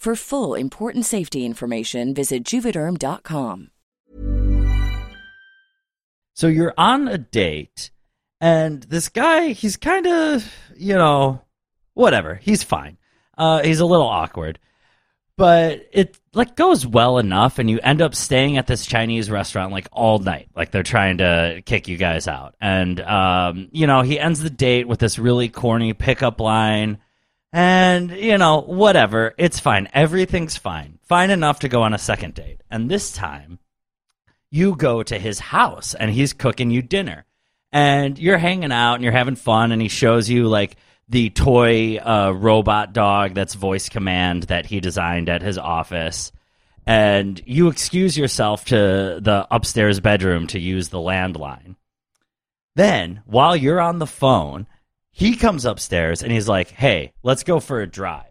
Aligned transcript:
For 0.00 0.16
full 0.16 0.54
important 0.54 1.04
safety 1.04 1.44
information, 1.44 2.14
visit 2.14 2.42
juvederm.com. 2.42 3.70
So 6.32 6.46
you're 6.46 6.72
on 6.78 7.06
a 7.06 7.18
date, 7.18 7.90
and 8.40 8.82
this 8.84 9.10
guy, 9.10 9.48
he's 9.48 9.76
kind 9.76 10.06
of, 10.06 10.50
you 10.74 10.94
know, 10.94 11.42
whatever. 11.92 12.36
He's 12.36 12.62
fine. 12.62 12.96
Uh, 13.36 13.62
he's 13.62 13.80
a 13.80 13.84
little 13.84 14.06
awkward, 14.06 14.58
but 15.36 15.86
it 15.92 16.18
like 16.32 16.56
goes 16.56 16.86
well 16.86 17.18
enough, 17.18 17.58
and 17.58 17.68
you 17.68 17.78
end 17.82 18.00
up 18.00 18.14
staying 18.14 18.56
at 18.56 18.66
this 18.66 18.86
Chinese 18.86 19.30
restaurant 19.30 19.70
like 19.70 19.88
all 19.92 20.18
night. 20.18 20.48
Like 20.56 20.70
they're 20.70 20.82
trying 20.82 21.18
to 21.18 21.60
kick 21.66 21.88
you 21.88 21.98
guys 21.98 22.26
out, 22.26 22.54
and 22.58 22.98
um, 23.02 23.68
you 23.70 23.86
know, 23.86 24.00
he 24.00 24.18
ends 24.18 24.40
the 24.40 24.48
date 24.48 24.88
with 24.88 24.98
this 24.98 25.18
really 25.18 25.50
corny 25.50 25.92
pickup 25.92 26.40
line. 26.40 27.00
And, 27.52 28.10
you 28.10 28.38
know, 28.38 28.60
whatever. 28.60 29.34
It's 29.36 29.58
fine. 29.58 29.88
Everything's 29.92 30.56
fine. 30.56 30.98
Fine 31.02 31.30
enough 31.30 31.60
to 31.60 31.68
go 31.68 31.82
on 31.82 31.94
a 31.94 31.98
second 31.98 32.34
date. 32.34 32.60
And 32.70 32.88
this 32.88 33.12
time, 33.12 33.58
you 34.50 34.76
go 34.76 35.02
to 35.02 35.18
his 35.18 35.38
house 35.40 35.94
and 35.94 36.10
he's 36.10 36.32
cooking 36.32 36.70
you 36.70 36.82
dinner. 36.82 37.24
And 37.72 38.18
you're 38.18 38.38
hanging 38.38 38.72
out 38.72 38.94
and 38.94 39.04
you're 39.04 39.12
having 39.12 39.36
fun, 39.36 39.70
and 39.70 39.80
he 39.80 39.88
shows 39.88 40.28
you, 40.28 40.48
like, 40.48 40.76
the 41.08 41.30
toy 41.30 41.98
uh, 41.98 42.32
robot 42.32 42.92
dog 42.92 43.34
that's 43.34 43.54
voice 43.54 43.88
command 43.88 44.44
that 44.44 44.66
he 44.66 44.80
designed 44.80 45.28
at 45.28 45.42
his 45.42 45.58
office. 45.58 46.32
And 46.86 47.40
you 47.46 47.68
excuse 47.68 48.16
yourself 48.16 48.64
to 48.66 48.76
the 49.20 49.46
upstairs 49.50 50.00
bedroom 50.00 50.48
to 50.48 50.58
use 50.58 50.88
the 50.88 50.98
landline. 50.98 51.76
Then, 52.74 53.22
while 53.24 53.54
you're 53.54 53.80
on 53.80 53.98
the 53.98 54.06
phone, 54.06 54.66
he 55.12 55.36
comes 55.36 55.64
upstairs 55.64 56.22
and 56.22 56.32
he's 56.32 56.48
like, 56.48 56.70
"Hey, 56.70 57.12
let's 57.22 57.42
go 57.42 57.60
for 57.60 57.80
a 57.80 57.86
drive." 57.86 58.24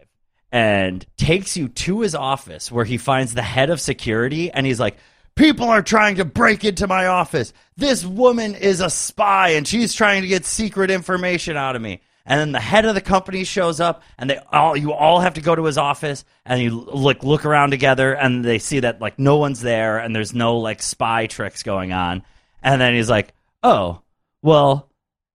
And 0.52 1.06
takes 1.16 1.56
you 1.56 1.68
to 1.68 2.00
his 2.00 2.14
office 2.14 2.72
where 2.72 2.84
he 2.84 2.98
finds 2.98 3.34
the 3.34 3.42
head 3.42 3.70
of 3.70 3.80
security 3.80 4.50
and 4.50 4.66
he's 4.66 4.80
like, 4.80 4.96
"People 5.36 5.68
are 5.68 5.82
trying 5.82 6.16
to 6.16 6.24
break 6.24 6.64
into 6.64 6.88
my 6.88 7.06
office. 7.06 7.52
This 7.76 8.04
woman 8.04 8.54
is 8.54 8.80
a 8.80 8.90
spy 8.90 9.50
and 9.50 9.66
she's 9.66 9.94
trying 9.94 10.22
to 10.22 10.28
get 10.28 10.44
secret 10.44 10.90
information 10.90 11.56
out 11.56 11.76
of 11.76 11.82
me." 11.82 12.00
And 12.26 12.38
then 12.38 12.52
the 12.52 12.60
head 12.60 12.84
of 12.84 12.94
the 12.94 13.00
company 13.00 13.44
shows 13.44 13.80
up 13.80 14.02
and 14.18 14.30
they 14.30 14.38
all 14.52 14.76
you 14.76 14.92
all 14.92 15.20
have 15.20 15.34
to 15.34 15.40
go 15.40 15.54
to 15.54 15.64
his 15.64 15.78
office 15.78 16.24
and 16.44 16.60
you 16.60 16.70
look 16.70 17.22
look 17.22 17.44
around 17.44 17.70
together 17.70 18.12
and 18.12 18.44
they 18.44 18.58
see 18.58 18.80
that 18.80 19.00
like 19.00 19.18
no 19.18 19.36
one's 19.36 19.60
there 19.60 19.98
and 19.98 20.14
there's 20.14 20.34
no 20.34 20.56
like 20.58 20.82
spy 20.82 21.26
tricks 21.26 21.62
going 21.62 21.92
on. 21.92 22.22
And 22.62 22.80
then 22.80 22.94
he's 22.94 23.08
like, 23.08 23.32
"Oh, 23.62 24.02
well, 24.42 24.89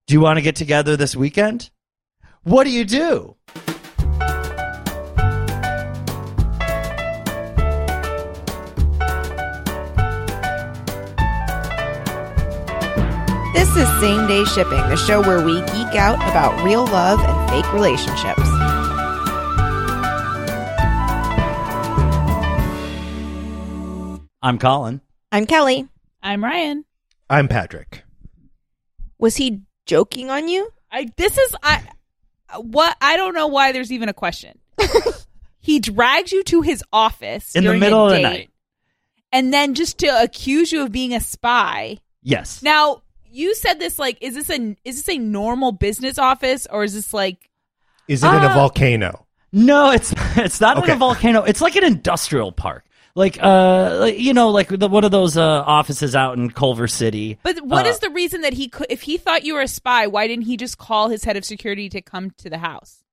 do 0.07 0.13
you 0.13 0.19
want 0.21 0.37
to 0.37 0.41
get 0.41 0.55
together 0.55 0.95
this 0.95 1.15
weekend? 1.15 1.71
What 2.43 2.65
do 2.65 2.69
you 2.69 2.85
do? 2.85 3.35
This 13.53 13.75
is 13.77 13.99
Same 13.99 14.27
Day 14.27 14.45
Shipping, 14.45 14.77
the 14.89 14.95
show 14.95 15.21
where 15.21 15.43
we 15.43 15.59
geek 15.61 15.95
out 15.95 16.15
about 16.29 16.63
real 16.63 16.85
love 16.85 17.19
and 17.19 17.49
fake 17.49 17.73
relationships. 17.73 18.41
I'm 24.43 24.59
Colin. 24.59 25.01
I'm 25.31 25.47
Kelly. 25.47 25.87
I'm 26.21 26.43
Ryan. 26.43 26.85
I'm 27.27 27.47
Patrick. 27.47 28.03
Was 29.17 29.37
he 29.37 29.64
joking 29.85 30.29
on 30.29 30.47
you? 30.47 30.71
I 30.91 31.09
this 31.17 31.37
is 31.37 31.55
I 31.63 31.83
what 32.57 32.95
I 33.01 33.17
don't 33.17 33.33
know 33.33 33.47
why 33.47 33.71
there's 33.71 33.91
even 33.91 34.09
a 34.09 34.13
question. 34.13 34.59
he 35.59 35.79
drags 35.79 36.31
you 36.31 36.43
to 36.43 36.61
his 36.61 36.83
office 36.93 37.55
In 37.55 37.63
the 37.63 37.73
middle 37.75 38.05
of 38.05 38.11
the 38.11 38.19
night. 38.21 38.49
and 39.31 39.53
then 39.53 39.73
just 39.73 39.97
to 39.99 40.07
accuse 40.21 40.71
you 40.71 40.83
of 40.83 40.91
being 40.91 41.13
a 41.13 41.19
spy. 41.19 41.97
Yes. 42.23 42.61
Now 42.61 43.01
you 43.29 43.53
said 43.55 43.79
this 43.79 43.99
like 43.99 44.17
is 44.21 44.35
this 44.35 44.49
a 44.49 44.75
is 44.85 45.03
this 45.03 45.09
a 45.09 45.17
normal 45.17 45.71
business 45.73 46.17
office 46.17 46.67
or 46.71 46.83
is 46.83 46.93
this 46.93 47.13
like 47.13 47.49
Is 48.07 48.23
it 48.23 48.27
in 48.27 48.33
a 48.43 48.47
Ah. 48.47 48.53
volcano? 48.53 49.25
No, 49.51 49.91
it's 49.91 50.13
it's 50.37 50.61
not 50.61 50.83
in 50.83 50.89
a 50.89 50.95
volcano. 50.95 51.43
It's 51.43 51.61
like 51.61 51.75
an 51.75 51.83
industrial 51.83 52.51
park. 52.51 52.84
Like 53.17 53.37
uh 53.41 54.11
you 54.13 54.33
know 54.33 54.49
like 54.49 54.67
the, 54.67 54.89
one 54.89 55.05
of 55.05 55.11
those 55.11 55.37
uh 55.37 55.63
offices 55.65 56.15
out 56.15 56.37
in 56.37 56.51
Culver 56.51 56.87
City. 56.87 57.37
But 57.43 57.63
what 57.65 57.85
Uh, 57.85 57.89
is 57.89 57.99
the 57.99 58.09
reason 58.09 58.41
that 58.41 58.51
he 58.53 58.67
could 58.67 58.87
if 58.89 59.03
he 59.03 59.17
thought 59.17 59.45
you 59.45 59.53
were 59.53 59.61
a 59.61 59.67
spy, 59.69 60.05
why 60.07 60.27
didn't 60.27 60.43
he 60.45 60.57
just 60.57 60.77
call 60.77 61.07
his 61.07 61.23
head 61.23 61.37
of 61.37 61.45
security 61.45 61.87
to 61.89 62.01
come 62.01 62.31
to 62.39 62.49
the 62.49 62.57
house? 62.57 63.03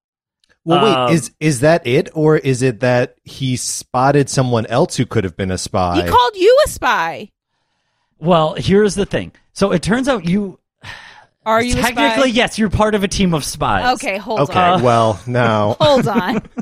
Well, 0.65 0.85
wait, 0.85 0.95
Um, 0.95 1.13
is 1.13 1.31
is 1.41 1.61
that 1.61 1.87
it, 1.87 2.09
or 2.15 2.37
is 2.37 2.63
it 2.63 2.81
that 2.81 3.17
he 3.25 3.57
spotted 3.57 4.29
someone 4.29 4.67
else 4.67 4.97
who 4.97 5.07
could 5.07 5.23
have 5.25 5.37
been 5.37 5.51
a 5.53 5.59
spy? 5.59 6.03
He 6.03 6.09
called 6.09 6.35
you 6.37 6.57
a 6.67 6.69
spy. 6.69 7.31
Well, 8.19 8.55
here's 8.55 8.95
the 8.97 9.07
thing. 9.07 9.33
So 9.53 9.71
it 9.73 9.83
turns 9.83 10.09
out 10.09 10.25
you 10.29 10.59
Are 11.47 11.63
you 11.63 11.75
a 11.75 11.79
spy? 11.79 11.93
technically 11.93 12.31
yes, 12.31 12.59
you're 12.59 12.71
part 12.71 12.95
of 12.97 13.03
a 13.05 13.09
team 13.09 13.35
of 13.35 13.45
spies. 13.45 13.95
Okay, 13.95 14.19
hold 14.19 14.41
okay, 14.41 14.59
on. 14.61 14.83
well 14.83 15.21
now 15.29 15.77
hold 15.81 16.07
on. 16.09 16.43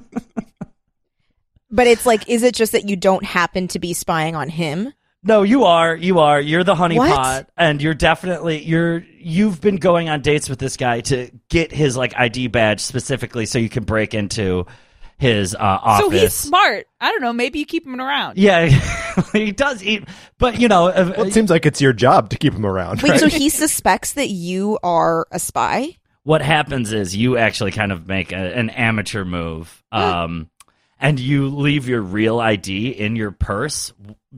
But 1.70 1.86
it's 1.86 2.06
like, 2.06 2.28
is 2.28 2.42
it 2.42 2.54
just 2.54 2.72
that 2.72 2.88
you 2.88 2.96
don't 2.96 3.24
happen 3.24 3.68
to 3.68 3.78
be 3.78 3.92
spying 3.92 4.34
on 4.34 4.48
him? 4.48 4.92
No, 5.22 5.42
you 5.42 5.64
are. 5.64 5.94
You 5.94 6.20
are. 6.20 6.40
You're 6.40 6.64
the 6.64 6.74
honeypot, 6.74 7.46
and 7.56 7.82
you're 7.82 7.94
definitely 7.94 8.64
you're. 8.64 9.04
You've 9.18 9.60
been 9.60 9.76
going 9.76 10.08
on 10.08 10.22
dates 10.22 10.48
with 10.48 10.58
this 10.58 10.78
guy 10.78 11.02
to 11.02 11.30
get 11.50 11.72
his 11.72 11.94
like 11.94 12.14
ID 12.16 12.46
badge 12.46 12.80
specifically, 12.80 13.44
so 13.44 13.58
you 13.58 13.68
can 13.68 13.84
break 13.84 14.14
into 14.14 14.64
his 15.18 15.54
uh, 15.54 15.58
office. 15.60 16.06
So 16.06 16.10
he's 16.10 16.32
smart. 16.32 16.86
I 17.02 17.10
don't 17.10 17.20
know. 17.20 17.34
Maybe 17.34 17.58
you 17.58 17.66
keep 17.66 17.86
him 17.86 18.00
around. 18.00 18.38
Yeah, 18.38 18.64
he 19.34 19.52
does 19.52 19.82
eat, 19.82 20.08
but 20.38 20.58
you 20.58 20.68
know, 20.68 20.84
Well, 20.84 21.26
it 21.26 21.34
seems 21.34 21.50
like 21.50 21.66
it's 21.66 21.82
your 21.82 21.92
job 21.92 22.30
to 22.30 22.38
keep 22.38 22.54
him 22.54 22.64
around. 22.64 23.02
Wait, 23.02 23.10
right? 23.10 23.20
so 23.20 23.28
he 23.28 23.50
suspects 23.50 24.14
that 24.14 24.30
you 24.30 24.78
are 24.82 25.26
a 25.30 25.38
spy? 25.38 25.96
what 26.22 26.42
happens 26.42 26.92
is 26.92 27.16
you 27.16 27.36
actually 27.36 27.72
kind 27.72 27.92
of 27.92 28.06
make 28.06 28.32
a, 28.32 28.36
an 28.36 28.70
amateur 28.70 29.24
move, 29.24 29.82
um, 29.92 30.48
and 31.00 31.18
you 31.18 31.48
leave 31.48 31.88
your 31.88 32.02
real 32.02 32.40
ID 32.40 32.88
in 32.90 33.16
your 33.16 33.30
purse 33.30 33.92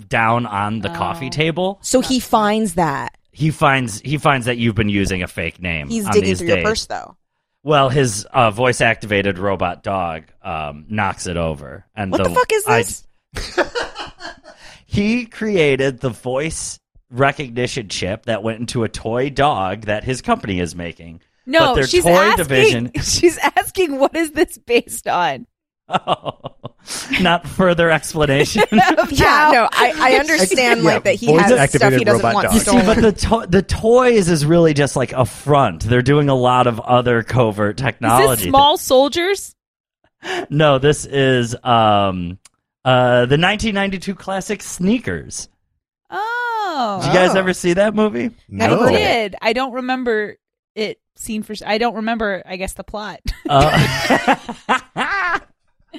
down 0.09 0.47
on 0.47 0.81
the 0.81 0.89
coffee 0.91 1.31
table. 1.31 1.79
So 1.83 2.01
he 2.01 2.21
finds 2.21 2.75
that. 2.75 3.17
He 3.33 3.51
finds 3.51 4.01
he 4.01 4.19
finds 4.19 4.47
that 4.47 4.59
you've 4.59 4.75
been 4.75 4.89
using 4.89 5.23
a 5.23 5.27
fake 5.29 5.61
name. 5.61 5.89
He's 5.89 6.07
on 6.07 6.13
digging 6.13 6.29
these 6.29 6.39
through 6.39 6.49
your 6.49 6.63
purse, 6.63 6.87
though. 6.87 7.17
Well, 7.65 7.89
his 7.89 8.25
uh, 8.27 8.51
voice 8.51 8.81
activated 8.81 9.39
robot 9.39 9.83
dog 9.83 10.25
um, 10.43 10.87
knocks 10.89 11.27
it 11.27 11.37
over, 11.37 11.87
and 11.95 12.11
What 12.11 12.25
the 12.25 12.31
fuck 12.31 12.53
is 12.53 12.65
I- 12.67 12.83
this? 12.83 13.07
he 14.87 15.27
created 15.27 16.01
the 16.01 16.11
voice 16.11 16.79
recognition 17.11 17.89
chip 17.89 18.27
that 18.27 18.43
went 18.43 18.61
into 18.61 18.85
a 18.85 18.89
toy 18.89 19.31
dog 19.31 19.83
that 19.83 20.05
his 20.05 20.23
company 20.23 20.61
is 20.61 20.75
making. 20.75 21.21
No, 21.47 21.59
but 21.61 21.75
their 21.75 21.87
she's 21.87 22.05
toy 22.05 22.11
asking. 22.11 22.37
division. 22.45 22.93
She's 23.03 23.37
asking, 23.39 23.99
what 23.99 24.15
is 24.15 24.31
this 24.31 24.59
based 24.59 25.09
on? 25.09 25.47
not 27.21 27.47
further 27.47 27.91
explanation. 27.91 28.63
Yeah, 29.11 29.51
no, 29.53 29.69
I, 29.73 29.93
I 29.97 30.15
understand 30.21 30.83
Yeah, 30.83 30.95
like 30.95 31.05
that 31.05 31.15
he 31.17 31.33
has 31.33 31.71
stuff 31.71 31.93
he 31.93 32.05
doesn't 32.05 32.23
robot 32.25 32.35
want 32.35 32.45
dog. 32.47 32.55
You 32.55 32.61
see, 32.61 32.65
stolen. 32.71 32.87
but 32.87 33.01
the 33.01 33.13
to- 33.13 33.47
the 33.49 33.63
toys 33.63 34.29
is 34.29 34.45
really 34.47 34.75
just 34.75 34.97
like 34.97 35.13
a 35.13 35.25
front. 35.25 35.83
They're 35.85 36.03
doing 36.03 36.29
a 36.29 36.35
lot 36.35 36.67
of 36.67 36.81
other 36.81 37.23
covert 37.23 37.79
Is 37.79 37.85
technology. 37.85 38.37
this 38.43 38.49
small 38.49 38.77
soldiers? 38.79 39.55
No, 40.51 40.79
this 40.79 41.05
is 41.05 41.55
um 41.63 42.39
uh 42.85 43.27
the 43.27 43.39
1992 43.39 44.15
classic 44.15 44.63
Sneakers. 44.63 45.49
Oh, 46.11 47.01
Did 47.03 47.09
you 47.09 47.15
guys 47.15 47.35
Oh. 47.37 47.39
ever 47.39 47.53
see 47.53 47.75
that 47.75 47.95
movie? 47.95 48.31
Never 48.49 48.75
I 48.75 48.79
heard 48.79 48.89
of 48.89 48.95
it. 48.95 48.99
did. 48.99 49.37
I 49.43 49.53
don't 49.53 49.73
remember 49.73 50.37
it 50.75 51.01
seen 51.17 51.43
for. 51.43 51.55
I 51.67 51.79
don't 51.79 51.97
remember. 51.97 52.43
I 52.47 52.57
guess 52.57 52.73
the 52.73 52.85
plot, 52.85 53.21
Uh, 53.49 55.39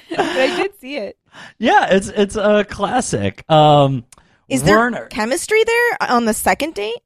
but 0.10 0.20
I 0.20 0.56
did 0.64 0.80
see 0.80 0.98
it. 0.98 1.18
yeah, 1.58 1.88
it's 1.94 2.08
it's 2.10 2.36
a 2.36 2.64
classic. 2.66 3.44
Um, 3.50 4.06
Is 4.50 4.64
there 4.64 4.78
Werner. 4.78 5.06
chemistry 5.08 5.64
there 5.64 5.98
on 6.10 6.26
the 6.26 6.34
second 6.34 6.74
date? 6.76 7.00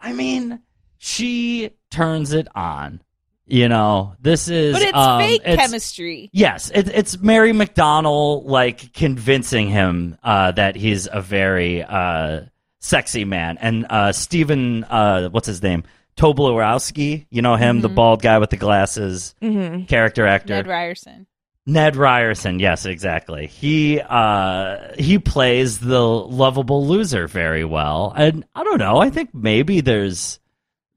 I 0.00 0.12
mean, 0.12 0.60
she 0.98 1.70
turns 1.90 2.32
it 2.32 2.48
on. 2.54 3.00
You 3.46 3.68
know, 3.68 4.14
this 4.20 4.48
is 4.48 4.72
But 4.74 4.82
it's 4.82 4.96
um, 4.96 5.20
fake 5.20 5.40
it's- 5.44 5.56
chemistry. 5.56 6.30
Yes, 6.32 6.70
it, 6.72 6.86
it's 6.88 7.18
Mary 7.20 7.50
McDonnell 7.52 8.44
like 8.44 8.92
convincing 8.92 9.68
him 9.68 10.16
uh, 10.22 10.52
that 10.52 10.76
he's 10.76 11.08
a 11.10 11.20
very 11.20 11.82
uh, 11.82 12.42
sexy 12.78 13.24
man, 13.24 13.58
and 13.60 13.86
uh, 13.90 14.12
Stephen, 14.12 14.84
uh, 14.84 15.30
what's 15.30 15.48
his 15.48 15.62
name, 15.64 15.82
Tobolowski, 16.16 17.26
you 17.30 17.42
know 17.42 17.56
him, 17.56 17.80
the 17.80 17.88
bald 17.88 18.22
guy 18.22 18.38
with 18.38 18.50
the 18.50 18.56
glasses, 18.56 19.34
Mm-hmm. 19.42 19.84
character 19.86 20.26
actor, 20.26 20.54
Ned 20.54 20.66
Ryerson. 20.68 21.26
Ned 21.66 21.96
Ryerson. 21.96 22.58
Yes, 22.58 22.86
exactly. 22.86 23.46
He 23.46 24.00
uh, 24.00 24.94
he 24.98 25.18
plays 25.18 25.78
the 25.78 26.00
lovable 26.00 26.86
loser 26.86 27.26
very 27.28 27.64
well, 27.64 28.12
and 28.16 28.44
I 28.54 28.64
don't 28.64 28.78
know. 28.78 28.98
I 28.98 29.10
think 29.10 29.34
maybe 29.34 29.80
there's 29.80 30.40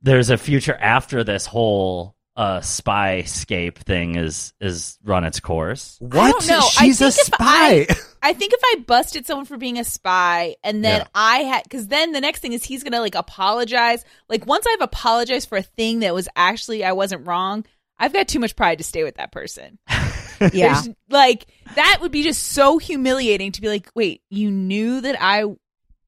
there's 0.01 0.29
a 0.29 0.37
future 0.37 0.75
after 0.75 1.23
this 1.23 1.45
whole 1.45 2.15
uh, 2.35 2.61
spy 2.61 3.21
scape 3.23 3.77
thing 3.79 4.15
is 4.15 4.53
is 4.59 4.97
run 5.03 5.23
its 5.25 5.39
course. 5.39 5.97
what? 5.99 6.15
I 6.17 6.31
don't 6.31 6.47
know. 6.47 6.57
I 6.79 6.85
She's 6.85 7.01
a 7.01 7.11
think 7.11 7.27
if 7.27 7.33
spy. 7.35 7.45
I, 7.47 7.87
I 8.29 8.33
think 8.33 8.53
if 8.53 8.61
I 8.63 8.83
busted 8.87 9.27
someone 9.27 9.45
for 9.45 9.57
being 9.57 9.77
a 9.77 9.83
spy 9.83 10.55
and 10.63 10.83
then 10.83 11.01
Yeah. 11.01 11.07
I 11.13 11.37
had, 11.39 11.63
because 11.63 11.87
then 11.87 12.13
the 12.13 12.21
next 12.21 12.39
thing 12.39 12.53
is 12.53 12.63
he's 12.63 12.81
going 12.83 12.93
to 12.93 13.01
like 13.01 13.15
apologize. 13.15 14.03
Like 14.29 14.47
once 14.47 14.65
I've 14.67 14.81
apologized 14.81 15.49
for 15.49 15.57
a 15.57 15.61
thing 15.61 15.99
that 15.99 16.13
was 16.15 16.27
actually, 16.35 16.83
I 16.85 16.93
wasn't 16.93 17.27
wrong, 17.27 17.65
I've 17.99 18.13
got 18.13 18.27
too 18.29 18.39
much 18.39 18.55
pride 18.55 18.77
to 18.79 18.83
stay 18.83 19.03
with 19.03 19.15
that 19.15 19.31
person. 19.33 19.77
Yeah. 20.53 20.81
There's, 20.81 20.95
like 21.09 21.45
that 21.75 21.99
would 22.01 22.11
be 22.11 22.23
just 22.23 22.43
so 22.43 22.77
humiliating 22.77 23.51
to 23.53 23.61
be 23.61 23.67
like, 23.69 23.89
wait, 23.95 24.21
you 24.29 24.51
knew 24.51 25.01
that 25.01 25.15
I, 25.19 25.45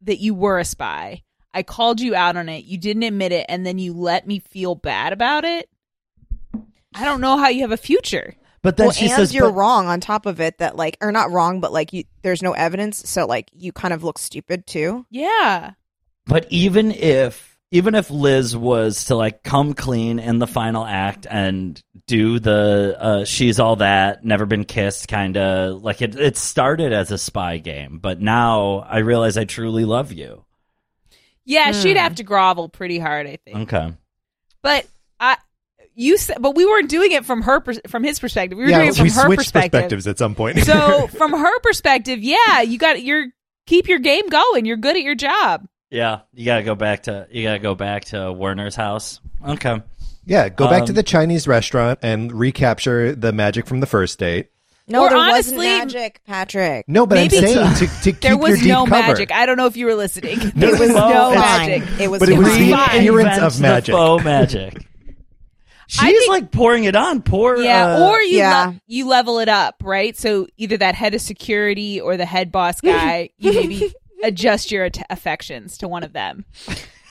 that 0.02 0.20
you 0.20 0.34
were 0.34 0.60
a 0.60 0.66
spy. 0.66 1.24
I 1.54 1.64
called 1.64 2.02
you 2.02 2.16
out 2.16 2.36
on 2.36 2.50
it. 2.50 2.66
You 2.66 2.78
didn't 2.78 3.04
admit 3.04 3.32
it. 3.32 3.46
And 3.48 3.66
then 3.66 3.78
you 3.78 3.94
let 3.94 4.28
me 4.28 4.40
feel 4.40 4.76
bad 4.76 5.14
about 5.14 5.46
it. 5.46 5.70
I 6.94 7.04
don't 7.06 7.22
know 7.22 7.38
how 7.38 7.50
you 7.50 7.62
have 7.62 7.72
a 7.72 7.78
future. 7.78 8.36
But 8.62 8.78
then 8.78 8.88
well, 8.88 8.94
she 8.94 9.06
and 9.06 9.14
says, 9.14 9.34
you're 9.34 9.50
but- 9.50 9.58
wrong 9.58 9.88
on 9.88 10.00
top 10.00 10.26
of 10.26 10.42
it 10.42 10.58
that 10.58 10.76
like 10.76 10.98
or 11.00 11.12
not 11.12 11.32
wrong, 11.32 11.62
but 11.62 11.72
like 11.72 11.94
you 11.94 12.06
there's 12.24 12.42
no 12.42 12.54
evidence, 12.54 13.08
so 13.08 13.28
like 13.28 13.50
you 13.54 13.72
kind 13.72 13.94
of 13.94 14.04
look 14.04 14.18
stupid 14.18 14.66
too. 14.66 15.06
Yeah. 15.12 15.74
But 16.26 16.48
even 16.50 16.92
if 16.92 17.55
even 17.76 17.96
if 17.96 18.10
Liz 18.10 18.56
was 18.56 19.06
to 19.06 19.16
like 19.16 19.44
come 19.44 19.74
clean 19.74 20.20
in 20.20 20.40
the 20.40 20.48
final 20.48 20.86
act 20.86 21.28
and 21.30 21.82
do 22.08 22.40
the 22.40 22.96
uh, 23.00 23.26
she's 23.26 23.60
all 23.60 23.78
that 23.78 24.24
never 24.24 24.46
been 24.46 24.64
kissed 24.66 25.08
kind 25.08 25.38
of 25.38 25.82
like 25.84 26.02
it 26.02 26.16
it 26.16 26.38
started 26.38 26.94
as 26.94 27.12
a 27.12 27.18
spy 27.18 27.58
game, 27.58 28.00
but 28.00 28.22
now 28.22 28.80
I 28.80 29.00
realize 29.00 29.38
I 29.38 29.46
truly 29.46 29.86
love 29.86 30.12
you. 30.12 30.44
Yeah, 31.46 31.74
Hmm. 31.74 31.82
she'd 31.82 31.98
have 31.98 32.16
to 32.16 32.24
grovel 32.24 32.70
pretty 32.70 32.98
hard, 33.00 33.28
I 33.28 33.38
think. 33.46 33.74
Okay. 33.74 33.94
But 34.64 34.86
I, 35.20 35.38
you 35.94 36.18
said, 36.18 36.38
but 36.40 36.56
we 36.56 36.66
weren't 36.66 36.90
doing 36.90 37.12
it 37.12 37.24
from 37.24 37.44
her, 37.44 37.64
from 37.88 38.04
his 38.04 38.20
perspective. 38.20 38.58
We 38.58 38.64
were 38.64 38.70
yeah, 38.72 38.78
doing 38.78 38.90
it 38.90 38.96
from 38.96 39.04
we 39.04 39.10
her 39.12 39.26
switched 39.26 39.38
perspective. 39.40 39.72
perspectives 39.72 40.08
at 40.08 40.18
some 40.18 40.34
point. 40.34 40.60
so 40.64 41.06
from 41.18 41.32
her 41.34 41.60
perspective, 41.60 42.20
yeah, 42.24 42.62
you 42.62 42.78
got 42.80 43.04
your 43.04 43.28
keep 43.68 43.88
your 43.88 44.00
game 44.00 44.28
going. 44.30 44.66
You're 44.66 44.78
good 44.78 44.96
at 44.96 45.04
your 45.04 45.16
job. 45.16 45.68
Yeah, 45.96 46.22
you 46.34 46.46
got 46.46 46.58
to 46.58 46.64
go 46.64 46.76
back 46.76 47.04
to 47.04 47.28
you 47.32 47.44
got 47.44 47.54
to 47.54 47.60
go 47.60 47.74
back 47.74 48.06
to 48.06 48.32
Werner's 48.34 48.76
house. 48.76 49.22
Okay. 49.48 49.82
yeah, 50.26 50.50
go 50.50 50.68
back 50.70 50.86
to 50.86 50.92
Um, 50.92 50.96
the 50.96 51.04
Chinese 51.04 51.48
restaurant 51.48 52.00
and 52.02 52.32
recapture 52.34 53.16
the 53.16 53.32
magic 53.32 53.66
from 53.66 53.80
the 53.80 53.86
first 53.88 54.20
date. 54.20 54.50
No, 54.88 55.04
Or 55.04 55.10
there 55.10 55.18
honestly- 55.18 55.56
wasn't 55.58 55.94
magic, 55.94 56.22
Patrick. 56.28 56.86
No, 56.88 57.08
but 57.08 57.16
Maybe 57.16 57.38
I'm 57.38 57.44
saying 57.44 57.58
it's- 57.58 57.80
to, 57.80 57.86
to 57.88 58.02
keep 58.12 58.22
There 58.22 58.32
your 58.34 58.40
was 58.40 58.60
deep 58.60 58.68
no 58.68 58.86
cover. 58.86 59.08
magic. 59.08 59.32
I 59.32 59.46
don't 59.46 59.58
know 59.58 59.66
if 59.68 59.78
you 59.78 59.86
were 59.86 59.96
listening. 59.96 60.38
No, 60.40 60.52
There 60.56 60.72
was 60.72 60.80
well, 60.94 61.32
no 61.32 61.40
magic. 61.40 61.84
It 62.00 62.12
was 62.12 62.20
But 62.20 62.30
it 62.30 62.38
was 62.38 62.48
fine. 62.50 62.68
the 62.70 62.74
appearance 62.74 63.28
Invent 63.38 63.44
of 63.44 63.56
the 63.56 63.62
magic. 63.62 63.96
faux 63.96 64.24
magic. 64.24 64.86
She's 65.88 66.02
think- 66.02 66.30
like 66.30 66.52
pouring 66.52 66.84
it 66.86 66.96
on. 66.96 67.22
Pour 67.22 67.58
Yeah, 67.58 67.96
uh, 67.98 68.10
or 68.10 68.22
you 68.22 68.38
yeah. 68.38 68.66
le- 68.66 68.82
you 68.88 69.08
level 69.08 69.40
it 69.40 69.50
up, 69.50 69.76
right? 69.84 70.18
So 70.18 70.48
either 70.58 70.78
that 70.78 70.96
head 70.96 71.14
of 71.14 71.22
security 71.22 72.02
or 72.02 72.18
the 72.18 72.26
head 72.26 72.52
boss 72.52 72.82
guy, 72.82 73.30
you 73.38 73.54
maybe 73.54 73.94
adjust 74.24 74.72
your 74.72 74.86
att- 74.86 75.06
affections 75.10 75.78
to 75.80 75.88
one 75.88 76.04
of 76.04 76.14
them. 76.14 76.46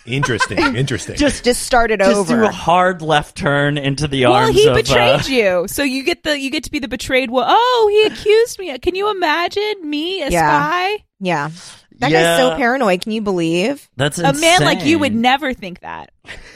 Interesting, 0.06 0.58
interesting. 0.76 1.16
just 1.16 1.44
Just 1.44 1.62
start 1.62 1.90
it 1.90 2.00
just 2.00 2.10
over. 2.14 2.36
do 2.36 2.44
a 2.44 2.50
hard 2.50 3.00
left 3.00 3.36
turn 3.36 3.78
into 3.78 4.06
the 4.06 4.24
Well, 4.24 4.34
arms 4.34 4.54
he 4.56 4.68
of 4.68 4.74
betrayed 4.76 5.20
uh, 5.20 5.24
you, 5.28 5.64
so 5.68 5.82
you 5.82 6.02
get 6.04 6.22
the 6.24 6.38
you 6.38 6.50
get 6.50 6.64
to 6.64 6.70
be 6.70 6.78
the 6.78 6.88
betrayed 6.88 7.30
one. 7.30 7.46
Oh, 7.48 7.88
he 7.90 8.06
accused 8.12 8.58
me. 8.58 8.76
Can 8.78 8.94
you 8.94 9.10
imagine 9.10 9.88
me, 9.88 10.22
a 10.22 10.28
Yeah. 10.30 10.40
spy? 10.68 11.04
yeah. 11.20 11.50
That 12.00 12.10
Yeah. 12.10 12.36
guy's 12.36 12.38
so 12.50 12.56
paranoid. 12.56 13.00
Can 13.02 13.12
you 13.12 13.22
believe? 13.22 13.88
That's 13.96 14.18
A 14.18 14.32
man 14.34 14.60
like 14.62 14.78
you 14.84 14.96
insane. 14.96 15.00
would 15.00 15.14
never 15.14 15.54
think 15.54 15.80
that. 15.80 16.10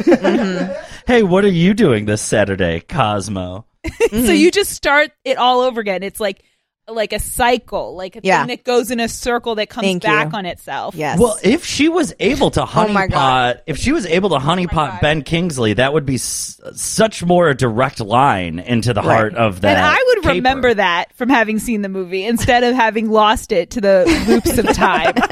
Hey, 1.07 1.23
what 1.23 1.43
are 1.43 1.49
you 1.49 1.73
doing 1.73 2.05
this 2.05 2.21
Saturday, 2.21 2.81
Cosmo? 2.81 3.65
so 4.11 4.17
you 4.33 4.51
just 4.51 4.73
start 4.73 5.11
it 5.25 5.39
all 5.39 5.61
over 5.61 5.81
again. 5.81 6.03
It's 6.03 6.21
like 6.21 6.43
like 6.89 7.13
a 7.13 7.19
cycle, 7.19 7.95
like 7.97 8.17
a 8.17 8.21
Yeah. 8.23 8.39
thing 8.41 8.49
that 8.49 8.65
goes 8.65 8.91
in 8.91 8.99
a 9.01 9.09
circle 9.09 9.55
that 9.57 9.69
comes 9.69 9.85
Thank 9.87 10.03
back 10.03 10.33
you. 10.33 10.39
on 10.39 10.47
itself. 10.47 10.95
Yes. 10.95 11.19
Well, 11.19 11.39
if 11.43 11.65
she 11.65 11.89
was 11.89 12.15
able 12.19 12.51
to 12.53 12.63
Oh 12.63 12.67
honeypot, 12.67 13.61
if 13.67 13.77
she 13.79 13.93
was 13.93 14.07
able 14.07 14.31
to 14.31 14.37
oh 14.37 14.39
honeypot 14.39 14.71
God. 14.73 15.01
Ben 15.01 15.23
Kingsley, 15.23 15.75
that 15.75 15.93
would 15.93 16.07
be 16.07 16.15
s- 16.15 16.61
such 16.75 17.23
more 17.25 17.49
a 17.49 17.55
direct 17.55 18.01
line 18.01 18.59
into 18.59 18.95
the 18.95 19.03
Right. 19.03 19.15
heart 19.15 19.35
of 19.35 19.61
that. 19.61 19.77
And 19.77 19.87
I 19.87 20.03
would 20.09 20.23
paper. 20.23 20.35
remember 20.35 20.75
that 20.75 21.13
from 21.15 21.29
having 21.29 21.59
seen 21.59 21.83
the 21.83 21.89
movie 21.89 22.25
instead 22.25 22.65
of 22.65 22.75
having 22.75 23.11
lost 23.11 23.53
it 23.53 23.71
to 23.73 23.81
the 23.81 24.05
loops 24.27 24.57
of 24.59 24.67
time. 24.75 25.15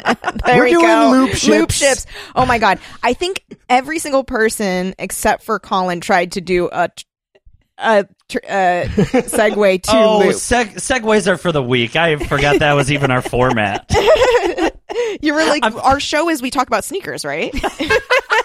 There 0.47 0.59
We're 0.59 0.65
we 0.65 0.71
doing 0.71 0.87
go. 0.87 1.11
loop 1.11 1.31
ships. 1.35 1.75
ships. 1.75 2.07
Oh 2.37 2.47
my 2.47 2.59
god! 2.59 2.79
I 3.03 3.15
think 3.15 3.43
every 3.69 3.99
single 3.99 4.23
person 4.23 4.95
except 4.99 5.43
for 5.43 5.59
Colin 5.59 6.01
tried 6.01 6.33
to 6.33 6.41
do 6.41 6.69
a 6.71 6.89
a, 7.79 8.07
tr- 8.29 8.39
a 8.49 8.87
segue 8.89 9.83
to 9.85 9.91
Oh, 9.97 10.19
loop. 10.21 10.35
seg- 10.35 10.75
segues 10.77 11.27
are 11.27 11.37
for 11.37 11.53
the 11.53 11.63
week. 11.63 11.97
I 11.97 12.17
forgot 12.17 12.59
that 12.61 12.73
was 12.75 12.91
even 12.93 13.11
our 13.11 13.23
format. 13.23 13.91
You 15.21 15.35
were 15.35 15.45
like, 15.45 15.63
our 15.85 16.01
show 16.01 16.31
is 16.31 16.41
we 16.41 16.51
talk 16.51 16.69
about 16.69 16.83
sneakers, 16.85 17.23
right? 17.25 17.51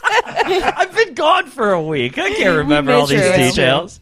I've 0.05 0.93
been 0.93 1.13
gone 1.13 1.45
for 1.47 1.71
a 1.71 1.81
week. 1.81 2.17
I 2.17 2.29
can't 2.33 2.57
remember 2.57 2.91
all 2.91 3.05
these 3.07 3.21
details. 3.21 4.01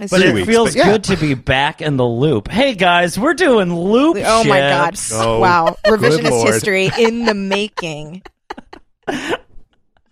It's 0.00 0.10
But 0.10 0.22
it 0.22 0.34
weeks, 0.34 0.48
feels 0.48 0.70
but 0.70 0.76
yeah. 0.76 0.84
good 0.92 1.04
to 1.04 1.16
be 1.16 1.34
back 1.34 1.80
in 1.80 1.96
the 1.96 2.06
loop. 2.06 2.48
Hey 2.48 2.74
guys, 2.74 3.16
we're 3.18 3.34
doing 3.34 3.72
loop. 3.72 4.16
Oh 4.24 4.42
my 4.44 4.58
god! 4.58 4.96
Oh, 5.12 5.38
wow, 5.38 5.76
revisionist 5.86 6.44
history 6.46 6.90
in 6.98 7.26
the 7.26 7.34
making. 7.34 8.22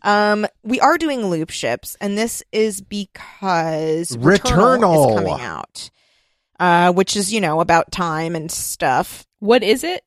Um, 0.02 0.46
we 0.62 0.80
are 0.80 0.98
doing 0.98 1.26
loop 1.26 1.50
ships, 1.50 1.96
and 2.00 2.18
this 2.18 2.42
is 2.52 2.80
because 2.80 4.16
Returnal, 4.16 5.10
is 5.10 5.16
coming 5.16 5.40
out, 5.40 5.90
uh, 6.58 6.92
which 6.92 7.16
is 7.16 7.32
you 7.32 7.40
know 7.40 7.60
about 7.60 7.92
time 7.92 8.34
and 8.36 8.50
stuff. 8.50 9.26
What 9.38 9.62
is 9.62 9.84
it? 9.84 10.02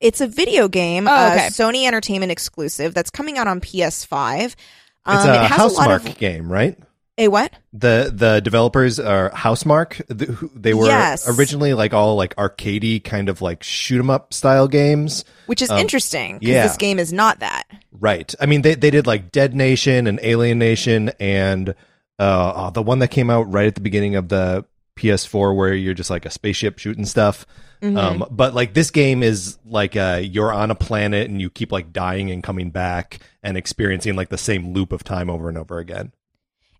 It's 0.00 0.20
a 0.20 0.26
video 0.26 0.68
game, 0.68 1.06
Oh, 1.06 1.12
uh, 1.12 1.30
okay. 1.34 1.46
Sony 1.48 1.84
Entertainment 1.86 2.32
exclusive 2.32 2.94
that's 2.94 3.10
coming 3.10 3.36
out 3.38 3.46
on 3.48 3.60
PS5. 3.60 4.44
It's 4.44 4.56
Um, 5.04 5.28
a 5.28 5.34
it 5.34 5.40
has 5.42 5.72
a 5.72 5.76
lot 5.76 5.88
Housemarque 5.88 6.08
of 6.10 6.18
game, 6.18 6.50
right? 6.50 6.78
A 7.20 7.28
what? 7.28 7.52
The 7.74 8.10
the 8.12 8.40
developers 8.40 8.98
are 8.98 9.30
Housemarque. 9.30 10.00
The, 10.08 10.50
they 10.56 10.72
were 10.72 10.86
Yes. 10.86 11.28
originally 11.28 11.74
like 11.74 11.92
all 11.92 12.16
like 12.16 12.34
arcadey 12.36 13.04
kind 13.04 13.28
of 13.28 13.42
like 13.42 13.62
shoot 13.62 13.98
'em 13.98 14.08
up 14.08 14.32
style 14.32 14.66
games. 14.66 15.24
Which 15.44 15.60
is 15.60 15.70
Um, 15.70 15.78
interesting 15.78 16.38
because 16.38 16.48
yeah. 16.54 16.66
this 16.66 16.78
game 16.78 16.98
is 16.98 17.12
not 17.12 17.40
that. 17.40 17.64
Right. 17.92 18.34
I 18.40 18.46
mean, 18.46 18.62
they 18.62 18.74
they 18.74 18.90
did 18.90 19.06
like 19.06 19.30
Dead 19.32 19.54
Nation 19.54 20.06
and 20.06 20.18
Alienation 20.20 21.10
and 21.20 21.74
uh, 22.18 22.52
oh, 22.56 22.70
the 22.70 22.82
one 22.82 23.00
that 23.00 23.08
came 23.08 23.28
out 23.28 23.52
right 23.52 23.66
at 23.66 23.74
the 23.74 23.80
beginning 23.82 24.16
of 24.16 24.28
the 24.30 24.64
PS4 24.96 25.54
where 25.54 25.74
you're 25.74 25.94
just 25.94 26.10
like 26.10 26.24
a 26.26 26.30
spaceship 26.30 26.78
shooting 26.78 27.04
stuff. 27.06 27.46
Mm-hmm. 27.82 27.96
Um, 27.96 28.26
but 28.30 28.54
like 28.54 28.72
this 28.74 28.90
game 28.90 29.22
is 29.22 29.58
like 29.66 29.94
uh, 29.96 30.20
you're 30.22 30.52
on 30.52 30.70
a 30.70 30.74
planet 30.74 31.28
and 31.28 31.40
you 31.40 31.50
keep 31.50 31.70
like 31.70 31.92
dying 31.92 32.30
and 32.30 32.42
coming 32.42 32.70
back 32.70 33.20
and 33.42 33.56
experiencing 33.56 34.16
like 34.16 34.28
the 34.30 34.38
same 34.38 34.72
loop 34.72 34.92
of 34.92 35.04
time 35.04 35.28
over 35.28 35.48
and 35.50 35.56
over 35.58 35.78
again. 35.78 36.12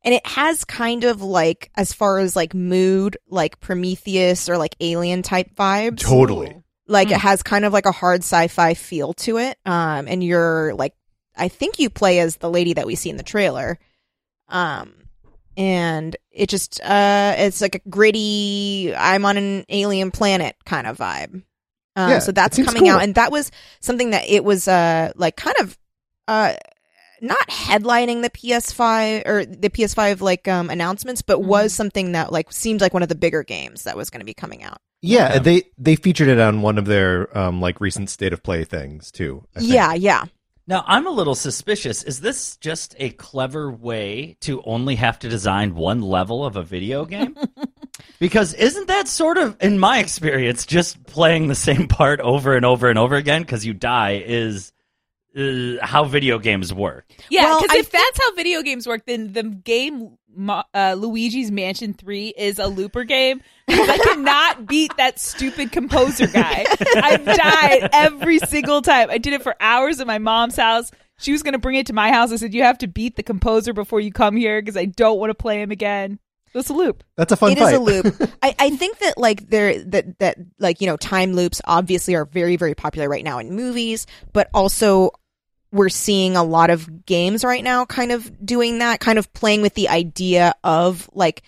And 0.03 0.15
it 0.15 0.27
has 0.27 0.65
kind 0.65 1.05
of 1.05 1.23
like 1.23 1.71
as 1.77 1.93
far 1.93 2.19
as 2.19 2.35
like 2.37 2.55
mood 2.55 3.17
like 3.29 3.61
prometheus 3.61 4.49
or 4.49 4.57
like 4.59 4.75
alien 4.81 5.23
type 5.23 5.55
vibes. 5.55 5.99
Totally. 6.01 6.63
like 6.87 7.11
it 7.11 7.19
has 7.19 7.43
kind 7.43 7.65
of 7.65 7.73
like 7.73 7.87
a 7.87 7.93
hard 7.93 8.21
sci-fi 8.23 8.75
feel 8.75 9.13
to 9.15 9.39
it. 9.39 9.59
Um 9.67 10.07
and 10.09 10.23
you're 10.25 10.75
like 10.75 10.95
i 11.37 11.49
think 11.49 11.79
you 11.79 11.89
play 11.91 12.19
as 12.19 12.37
the 12.37 12.51
lady 12.51 12.75
that 12.75 12.87
we 12.87 12.95
see 12.97 13.11
in 13.11 13.17
the 13.17 13.23
trailer. 13.23 13.79
Um 14.49 14.95
and 15.57 16.17
it 16.31 16.49
just 16.49 16.81
uh 16.83 17.35
it's 17.39 17.61
like 17.61 17.75
a 17.75 17.81
gritty 17.91 18.95
i'm 18.97 19.25
on 19.25 19.37
an 19.37 19.65
alien 19.69 20.11
planet 20.11 20.57
kind 20.65 20.87
of 20.87 20.97
vibe. 20.99 21.43
Um, 21.97 22.11
Yeah, 22.11 22.19
so 22.21 22.33
that's 22.33 22.57
coming 22.57 22.83
cool. 22.85 22.91
out 22.93 23.03
and 23.03 23.15
that 23.17 23.33
was 23.33 23.51
something 23.81 24.11
that 24.11 24.29
it 24.29 24.45
was 24.45 24.67
uh 24.69 25.13
like 25.17 25.37
kind 25.37 25.57
of 25.61 25.77
uh 26.29 26.55
not 27.21 27.49
headlining 27.49 28.23
the 28.23 28.31
PS5 28.31 29.27
or 29.27 29.45
the 29.45 29.71
PS5 29.71 30.21
like 30.21 30.49
um 30.49 30.71
announcements, 30.71 31.23
but 31.23 31.41
was 31.41 31.73
something 31.73 32.13
that 32.13 32.33
like 32.33 32.53
seemed 32.53 32.81
like 32.81 32.93
one 32.95 33.03
of 33.03 33.09
the 33.09 33.15
bigger 33.15 33.43
games 33.43 33.85
that 33.85 33.97
was 33.97 34.11
going 34.11 34.21
to 34.21 34.27
be 34.27 34.35
coming 34.35 34.63
out. 34.63 34.79
Yeah, 35.03 35.39
they 35.39 35.65
they 35.79 35.97
featured 35.97 36.29
it 36.29 36.39
on 36.39 36.63
one 36.63 36.79
of 36.79 36.87
their 36.87 37.37
um 37.37 37.61
like 37.61 37.81
recent 37.81 38.11
state 38.11 38.33
of 38.33 38.43
play 38.43 38.65
things 38.65 39.11
too. 39.11 39.47
I 39.55 39.61
think. 39.61 39.73
Yeah, 39.73 39.95
yeah. 39.95 40.25
Now 40.67 40.85
I'm 40.87 41.07
a 41.07 41.11
little 41.11 41.35
suspicious. 41.35 42.03
Is 42.05 42.21
this 42.21 42.57
just 42.57 42.95
a 42.99 43.11
clever 43.11 43.73
way 43.73 44.37
to 44.41 44.63
only 44.63 44.95
have 44.97 45.19
to 45.21 45.29
design 45.29 45.75
one 45.75 46.01
level 46.01 46.45
of 46.45 46.57
a 46.57 46.63
video 46.63 47.05
game? 47.05 47.37
because 48.21 48.55
isn't 48.55 48.87
that 48.87 49.09
sort 49.09 49.37
of, 49.39 49.57
in 49.61 49.79
my 49.79 49.99
experience, 49.99 50.67
just 50.67 51.03
playing 51.05 51.49
the 51.49 51.55
same 51.55 51.89
part 51.89 52.21
over 52.21 52.55
and 52.55 52.65
over 52.65 52.89
and 52.89 52.99
over 52.99 53.17
again 53.17 53.43
because 53.43 53.67
you 53.67 53.75
die 53.75 54.23
is 54.25 54.73
uh, 55.37 55.85
how 55.85 56.05
video 56.05 56.39
games 56.39 56.73
work. 56.73 57.05
Yeah, 57.29 57.59
because 57.61 57.77
I 57.77 57.79
if 57.81 57.91
that's 57.91 58.19
how 58.19 58.35
video 58.35 58.63
games 58.63 58.87
work, 58.87 59.05
then 59.07 59.33
the 59.33 59.43
game 59.45 60.17
uh, 60.75 60.95
Luigi's 60.99 61.51
Mansion 61.51 61.95
Three 61.95 62.29
is 62.37 62.59
a 62.59 62.67
looper 62.67 63.05
game. 63.05 63.41
I 63.69 63.99
cannot 64.03 64.67
beat 64.69 64.97
that 64.97 65.19
stupid 65.19 65.73
composer 65.73 66.27
guy. 66.27 66.65
I've 66.97 67.25
died 67.25 67.91
every 67.93 68.39
single 68.39 68.83
time. 68.83 69.11
I 69.11 69.19
did 69.19 69.33
it 69.33 69.43
for 69.43 69.55
hours 69.61 70.01
at 70.01 70.07
my 70.07 70.19
mom's 70.19 70.57
house. 70.57 70.91
She 71.19 71.33
was 71.33 71.43
going 71.43 71.53
to 71.53 71.59
bring 71.59 71.77
it 71.77 71.87
to 71.87 71.93
my 71.93 72.11
house. 72.11 72.33
I 72.33 72.37
said, 72.37 72.55
"You 72.55 72.63
have 72.63 72.79
to 72.79 72.87
beat 72.87 73.17
the 73.17 73.23
composer 73.23 73.73
before 73.73 74.01
you 74.01 74.13
come 74.13 74.37
here 74.37 74.61
because 74.61 74.77
I 74.77 74.87
don't 74.87 75.19
want 75.19 75.31
to 75.31 75.35
play 75.35 75.61
him 75.61 75.71
again." 75.71 76.19
That's 76.53 76.69
a 76.69 76.73
loop. 76.73 77.05
That's 77.17 77.31
a 77.31 77.37
fun 77.37 77.53
It 77.53 77.59
is 77.59 77.65
fight. 77.65 77.75
a 77.75 77.79
loop. 77.79 78.07
I, 78.43 78.55
I 78.59 78.71
think 78.71 78.99
that 78.99 79.17
like 79.17 79.49
there 79.51 79.85
that 79.85 80.19
that 80.19 80.39
like 80.59 80.81
you 80.81 80.89
know 80.89 80.97
time 80.97 81.35
loops 81.35 81.61
obviously 81.65 82.17
are 82.17 82.25
very 82.25 82.57
very 82.57 82.75
popular 82.75 83.09
right 83.09 83.23
now 83.25 83.39
in 83.39 83.55
movies, 83.55 84.07
but 84.33 84.49
also 84.53 85.11
we're 85.73 85.89
seeing 85.89 86.37
a 86.37 86.43
lot 86.45 86.71
of 86.71 87.07
games 87.07 87.45
right 87.45 87.63
now 87.63 87.85
kind 87.85 88.13
of 88.13 88.45
doing 88.45 88.79
that, 88.79 89.01
kind 89.01 89.19
of 89.19 89.33
playing 89.33 89.63
with 89.63 89.75
the 89.75 89.89
idea 89.89 90.55
of 90.65 91.09
like 91.13 91.43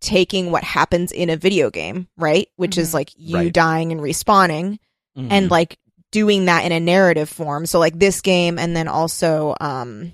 taking 0.00 0.50
what 0.50 0.62
happens 0.62 1.12
in 1.12 1.30
a 1.30 1.36
video 1.36 1.70
game, 1.70 2.06
right? 2.16 2.48
Which 2.56 2.78
is 2.78 2.92
like 2.94 3.10
you 3.16 3.36
Right. 3.36 3.52
dying 3.52 3.90
and 3.92 4.00
respawning 4.00 4.78
and 5.16 5.50
like 5.50 5.78
doing 6.12 6.44
that 6.46 6.64
in 6.64 6.72
a 6.72 6.80
narrative 6.80 7.28
form. 7.28 7.66
So 7.66 7.78
like 7.78 7.98
this 7.98 8.20
game 8.20 8.58
and 8.58 8.76
then 8.76 8.86
also 8.88 9.54
um 9.60 10.12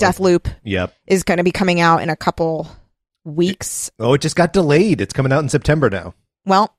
Deathloop 0.00 0.52
Yep. 0.64 0.92
is 1.06 1.22
going 1.22 1.38
to 1.38 1.44
be 1.44 1.52
coming 1.52 1.80
out 1.80 2.02
in 2.02 2.10
a 2.10 2.16
couple 2.16 2.68
weeks. 3.24 3.90
Oh, 3.98 4.14
it 4.14 4.20
just 4.20 4.36
got 4.36 4.52
delayed. 4.52 5.00
It's 5.00 5.12
coming 5.12 5.32
out 5.32 5.42
in 5.42 5.48
September 5.48 5.88
now. 5.88 6.14
Well, 6.44 6.76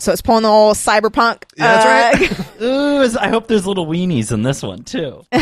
so 0.00 0.12
it's 0.12 0.22
pulling 0.22 0.42
the 0.42 0.48
old 0.48 0.76
cyberpunk. 0.76 1.44
Yeah, 1.56 2.12
that's 2.16 2.32
uh, 2.32 2.34
right. 2.36 2.62
Ooh, 2.62 3.18
I 3.18 3.28
hope 3.28 3.46
there's 3.46 3.66
little 3.66 3.86
weenies 3.86 4.32
in 4.32 4.42
this 4.42 4.62
one 4.62 4.82
too. 4.84 5.22
Are 5.32 5.38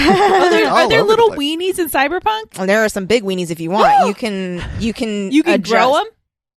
there, 0.50 0.68
are 0.68 0.88
there 0.88 1.00
over 1.00 1.08
the 1.16 1.22
little 1.22 1.30
weenies 1.30 1.78
in 1.78 1.88
Cyberpunk? 1.88 2.56
well, 2.56 2.66
there 2.66 2.84
are 2.84 2.88
some 2.88 3.06
big 3.06 3.22
weenies 3.24 3.50
if 3.50 3.60
you 3.60 3.70
want. 3.70 4.06
You 4.06 4.14
can 4.14 4.62
you 4.78 4.92
can 4.92 5.30
You 5.32 5.42
can 5.42 5.54
adjust- 5.54 5.72
grow 5.72 5.94
them. 5.94 6.06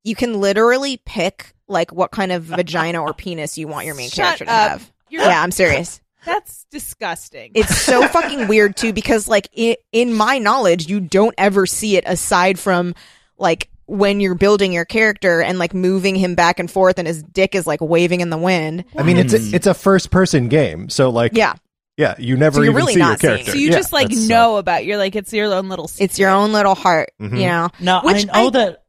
You 0.04 0.16
can 0.16 0.40
literally 0.42 0.98
pick 1.06 1.54
like 1.68 1.92
what 1.94 2.12
kind 2.12 2.32
of 2.32 2.44
vagina 2.44 3.02
or 3.02 3.14
penis 3.16 3.58
you 3.58 3.68
want 3.68 3.86
your 3.86 3.96
main 3.96 4.10
Shut 4.10 4.26
character 4.26 4.46
to 4.46 4.52
up. 4.52 4.70
have. 4.72 4.92
You're- 5.10 5.26
Yeah, 5.26 5.42
I'm 5.42 5.52
serious. 5.52 6.02
That's 6.26 6.66
disgusting. 6.70 7.52
It's 7.56 7.76
so 7.76 8.08
fucking 8.08 8.48
weird 8.48 8.76
too 8.78 8.94
because 8.94 9.28
like 9.28 9.50
i 9.58 9.78
in 9.92 10.14
my 10.14 10.38
knowledge, 10.38 10.88
you 10.88 11.00
don't 11.00 11.34
ever 11.38 11.66
see 11.66 11.98
it 11.98 12.04
aside 12.06 12.60
from 12.60 12.94
like 13.40 13.70
when 13.86 14.20
you're 14.20 14.36
building 14.36 14.72
your 14.74 14.86
character 14.86 15.42
and 15.42 15.60
like 15.60 15.74
moving 15.74 16.16
him 16.16 16.36
back 16.36 16.60
and 16.60 16.70
forth 16.72 16.98
and 16.98 17.08
his 17.08 17.24
dick 17.24 17.56
is 17.56 17.68
like 17.68 17.82
waving 17.82 18.22
in 18.22 18.30
the 18.30 18.38
wind. 18.38 18.86
I 18.98 19.04
mean, 19.04 19.18
it's 19.18 19.34
a, 19.34 19.56
it's 19.56 19.68
a 19.68 19.74
first 19.74 20.12
person 20.12 20.48
game, 20.48 20.90
so 20.90 21.10
like 21.10 21.32
Yeah. 21.36 21.54
yeah, 21.98 22.16
you 22.18 22.38
never 22.38 22.56
So 22.56 22.62
you're 22.62 22.72
even 22.72 22.76
really 22.76 22.94
see 22.94 23.00
your 23.00 23.08
not 23.10 23.20
seeing 23.20 23.34
character. 23.34 23.52
so 23.52 23.58
you 23.58 23.70
Yeah, 23.70 23.76
just 23.78 23.92
like 23.94 24.08
that's, 24.10 24.26
uh, 24.26 24.34
know 24.34 24.58
about. 24.58 24.86
You're 24.86 24.98
like 24.98 25.16
it's 25.16 25.34
your 25.34 25.54
own 25.54 25.68
little. 25.70 25.90
It's 26.00 26.18
your 26.18 26.30
own 26.30 26.54
little 26.54 26.76
heart, 26.76 27.12
Mhm. 27.22 27.40
you 27.40 27.48
know. 27.48 27.70
No, 27.80 28.02
Which 28.04 28.28
I 28.30 28.42
know 28.42 28.48
I- 28.48 28.50
that 28.52 28.84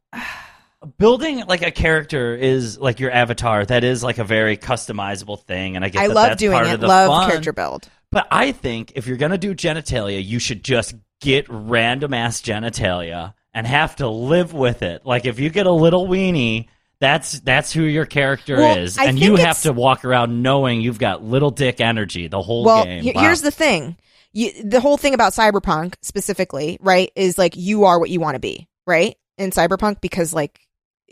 building 0.99 1.45
like 1.47 1.63
a 1.63 1.71
character 1.71 2.35
is 2.35 2.79
like 2.79 3.01
your 3.01 3.11
avatar. 3.11 3.65
That 3.65 3.85
is 3.85 4.03
like 4.03 4.19
a 4.19 4.25
very 4.25 4.57
customizable 4.57 5.41
thing, 5.45 5.77
and 5.77 5.85
I 5.85 5.89
get 5.89 6.03
I 6.03 6.09
that 6.09 6.15
love 6.15 6.29
that's 6.31 6.39
doing 6.41 6.53
part 6.53 6.67
it. 6.67 6.75
Of 6.75 6.83
Love 6.83 7.09
fun. 7.09 7.29
character 7.31 7.53
build. 7.53 7.89
But 8.11 8.27
I 8.31 8.53
think 8.53 8.93
if 8.95 9.07
you're 9.07 9.17
gonna 9.17 9.39
do 9.39 9.55
genitalia, 9.55 10.25
you 10.25 10.39
should 10.39 10.63
just 10.63 10.95
get 11.21 11.47
random 11.49 12.13
ass 12.15 12.43
genitalia 12.43 13.33
and 13.55 13.67
have 13.67 13.97
to 13.97 14.09
live 14.09 14.53
with 14.53 14.83
it. 14.83 15.05
Like 15.05 15.27
if 15.27 15.39
you 15.39 15.51
get 15.51 15.67
a 15.67 15.73
little 15.73 16.07
weenie. 16.07 16.69
That's 17.01 17.41
that's 17.41 17.73
who 17.73 17.83
your 17.83 18.07
character 18.07 18.59
Well, 18.59 18.79
is, 18.79 18.97
I 18.97 19.07
and 19.07 19.19
you 19.19 19.35
have 19.35 19.61
to 19.63 19.73
walk 19.73 20.05
around 20.05 20.41
knowing 20.41 20.81
you've 20.81 21.01
got 21.01 21.21
little 21.21 21.51
dick 21.51 21.81
energy 21.81 22.29
the 22.29 22.41
whole 22.41 22.65
well, 22.65 22.85
game. 22.85 23.03
he- 23.03 23.11
Wow. 23.11 23.23
here's 23.23 23.41
the 23.43 23.51
thing. 23.51 23.97
You, 24.33 24.53
the 24.63 24.79
whole 24.79 24.97
thing 24.97 25.13
about 25.13 25.33
cyberpunk 25.33 25.95
specifically, 26.03 26.79
right, 26.81 27.11
is 27.17 27.37
like 27.39 27.57
you 27.57 27.87
are 27.87 27.99
what 27.99 28.09
you 28.09 28.21
want 28.21 28.37
to 28.37 28.39
be, 28.39 28.69
right? 28.87 29.17
In 29.37 29.51
cyberpunk 29.51 30.01
because 30.01 30.33
like 30.33 30.61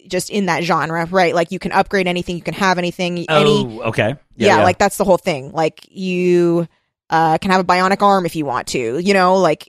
just 0.07 0.31
in 0.31 0.47
that 0.47 0.63
genre, 0.63 1.07
right? 1.07 1.35
Like 1.35 1.51
you 1.51 1.59
can 1.59 1.73
upgrade 1.73 2.07
anything, 2.07 2.37
you 2.37 2.43
can 2.43 2.55
have 2.55 2.79
anything, 2.79 3.27
oh, 3.29 3.41
any 3.41 3.81
okay, 3.89 4.15
yeah, 4.37 4.63
like 4.63 4.79
that's 4.79 4.97
the 4.97 5.05
whole 5.05 5.19
thing. 5.19 5.51
Like 5.51 5.89
you 5.91 6.69
uh 7.11 7.37
can 7.39 7.51
have 7.51 7.63
a 7.63 7.65
bionic 7.65 8.01
arm 8.01 8.27
if 8.27 8.37
you 8.37 8.45
want 8.45 8.69
to, 8.69 9.01
you 9.01 9.13
know, 9.13 9.39
like 9.39 9.69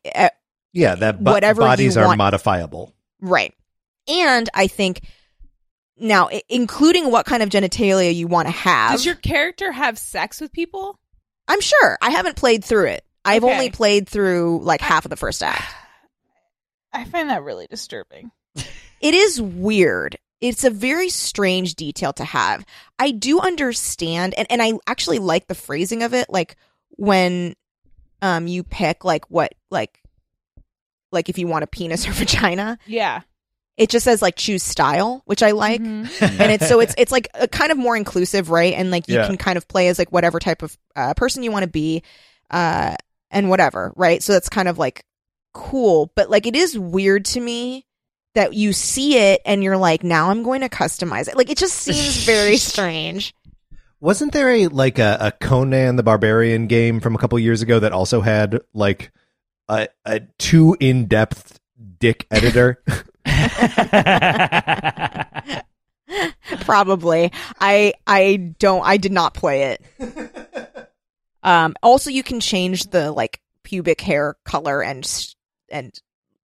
yeah, 0.74 0.96
that 0.96 1.24
bo- 1.24 1.32
whatever 1.34 1.62
bodies 1.62 1.98
are 1.98 2.06
want. 2.08 2.18
modifiable. 2.18 2.94
right. 3.22 3.54
And 4.08 4.50
I 4.54 4.66
think 4.68 5.02
now 5.98 6.28
i- 6.30 6.42
including 6.50 7.12
what 7.12 7.26
kind 7.26 7.44
of 7.44 7.50
genitalia 7.50 8.14
you 8.14 8.28
want 8.28 8.48
to 8.48 8.52
have. 8.52 8.94
Does 8.94 9.06
your 9.06 9.16
character 9.16 9.72
have 9.72 9.98
sex 10.00 10.42
with 10.42 10.52
people? 10.52 11.00
I'm 11.48 11.62
sure. 11.62 11.98
I 12.02 12.10
haven't 12.12 12.36
played 12.36 12.64
through 12.66 12.88
it. 12.88 13.06
I've 13.24 13.44
Okay. 13.44 13.54
only 13.54 13.70
played 13.70 14.10
through 14.10 14.62
like 14.64 14.82
half 14.82 15.06
of 15.06 15.10
the 15.12 15.16
first 15.18 15.44
act. 15.44 15.62
I 16.94 17.06
find 17.06 17.30
that 17.30 17.44
really 17.44 17.68
disturbing. 17.68 18.32
It 19.02 19.16
is 19.16 19.42
weird. 19.42 20.18
It's 20.42 20.64
a 20.64 20.70
very 20.70 21.10
strange 21.10 21.74
detail 21.74 22.14
to 22.14 22.24
have. 22.24 22.64
I 23.00 23.10
do 23.10 23.40
understand 23.40 24.36
and, 24.36 24.46
and 24.52 24.62
I 24.62 24.74
actually 24.86 25.18
like 25.18 25.48
the 25.48 25.56
phrasing 25.56 26.04
of 26.04 26.14
it, 26.14 26.30
like 26.30 26.56
when 26.98 27.56
um 28.22 28.46
you 28.48 28.62
pick 28.64 29.04
like 29.04 29.26
what 29.32 29.54
like 29.72 30.00
like 31.12 31.30
if 31.30 31.38
you 31.38 31.48
want 31.48 31.64
a 31.64 31.68
penis 31.68 32.08
or 32.08 32.12
vagina. 32.12 32.78
Yeah. 32.88 33.22
It 33.78 33.90
just 33.90 34.04
says 34.04 34.22
like 34.22 34.36
choose 34.36 34.62
style, 34.64 35.22
which 35.26 35.42
I 35.42 35.52
like. 35.52 35.82
Mhm. 35.82 36.10
and 36.40 36.52
it's 36.52 36.68
so 36.68 36.80
it's 36.82 36.94
it's 36.98 37.12
like 37.12 37.28
a 37.34 37.48
kind 37.48 37.72
of 37.72 37.78
more 37.78 37.96
inclusive, 37.98 38.50
right? 38.50 38.74
And 38.74 38.92
like 38.92 39.08
you 39.08 39.16
Yeah. 39.16 39.28
can 39.28 39.38
kind 39.38 39.58
of 39.58 39.68
play 39.68 39.88
as 39.88 39.98
like 39.98 40.12
whatever 40.12 40.40
type 40.40 40.62
of 40.62 40.78
uh, 40.96 41.14
person 41.16 41.42
you 41.42 41.52
want 41.52 41.64
to 41.64 41.70
be, 41.70 42.04
uh, 42.52 42.96
and 43.32 43.50
whatever, 43.50 43.94
right? 43.96 44.22
So 44.22 44.34
that's 44.34 44.50
kind 44.50 44.68
of 44.68 44.78
like 44.78 45.06
cool, 45.54 46.12
but 46.16 46.30
like 46.30 46.46
it 46.46 46.56
is 46.56 46.78
weird 46.78 47.26
to 47.26 47.40
me 47.40 47.86
that 48.36 48.54
you 48.54 48.72
see 48.74 49.18
it 49.18 49.42
and 49.46 49.64
you're 49.64 49.78
like, 49.78 50.04
now 50.04 50.30
I'm 50.30 50.44
going 50.44 50.62
to 50.62 50.70
customize 50.70 51.28
it. 51.28 51.36
Like 51.36 51.50
it 51.50 51.58
just 51.58 51.76
seems 51.76 52.24
very 52.26 52.58
strange. 52.72 53.34
Wasn't 54.00 54.32
there 54.34 54.50
a 54.50 54.68
like 54.68 55.00
a, 55.00 55.18
a 55.20 55.32
Conan 55.32 55.96
the 55.96 56.04
Barbarian 56.04 56.68
game 56.68 57.00
from 57.00 57.16
a 57.16 57.18
couple 57.18 57.38
years 57.40 57.62
ago 57.62 57.80
that 57.80 57.92
also 57.94 58.22
had 58.22 58.60
like 58.74 59.12
a, 59.72 59.88
a 60.06 60.20
too 60.38 60.76
in 60.80 61.06
depth 61.06 61.60
dick 62.00 62.28
editor? 62.30 62.84
Probably. 66.62 67.32
I 67.60 67.94
I 68.06 68.54
don't 68.60 68.86
I 68.86 68.98
did 68.98 69.12
not 69.14 69.34
play 69.34 69.78
it. 69.78 69.82
um 71.44 71.76
also 71.82 72.10
you 72.10 72.24
can 72.24 72.40
change 72.40 72.90
the 72.90 73.12
like 73.12 73.40
pubic 73.64 74.02
hair 74.02 74.36
color 74.46 74.84
and 74.84 75.08
and 75.70 75.94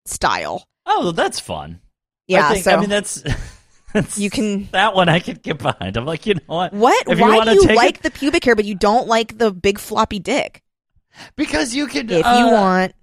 style. 0.06 0.68
Oh, 0.86 1.12
that's 1.12 1.40
fun. 1.40 1.82
Yeah, 2.28 2.48
I, 2.48 2.54
think, 2.54 2.64
so 2.64 2.76
I 2.76 2.80
mean 2.80 2.90
that's, 2.90 3.24
that's 3.94 4.18
you 4.18 4.30
can 4.30 4.70
that 4.72 4.96
one 4.96 5.10
I 5.10 5.20
could 5.20 5.42
get 5.42 5.60
behind. 5.60 5.98
I'm 5.98 6.06
like, 6.06 6.26
you 6.26 6.36
know 6.36 6.42
what? 6.48 6.74
What? 6.74 7.10
If 7.10 7.20
Why 7.20 7.38
wanna 7.38 7.52
do 7.52 7.56
you 7.56 7.62
take 7.64 7.72
it- 7.72 7.76
like 7.76 8.02
the 8.02 8.12
pubic 8.12 8.44
hair 8.46 8.56
but 8.56 8.66
you 8.66 8.76
don't 8.76 9.08
like 9.08 9.38
the 9.38 9.52
big 9.52 9.80
floppy 9.80 10.20
dick? 10.20 10.64
Because 11.36 11.76
you 11.76 11.88
could, 11.88 12.10
If 12.12 12.26
uh, 12.26 12.36
you 12.40 12.48
want 12.52 12.94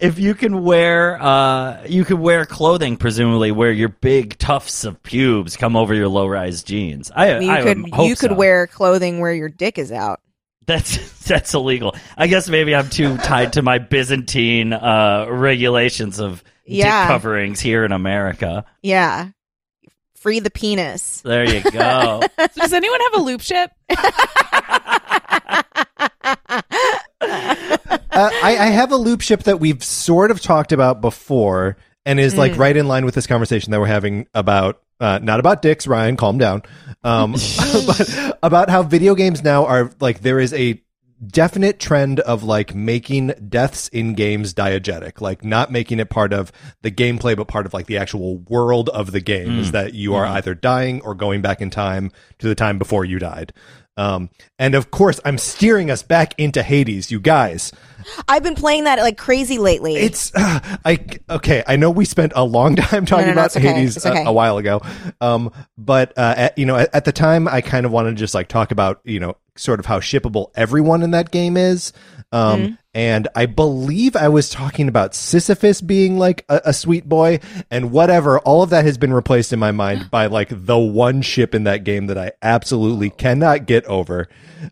if 0.00 0.18
you 0.18 0.34
can 0.34 0.64
wear, 0.64 1.22
uh, 1.22 1.84
you 1.86 2.04
could 2.06 2.18
wear 2.18 2.46
clothing, 2.46 2.96
presumably 2.96 3.52
where 3.52 3.70
your 3.70 3.90
big 3.90 4.38
tufts 4.38 4.84
of 4.84 5.00
pubes 5.02 5.58
come 5.58 5.76
over 5.76 5.94
your 5.94 6.08
low-rise 6.08 6.62
jeans. 6.62 7.10
I, 7.14 7.38
you 7.38 7.50
I 7.50 7.62
could 7.62 7.90
hope 7.92 8.08
you 8.08 8.16
could 8.16 8.30
so. 8.30 8.36
wear 8.36 8.66
clothing 8.66 9.20
where 9.20 9.34
your 9.34 9.50
dick 9.50 9.76
is 9.78 9.92
out. 9.92 10.20
That's 10.66 11.20
that's 11.28 11.52
illegal. 11.52 11.94
I 12.16 12.28
guess 12.28 12.48
maybe 12.48 12.74
I'm 12.74 12.88
too 12.88 13.18
tied 13.18 13.52
to 13.54 13.62
my 13.62 13.78
Byzantine 13.78 14.72
uh, 14.72 15.26
regulations 15.28 16.18
of 16.18 16.42
Yeah. 16.64 17.02
dick 17.02 17.08
coverings 17.08 17.60
here 17.60 17.84
in 17.84 17.92
America. 17.92 18.64
Yeah. 18.82 19.28
Free 20.14 20.40
the 20.40 20.50
penis. 20.50 21.20
There 21.22 21.44
you 21.44 21.62
go. 21.70 22.20
So 22.38 22.46
does 22.62 22.72
anyone 22.72 23.00
have 23.12 23.20
a 23.20 23.22
loop 23.22 23.42
ship? 23.42 23.70
uh, 27.20 27.66
I, 28.12 28.56
I 28.58 28.66
have 28.66 28.92
a 28.92 28.96
loop 28.96 29.20
ship 29.20 29.44
that 29.44 29.60
we've 29.60 29.82
sort 29.82 30.30
of 30.30 30.40
talked 30.40 30.72
about 30.72 31.00
before, 31.00 31.76
and 32.06 32.18
is 32.18 32.36
like 32.36 32.52
Mm. 32.52 32.58
right 32.58 32.76
in 32.76 32.88
line 32.88 33.04
with 33.04 33.14
this 33.14 33.26
conversation 33.26 33.70
that 33.72 33.80
we're 33.80 33.86
having 33.86 34.26
about 34.34 34.82
uh, 35.00 35.18
not 35.22 35.40
about 35.40 35.62
dicks. 35.62 35.86
Ryan, 35.86 36.16
calm 36.16 36.36
down. 36.38 36.62
Um, 37.04 37.32
but 37.86 38.38
about 38.42 38.68
how 38.70 38.82
video 38.82 39.14
games 39.14 39.42
now 39.42 39.66
are 39.66 39.90
like 40.00 40.20
there 40.20 40.38
is 40.40 40.52
a 40.52 40.82
definite 41.26 41.78
trend 41.78 42.18
of 42.20 42.42
like 42.44 42.74
making 42.74 43.28
deaths 43.48 43.88
in 43.88 44.14
games 44.14 44.54
diegetic, 44.54 45.20
like 45.20 45.44
not 45.44 45.70
making 45.70 46.00
it 46.00 46.08
part 46.08 46.32
of 46.32 46.50
the 46.80 46.90
gameplay, 46.90 47.36
but 47.36 47.46
part 47.46 47.66
of 47.66 47.74
like 47.74 47.84
the 47.86 47.98
actual 47.98 48.38
world 48.38 48.88
of 48.88 49.12
the 49.12 49.20
game. 49.20 49.58
Is 49.58 49.72
that 49.72 49.92
you 49.94 50.14
are 50.14 50.24
either 50.24 50.54
dying 50.54 51.00
or 51.02 51.14
going 51.14 51.42
back 51.42 51.60
in 51.60 51.68
time 51.70 52.10
to 52.38 52.48
the 52.48 52.54
time 52.54 52.78
before 52.78 53.04
you 53.04 53.18
died. 53.18 53.52
Um, 54.00 54.30
and 54.58 54.74
of 54.74 54.90
course, 54.90 55.20
I'm 55.26 55.36
steering 55.36 55.90
us 55.90 56.02
back 56.02 56.34
into 56.38 56.62
Hades, 56.62 57.10
you 57.10 57.20
guys. 57.20 57.70
I've 58.26 58.42
been 58.42 58.54
playing 58.54 58.84
that 58.84 58.98
like 58.98 59.18
crazy 59.18 59.58
lately. 59.58 59.94
It's 59.94 60.34
uh, 60.34 60.78
I 60.86 61.04
okay. 61.28 61.62
I 61.66 61.76
know 61.76 61.90
we 61.90 62.06
spent 62.06 62.32
a 62.34 62.42
long 62.42 62.76
time 62.76 63.04
talking 63.04 63.26
no, 63.26 63.34
no, 63.34 63.40
about 63.42 63.54
okay. 63.54 63.74
Hades 63.74 63.98
It's 63.98 64.06
a- 64.06 64.24
a, 64.24 64.32
while 64.32 64.56
ago, 64.56 64.80
um, 65.20 65.52
but 65.76 66.16
uh, 66.16 66.34
at, 66.34 66.56
you 66.56 66.64
know, 66.64 66.76
at, 66.76 66.94
at 66.94 67.04
the 67.04 67.12
time, 67.12 67.46
I 67.46 67.60
kind 67.60 67.84
of 67.84 67.92
wanted 67.92 68.12
to 68.12 68.16
just 68.16 68.34
like 68.34 68.48
talk 68.48 68.70
about 68.70 69.02
you 69.04 69.20
know 69.20 69.36
sort 69.56 69.80
of 69.80 69.84
how 69.84 70.00
shippable 70.00 70.50
everyone 70.54 71.02
in 71.02 71.10
that 71.10 71.30
game 71.30 71.58
is. 71.58 71.92
Um, 72.32 72.60
Mm-hmm. 72.60 72.74
And 72.92 73.28
I 73.36 73.46
believe 73.46 74.16
I 74.16 74.28
was 74.28 74.48
talking 74.48 74.88
about 74.88 75.14
Sisyphus 75.14 75.80
being 75.80 76.18
like 76.18 76.44
a, 76.48 76.60
a 76.66 76.72
sweet 76.72 77.08
boy, 77.08 77.38
and 77.70 77.92
whatever. 77.92 78.40
All 78.40 78.64
of 78.64 78.70
that 78.70 78.84
has 78.84 78.98
been 78.98 79.12
replaced 79.12 79.52
in 79.52 79.60
my 79.60 79.70
mind 79.70 80.10
by 80.10 80.26
like 80.26 80.48
the 80.50 80.78
one 80.78 81.22
ship 81.22 81.54
in 81.54 81.64
that 81.64 81.84
game 81.84 82.08
that 82.08 82.18
I 82.18 82.32
absolutely 82.42 83.10
cannot 83.10 83.66
get 83.66 83.84
over. 83.84 84.28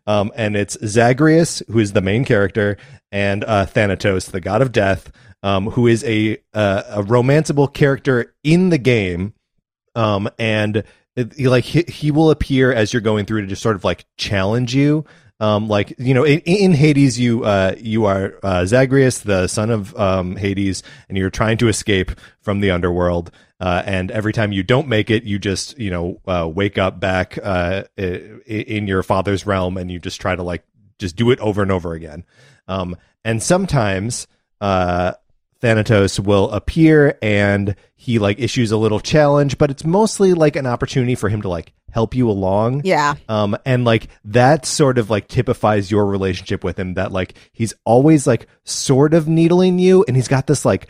Um, 0.07 0.33
and 0.35 0.57
it's 0.57 0.77
Zagreus, 0.85 1.63
who 1.69 1.79
is 1.79 1.93
the 1.93 2.01
main 2.01 2.25
character, 2.25 2.77
and 3.13 3.45
uh, 3.45 3.67
Thanatos, 3.67 4.27
the 4.27 4.41
god 4.41 4.63
of 4.63 4.73
death, 4.73 5.13
um, 5.45 5.71
who 5.71 5.87
is 5.87 6.03
a 6.03 6.39
uh, 6.53 6.83
a 6.89 7.03
romanceable 7.05 7.73
character 7.73 8.35
in 8.43 8.71
the 8.71 8.79
game. 8.79 9.33
Um, 9.95 10.29
and 10.41 10.83
it, 11.15 11.39
like 11.39 11.65
he, 11.65 11.85
he 11.87 12.11
will 12.11 12.33
appear 12.33 12.73
as 12.73 12.93
you're 12.93 13.01
going 13.01 13.27
through 13.27 13.43
to 13.43 13.47
just 13.47 13.63
sort 13.63 13.77
of 13.77 13.85
like 13.85 14.07
challenge 14.17 14.75
you. 14.75 15.05
Um, 15.41 15.69
like 15.69 15.95
you 15.99 16.15
know, 16.15 16.25
in, 16.25 16.41
in 16.41 16.73
Hades, 16.73 17.19
you 17.19 17.45
uh, 17.45 17.75
you 17.79 18.07
are 18.07 18.39
uh, 18.43 18.65
Zagreus, 18.65 19.21
the 19.21 19.47
son 19.47 19.71
of 19.71 19.97
um, 19.97 20.37
Hades, 20.37 20.83
and 21.09 21.17
you're 21.17 21.31
trying 21.31 21.59
to 21.59 21.69
escape 21.69 22.11
from 22.41 22.61
the 22.61 22.71
underworld. 22.71 23.31
Uh, 23.61 23.83
and 23.85 24.11
every 24.11 24.33
time 24.33 24.53
you 24.53 24.63
don't 24.63 24.89
make 24.89 25.11
it, 25.11 25.25
you 25.25 25.39
just 25.39 25.79
you 25.79 25.91
know 25.91 26.21
uh, 26.27 26.49
wake 26.53 26.77
up 26.79 26.99
back 26.99 27.39
uh, 27.43 27.85
in 27.97 28.87
your 28.87 29.03
father's 29.03 29.47
realm, 29.47 29.77
and 29.77 29.91
you 29.91 30.01
just 30.01 30.21
try 30.21 30.35
to 30.35 30.43
like 30.43 30.65
just 30.99 31.17
do 31.17 31.31
it 31.31 31.39
over 31.39 31.63
and 31.63 31.71
over 31.71 31.93
again. 31.93 32.25
Um, 32.67 32.97
and 33.25 33.43
sometimes 33.43 34.27
uh, 34.61 35.13
Thanatos 35.61 36.21
will 36.21 36.51
appear 36.51 37.19
and 37.21 37.75
he 37.97 38.19
like 38.19 38.39
issues 38.39 38.71
a 38.71 38.77
little 38.77 39.01
challenge, 39.01 39.59
but 39.59 39.71
it's 39.71 39.85
mostly 39.85 40.35
like 40.35 40.57
an 40.57 40.67
opportunity 40.67 41.15
for 41.15 41.29
him 41.29 41.43
to 41.43 41.49
like 41.49 41.73
help 41.91 42.15
you 42.15 42.31
along. 42.31 42.83
yeah. 42.85 43.15
Um, 43.29 43.57
and 43.65 43.85
like 43.85 44.09
that 44.27 44.67
sort 44.67 44.99
of 44.99 45.11
like 45.11 45.27
typifies 45.29 45.91
your 45.91 46.07
relationship 46.07 46.63
with 46.65 46.79
him 46.79 46.95
that 46.95 47.13
like 47.13 47.35
he's 47.53 47.75
always 47.85 48.27
like 48.27 48.47
sort 48.65 49.15
of 49.15 49.27
needling 49.29 49.79
you 49.79 50.05
and 50.07 50.17
he's 50.17 50.29
got 50.29 50.47
this 50.47 50.65
like 50.65 50.89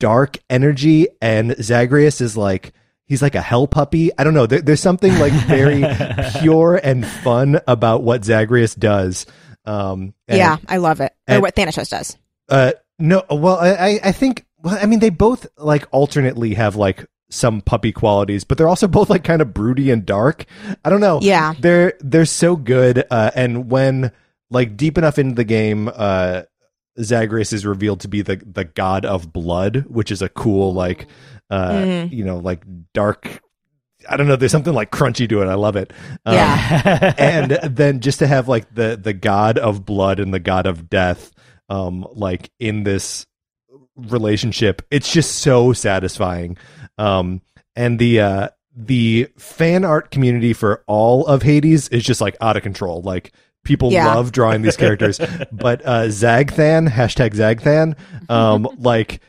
dark 0.00 0.38
energy 0.50 1.06
and 1.20 1.54
Zagreus 1.62 2.20
is 2.20 2.36
like, 2.36 2.72
he's 3.04 3.22
like 3.22 3.34
a 3.34 3.40
hell 3.40 3.66
puppy. 3.66 4.10
I 4.18 4.24
don't 4.24 4.34
know. 4.34 4.46
There, 4.46 4.60
there's 4.60 4.80
something 4.80 5.16
like 5.18 5.32
very 5.32 5.84
pure 6.40 6.76
and 6.82 7.06
fun 7.06 7.60
about 7.68 8.02
what 8.02 8.24
Zagreus 8.24 8.74
does. 8.74 9.26
Um, 9.64 10.14
and- 10.28 10.38
yeah, 10.38 10.56
I 10.68 10.78
love 10.78 11.00
it. 11.00 11.12
Or 11.28 11.40
what 11.40 11.54
Thanatos 11.54 11.88
does. 11.88 12.16
uh, 12.48 12.72
no, 12.98 13.22
well, 13.30 13.56
I- 13.58 14.00
I 14.02 14.12
think, 14.12 14.44
well, 14.58 14.78
I 14.80 14.86
mean, 14.86 14.98
they 15.00 15.10
both 15.10 15.46
like 15.56 15.86
alternately 15.92 16.54
have 16.54 16.76
like 16.76 17.06
some 17.32 17.60
puppy 17.62 17.92
qualities, 17.92 18.44
but 18.44 18.58
they're 18.58 18.68
also 18.68 18.86
both 18.98 19.08
like 19.10 19.24
kind 19.24 19.40
of 19.42 19.52
broody 19.54 19.90
and 19.90 20.04
dark. 20.06 20.44
I 20.84 20.90
don't 20.90 21.00
know. 21.00 21.18
Yeah. 21.22 21.54
they're 21.58 21.94
they're 22.00 22.26
so 22.26 22.56
good. 22.56 23.04
Uh, 23.10 23.30
and 23.34 23.70
when 23.70 24.12
like 24.50 24.76
deep 24.76 24.98
enough 24.98 25.18
into 25.18 25.34
the 25.34 25.44
game, 25.44 25.90
uh, 25.94 26.42
Zagreus 27.00 27.52
is 27.54 27.64
revealed 27.64 28.00
to 28.00 28.08
be 28.08 28.20
the 28.22 28.36
the 28.36 28.64
god 28.64 29.04
of 29.06 29.32
blood, 29.32 29.86
which 29.88 30.10
is 30.12 30.20
a 30.22 30.28
cool 30.28 30.74
like, 30.74 31.06
uh, 31.50 31.70
Mhm. 31.70 32.12
you 32.12 32.24
know, 32.24 32.36
like 32.38 32.64
dark. 32.92 33.40
I 34.08 34.16
don't 34.16 34.26
know. 34.26 34.36
There's 34.36 34.50
something 34.52 34.74
like 34.74 34.90
crunchy 34.90 35.28
to 35.28 35.42
it. 35.42 35.46
I 35.46 35.54
love 35.54 35.76
it. 35.76 35.92
Um, 36.26 36.34
Yeah. 36.34 37.14
and 37.18 37.52
then 37.76 38.00
just 38.00 38.18
to 38.18 38.26
have 38.26 38.46
like 38.48 38.74
the 38.74 38.98
the 39.02 39.12
god 39.14 39.56
of 39.58 39.86
blood 39.86 40.18
and 40.20 40.34
the 40.34 40.40
god 40.40 40.66
of 40.66 40.90
death 40.90 41.30
um 41.70 42.06
like 42.12 42.50
in 42.58 42.82
this 42.82 43.26
relationship 43.96 44.82
it's 44.90 45.12
just 45.12 45.36
so 45.36 45.72
satisfying 45.72 46.56
um 46.98 47.40
and 47.76 47.98
the 47.98 48.20
uh 48.20 48.48
the 48.74 49.28
fan 49.36 49.84
art 49.84 50.10
community 50.10 50.52
for 50.52 50.82
all 50.86 51.26
of 51.26 51.42
Hades 51.42 51.88
is 51.88 52.02
just 52.04 52.20
like 52.20 52.36
out 52.40 52.56
of 52.56 52.62
control 52.62 53.02
like 53.02 53.32
people 53.64 53.92
Yeah. 53.92 54.14
love 54.14 54.32
drawing 54.32 54.62
these 54.62 54.76
characters 54.76 55.18
but 55.52 55.84
uh 55.84 56.04
Zagthan 56.06 56.88
hashtag 56.88 57.34
Zagthan 57.34 57.96
um 58.30 58.68
like 58.78 59.20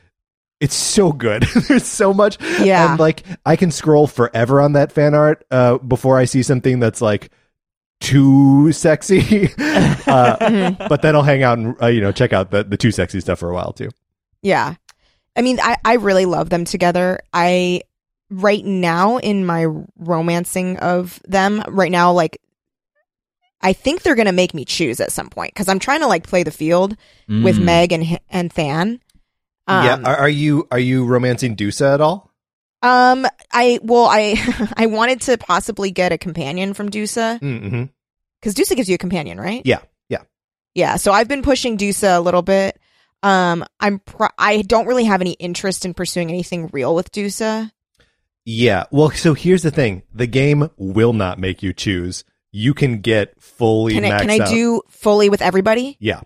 it's 0.60 0.76
so 0.76 1.12
good 1.12 1.44
there's 1.68 1.86
so 1.86 2.14
much 2.14 2.38
Yeah. 2.60 2.92
and 2.92 3.00
like 3.00 3.24
I 3.46 3.56
can 3.58 3.70
scroll 3.72 4.08
forever 4.08 4.62
on 4.62 4.74
that 4.74 4.92
fan 4.92 5.14
art 5.14 5.44
uh, 5.52 5.78
before 5.80 6.18
I 6.18 6.26
see 6.26 6.42
something 6.42 6.80
that's 6.80 7.02
like 7.02 7.30
too 8.00 8.72
sexy. 8.74 9.50
uh. 9.60 10.72
But 10.90 11.02
then 11.02 11.16
I'll 11.16 11.24
hang 11.24 11.44
out 11.44 11.58
and 11.58 11.76
uh, 11.82 11.88
you 11.88 12.02
know 12.02 12.12
check 12.12 12.34
out 12.34 12.52
the 12.52 12.64
the 12.64 12.78
too 12.78 12.92
sexy 12.92 13.20
stuff 13.22 13.40
for 13.40 13.50
a 13.50 13.54
while 13.54 13.74
too. 13.74 13.90
Yeah. 14.42 14.76
I 15.36 15.42
mean, 15.42 15.60
I, 15.62 15.78
I 15.84 15.94
really 15.96 16.26
love 16.26 16.50
them 16.50 16.66
together. 16.66 17.20
I, 17.34 17.82
right 18.30 18.64
now 18.64 19.18
in 19.18 19.46
my 19.46 19.66
romancing 19.98 20.78
of 20.78 21.20
them, 21.26 21.64
right 21.68 21.92
now, 21.92 22.12
like, 22.14 22.40
I 23.62 23.74
think 23.74 24.02
they're 24.02 24.16
going 24.16 24.26
to 24.28 24.32
make 24.34 24.54
me 24.54 24.66
choose 24.66 25.00
at 25.00 25.12
some 25.12 25.30
point 25.30 25.54
because 25.54 25.70
I'm 25.70 25.80
trying 25.80 26.02
to 26.02 26.08
like 26.08 26.28
play 26.28 26.44
the 26.44 26.52
field 26.52 26.98
with 27.30 27.58
Mm. 27.58 27.64
Meg 27.64 27.92
and, 27.94 28.20
and 28.30 28.52
Than. 28.52 29.00
Um, 29.68 29.86
yeah, 29.86 30.02
are, 30.04 30.18
are 30.18 30.30
you 30.30 30.68
are 30.72 30.80
you 30.80 31.06
romancing 31.06 31.56
Dusa 31.56 31.94
at 31.94 32.02
all? 32.02 32.30
Um, 32.82 33.26
I, 33.54 33.80
well, 33.82 34.08
I, 34.12 34.36
I 34.78 34.88
wanted 34.88 35.22
to 35.22 35.38
possibly 35.38 35.92
get 35.92 36.12
a 36.12 36.18
companion 36.18 36.74
from 36.74 36.90
Dusa 36.90 37.40
Mm-hmm. 37.40 37.86
because 38.42 38.54
Dusa 38.56 38.76
gives 38.76 38.90
you 38.90 38.96
a 38.96 38.98
companion, 38.98 39.40
right? 39.40 39.62
Yeah, 39.64 39.80
yeah. 40.10 40.24
Yeah, 40.76 40.98
so 40.98 41.14
I've 41.14 41.30
been 41.30 41.44
pushing 41.44 41.78
Dusa 41.78 42.18
a 42.18 42.20
little 42.20 42.42
bit. 42.42 42.78
Um, 43.24 43.66
I'm 43.80 44.00
pro- 44.00 44.28
I 44.38 44.62
don't 44.62 44.86
really 44.86 45.06
have 45.06 45.22
any 45.22 45.32
interest 45.34 45.86
in 45.86 45.94
pursuing 45.94 46.30
anything 46.30 46.70
real 46.74 46.94
with 46.94 47.12
Dusa. 47.12 47.72
Yeah. 48.46 48.84
Well, 48.92 49.10
so 49.12 49.34
here's 49.34 49.64
the 49.64 49.72
thing: 49.72 50.04
the 50.14 50.28
game 50.28 50.70
will 50.78 51.14
not 51.14 51.40
make 51.40 51.64
you 51.64 51.74
choose. 51.74 52.24
You 52.52 52.74
can 52.74 53.02
get 53.02 53.42
fully 53.42 53.94
Can 53.94 54.06
I 54.06 54.20
can 54.20 54.30
I 54.30 54.46
do 54.50 54.82
fully 54.90 55.30
with 55.30 55.42
everybody? 55.42 55.98
Yeah. 56.00 56.22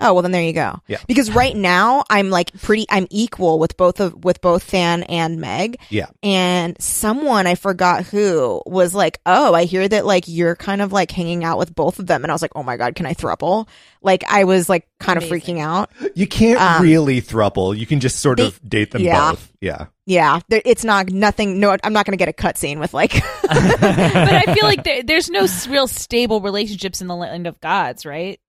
Oh 0.00 0.14
well, 0.14 0.22
then 0.22 0.32
there 0.32 0.42
you 0.42 0.52
go. 0.52 0.80
Yeah. 0.86 0.98
Because 1.06 1.30
right 1.30 1.54
now 1.54 2.04
I'm 2.08 2.30
like 2.30 2.52
pretty. 2.62 2.86
I'm 2.90 3.06
equal 3.10 3.58
with 3.58 3.76
both 3.76 4.00
of 4.00 4.24
with 4.24 4.40
both 4.40 4.66
Than 4.70 5.02
and 5.04 5.40
Meg. 5.40 5.78
Yeah. 5.90 6.06
And 6.22 6.80
someone 6.80 7.46
I 7.46 7.54
forgot 7.54 8.04
who 8.04 8.62
was 8.66 8.94
like, 8.94 9.20
"Oh, 9.26 9.52
I 9.54 9.64
hear 9.64 9.86
that 9.88 10.06
like 10.06 10.24
you're 10.26 10.56
kind 10.56 10.80
of 10.82 10.92
like 10.92 11.10
hanging 11.10 11.44
out 11.44 11.58
with 11.58 11.74
both 11.74 11.98
of 11.98 12.06
them," 12.06 12.22
and 12.24 12.30
I 12.30 12.34
was 12.34 12.42
like, 12.42 12.52
"Oh 12.56 12.62
my 12.62 12.76
god, 12.76 12.94
can 12.94 13.06
I 13.06 13.14
thruple?" 13.14 13.68
Like 14.02 14.24
I 14.28 14.44
was 14.44 14.68
like 14.68 14.88
kind 14.98 15.18
of 15.18 15.24
freaking 15.24 15.60
out. 15.60 15.90
You 16.14 16.26
can't 16.26 16.60
Um, 16.60 16.82
really 16.82 17.20
thruple. 17.20 17.76
You 17.76 17.86
can 17.86 18.00
just 18.00 18.20
sort 18.20 18.38
they- 18.38 18.46
of 18.46 18.58
date 18.68 18.92
them 18.92 19.02
yeah. 19.02 19.32
both. 19.32 19.52
Yeah. 19.60 19.86
Yeah, 20.06 20.40
there, 20.48 20.62
it's 20.64 20.82
not 20.82 21.10
nothing. 21.10 21.60
No, 21.60 21.76
I'm 21.84 21.92
not 21.92 22.04
going 22.04 22.18
to 22.18 22.24
get 22.24 22.28
a 22.28 22.32
cutscene 22.32 22.80
with 22.80 22.92
like. 22.94 23.12
but 23.42 23.52
I 23.52 24.54
feel 24.54 24.64
like 24.64 24.82
there, 24.82 25.02
there's 25.04 25.30
no 25.30 25.46
real 25.68 25.86
stable 25.86 26.40
relationships 26.40 27.00
in 27.00 27.06
the 27.06 27.14
land 27.14 27.46
of 27.46 27.60
gods, 27.60 28.04
right? 28.04 28.40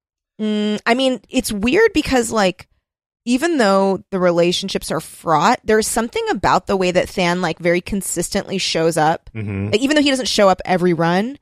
Mm, 0.41 0.81
I 0.85 0.95
mean, 0.95 1.21
it's 1.29 1.51
weird 1.51 1.93
because 1.93 2.31
like 2.31 2.67
even 3.25 3.57
though 3.57 4.03
the 4.09 4.19
relationships 4.19 4.89
are 4.91 4.99
fraught, 4.99 5.59
there's 5.63 5.87
something 5.87 6.25
about 6.31 6.65
the 6.65 6.75
way 6.75 6.89
that 6.91 7.09
Than 7.09 7.41
like 7.41 7.59
very 7.59 7.81
consistently 7.81 8.57
shows 8.57 8.97
up. 8.97 9.29
hmm 9.33 9.69
Like, 9.69 9.81
even 9.81 9.95
though 9.95 10.01
he 10.01 10.09
doesn't 10.09 10.27
show 10.27 10.49
up 10.49 10.61
every 10.65 10.93
run, 10.93 11.37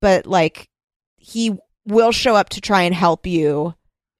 but 0.00 0.26
like 0.26 0.68
he 1.16 1.58
will 1.86 2.12
show 2.12 2.36
up 2.36 2.50
to 2.50 2.60
try 2.60 2.82
and 2.82 2.94
help 2.94 3.26
you, 3.26 3.74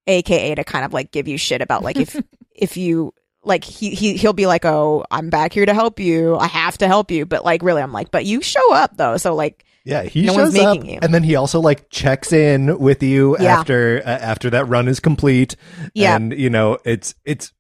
aka 0.07 0.55
to 0.55 0.65
kind 0.65 0.85
of 0.85 0.93
like 0.93 1.13
give 1.13 1.29
you 1.29 1.39
shit 1.39 1.61
about 1.61 1.85
like 1.85 1.97
if 1.97 2.21
if 2.55 2.77
you 2.77 3.15
like 3.45 3.63
he 3.63 3.91
he 3.91 4.17
he'll 4.17 4.33
be 4.33 4.47
like, 4.47 4.65
"Oh, 4.65 5.05
I'm 5.13 5.31
back 5.31 5.53
here 5.53 5.65
to 5.67 5.75
help 5.75 6.01
you. 6.01 6.37
I 6.37 6.49
have 6.49 6.79
to 6.79 6.89
help 6.89 7.13
you." 7.13 7.25
But 7.25 7.45
like 7.45 7.63
really 7.63 7.83
I'm 7.83 7.93
like, 7.93 8.11
"But 8.11 8.25
you 8.25 8.43
show 8.43 8.75
up 8.75 8.97
though." 8.97 9.17
So 9.17 9.37
like 9.37 9.65
Yeah, 9.89 10.03
he 10.03 10.27
No 10.27 10.35
shows 10.35 10.59
up, 10.59 10.85
you. 10.85 10.99
and 11.01 11.15
then 11.15 11.23
he 11.23 11.35
also 11.35 11.61
like 11.61 11.89
checks 11.89 12.31
in 12.33 12.79
with 12.79 13.03
you 13.03 13.37
Yeah. 13.41 13.59
after 13.59 14.03
uh, 14.05 14.09
after 14.11 14.51
that 14.51 14.67
run 14.69 14.87
is 14.87 15.01
complete. 15.01 15.57
Yeah. 15.95 16.15
and 16.17 16.33
you 16.39 16.51
know 16.51 16.77
it's 16.85 17.15
it's 17.25 17.53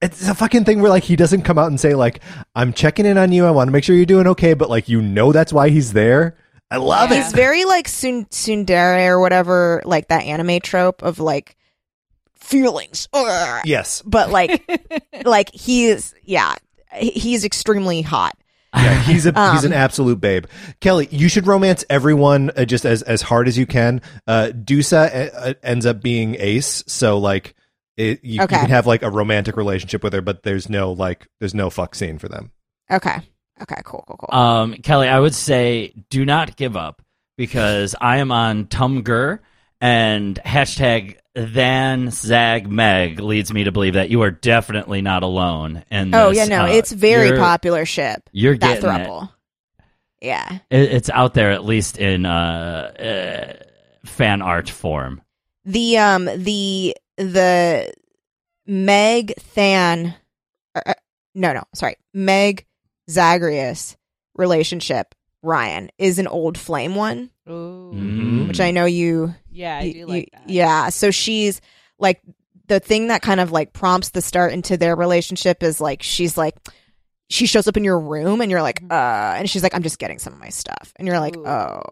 it's 0.00 0.26
a 0.28 0.34
fucking 0.34 0.64
thing 0.64 0.80
where 0.82 0.90
like 0.90 1.04
he 1.04 1.14
doesn't 1.14 1.42
come 1.42 1.56
out 1.58 1.68
and 1.68 1.78
say 1.78 1.94
like 1.94 2.20
I'm 2.56 2.72
checking 2.72 3.06
in 3.06 3.16
on 3.16 3.30
you. 3.30 3.46
I 3.46 3.52
want 3.52 3.68
to 3.68 3.72
make 3.72 3.84
sure 3.84 3.94
you're 3.94 4.06
doing 4.06 4.26
okay, 4.28 4.54
but 4.54 4.68
like 4.70 4.88
you 4.88 5.00
know 5.00 5.30
that's 5.30 5.52
why 5.52 5.68
he's 5.68 5.92
there. 5.92 6.36
I 6.68 6.78
love 6.78 7.10
Yeah. 7.10 7.18
it. 7.18 7.22
He's 7.22 7.32
very 7.32 7.64
like 7.64 7.86
Sun- 7.86 8.24
Tsundere 8.24 9.06
or 9.10 9.20
whatever, 9.20 9.82
like 9.84 10.08
that 10.08 10.24
anime 10.24 10.58
trope 10.60 11.02
of 11.04 11.20
like 11.20 11.54
feelings. 12.34 13.08
Ugh. 13.12 13.62
Yes, 13.64 14.02
But 14.04 14.30
like, 14.30 14.62
like 15.24 15.50
he 15.54 15.86
is, 15.86 16.14
yeah, 16.24 16.54
he- 16.94 17.10
he's 17.10 17.44
extremely 17.44 18.02
hot. 18.02 18.36
Yeah, 18.74 19.02
he's 19.06 19.26
a 19.26 19.38
Um, 19.38 19.54
he's 19.54 19.64
an 19.64 19.72
absolute 19.72 20.20
babe. 20.20 20.46
Kelly, 20.80 21.08
you 21.10 21.28
should 21.28 21.46
romance 21.46 21.84
everyone 21.90 22.50
uh, 22.56 22.64
just 22.64 22.84
as 22.84 23.02
as 23.02 23.22
hard 23.22 23.48
as 23.48 23.58
you 23.58 23.66
can. 23.66 24.00
Uh, 24.26 24.50
Dusa 24.54 25.14
uh, 25.34 25.38
uh, 25.38 25.54
ends 25.62 25.86
up 25.86 26.02
being 26.02 26.36
Ace, 26.38 26.82
so 26.86 27.18
like 27.18 27.54
it, 27.96 28.24
you, 28.24 28.40
you 28.40 28.46
can 28.46 28.70
have 28.70 28.86
like 28.86 29.02
a 29.02 29.10
romantic 29.10 29.56
relationship 29.56 30.02
with 30.02 30.12
her, 30.14 30.22
but 30.22 30.42
there's 30.42 30.68
no 30.68 30.92
like 30.92 31.26
there's 31.40 31.54
no 31.54 31.70
fuck 31.70 31.94
scene 31.94 32.18
for 32.18 32.28
them. 32.28 32.50
Okay. 32.90 33.18
Okay. 33.60 33.82
Cool. 33.84 34.04
Cool. 34.06 34.16
Cool. 34.18 34.38
Um, 34.38 34.74
Kelly, 34.74 35.08
I 35.08 35.20
would 35.20 35.34
say 35.34 35.92
do 36.08 36.24
not 36.24 36.56
give 36.56 36.76
up 36.76 37.02
because 37.36 37.94
I 38.00 38.18
am 38.18 38.32
on 38.32 38.66
Tumblr 38.66 39.38
and 39.82 40.38
hashtag 40.46 41.16
than 41.34 42.10
zag 42.10 42.70
meg 42.70 43.18
leads 43.18 43.52
me 43.52 43.64
to 43.64 43.72
believe 43.72 43.94
that 43.94 44.10
you 44.10 44.22
are 44.22 44.30
definitely 44.30 45.02
not 45.02 45.22
alone. 45.22 45.82
And 45.90 46.14
oh 46.14 46.30
yeah, 46.30 46.44
no, 46.46 46.64
it's 46.66 46.92
very 46.92 47.38
popular 47.38 47.84
ship. 47.84 48.28
You're 48.32 48.56
that 48.56 48.80
getting 48.80 48.90
it. 49.00 49.06
throuple. 49.08 49.30
Yeah. 50.20 50.58
It- 50.70 50.92
It's 50.92 51.10
out 51.10 51.34
there 51.34 51.50
at 51.52 51.64
least 51.64 51.98
in 51.98 52.24
uh, 52.26 52.92
uh, 53.58 54.06
fan 54.06 54.40
art 54.42 54.68
form. 54.70 55.20
The 55.64 55.98
um 55.98 56.24
the 56.26 56.96
the 57.16 57.92
Meg 58.66 59.32
Than, 59.54 60.14
uh, 60.74 60.80
uh, 60.86 60.94
no 61.34 61.52
no 61.52 61.64
sorry 61.74 61.96
Meg 62.14 62.66
Zagreus 63.10 63.96
relationship 64.34 65.14
Ryan 65.42 65.90
is 65.98 66.18
an 66.20 66.26
old 66.28 66.56
flame 66.58 66.94
one. 66.94 67.30
Ooh. 67.48 67.92
Mhm. 67.94 68.46
which 68.48 68.60
I 68.60 68.70
know 68.70 68.84
you. 68.84 69.34
Yeah, 69.52 69.78
I 69.78 69.92
do 69.92 70.06
like 70.06 70.30
that. 70.32 70.48
Yeah, 70.48 70.88
so 70.88 71.10
she's 71.10 71.60
like 71.98 72.20
the 72.68 72.80
thing 72.80 73.08
that 73.08 73.22
kind 73.22 73.40
of 73.40 73.52
like 73.52 73.72
prompts 73.72 74.10
the 74.10 74.22
start 74.22 74.52
into 74.52 74.76
their 74.76 74.96
relationship 74.96 75.62
is 75.62 75.80
like 75.80 76.02
she's 76.02 76.36
like 76.36 76.56
she 77.28 77.46
shows 77.46 77.68
up 77.68 77.76
in 77.76 77.84
your 77.84 78.00
room 78.00 78.40
and 78.40 78.50
you're 78.50 78.62
like 78.62 78.80
Mm-hmm. 78.80 78.92
uh 78.92 79.38
and 79.38 79.50
she's 79.50 79.62
like 79.62 79.74
I'm 79.74 79.82
just 79.82 79.98
getting 79.98 80.18
some 80.18 80.32
of 80.32 80.38
my 80.38 80.48
stuff 80.48 80.92
and 80.96 81.06
you're 81.06 81.20
like 81.20 81.36
Ooh. 81.36 81.46
oh 81.46 81.82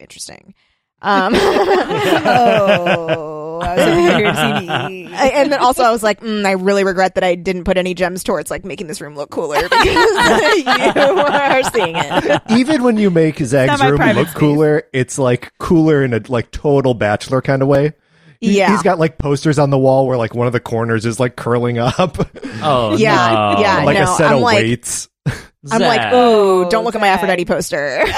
interesting. 0.00 0.54
Um 1.02 1.34
oh, 1.36 3.41
I 3.60 3.74
was 3.76 3.84
hoping 3.84 4.04
you 4.04 4.10
were 4.10 4.16
here 4.18 4.32
to 4.32 4.36
see 4.60 4.66
me. 5.06 5.14
I- 5.14 5.26
and 5.28 5.52
then 5.52 5.58
also 5.60 5.82
I 5.82 5.90
was 5.90 6.02
like, 6.02 6.20
mm, 6.20 6.44
I 6.46 6.52
really 6.52 6.84
regret 6.84 7.14
that 7.16 7.24
I 7.24 7.34
didn't 7.34 7.64
put 7.64 7.76
any 7.76 7.94
gems 7.94 8.22
towards 8.24 8.50
like 8.50 8.64
making 8.64 8.86
this 8.86 9.00
room 9.00 9.14
look 9.16 9.30
cooler 9.30 9.62
because 9.62 9.84
you 9.84 10.92
are 11.18 11.62
seeing 11.64 11.94
it. 11.96 12.42
Even 12.50 12.82
when 12.82 12.96
you 12.96 13.10
make 13.10 13.38
Zag's 13.38 13.80
not 13.80 13.90
room 13.90 14.00
look 14.16 14.28
space. 14.28 14.34
cooler, 14.38 14.84
it's 14.92 15.18
like 15.18 15.52
cooler 15.58 16.04
in 16.04 16.14
a 16.14 16.20
like 16.28 16.50
total 16.50 16.94
bachelor 16.94 17.42
kind 17.42 17.62
of 17.62 17.68
way. 17.68 17.92
He- 18.40 18.58
Yeah. 18.58 18.70
he's 18.72 18.82
got 18.82 18.98
like 18.98 19.18
posters 19.18 19.58
on 19.58 19.70
the 19.70 19.78
wall 19.78 20.06
where 20.06 20.16
like 20.18 20.34
one 20.34 20.46
of 20.46 20.52
the 20.52 20.60
corners 20.60 21.06
is 21.06 21.20
like 21.20 21.36
curling 21.36 21.78
up, 21.78 22.18
Oh 22.62 22.96
Yeah, 22.96 23.52
no. 23.56 23.60
yeah, 23.60 23.84
like 23.84 23.98
no, 23.98 24.04
a 24.12 24.16
set 24.16 24.26
I'm 24.30 24.36
of 24.36 24.42
like- 24.42 24.56
weights. 24.56 25.08
I'm 25.70 25.80
like, 25.80 26.02
Zag. 26.02 26.12
oh, 26.14 26.68
don't 26.70 26.84
look 26.84 26.94
at 26.96 27.00
my 27.00 27.08
Aphrodite 27.08 27.44
poster. 27.44 28.00
it's 28.04 28.14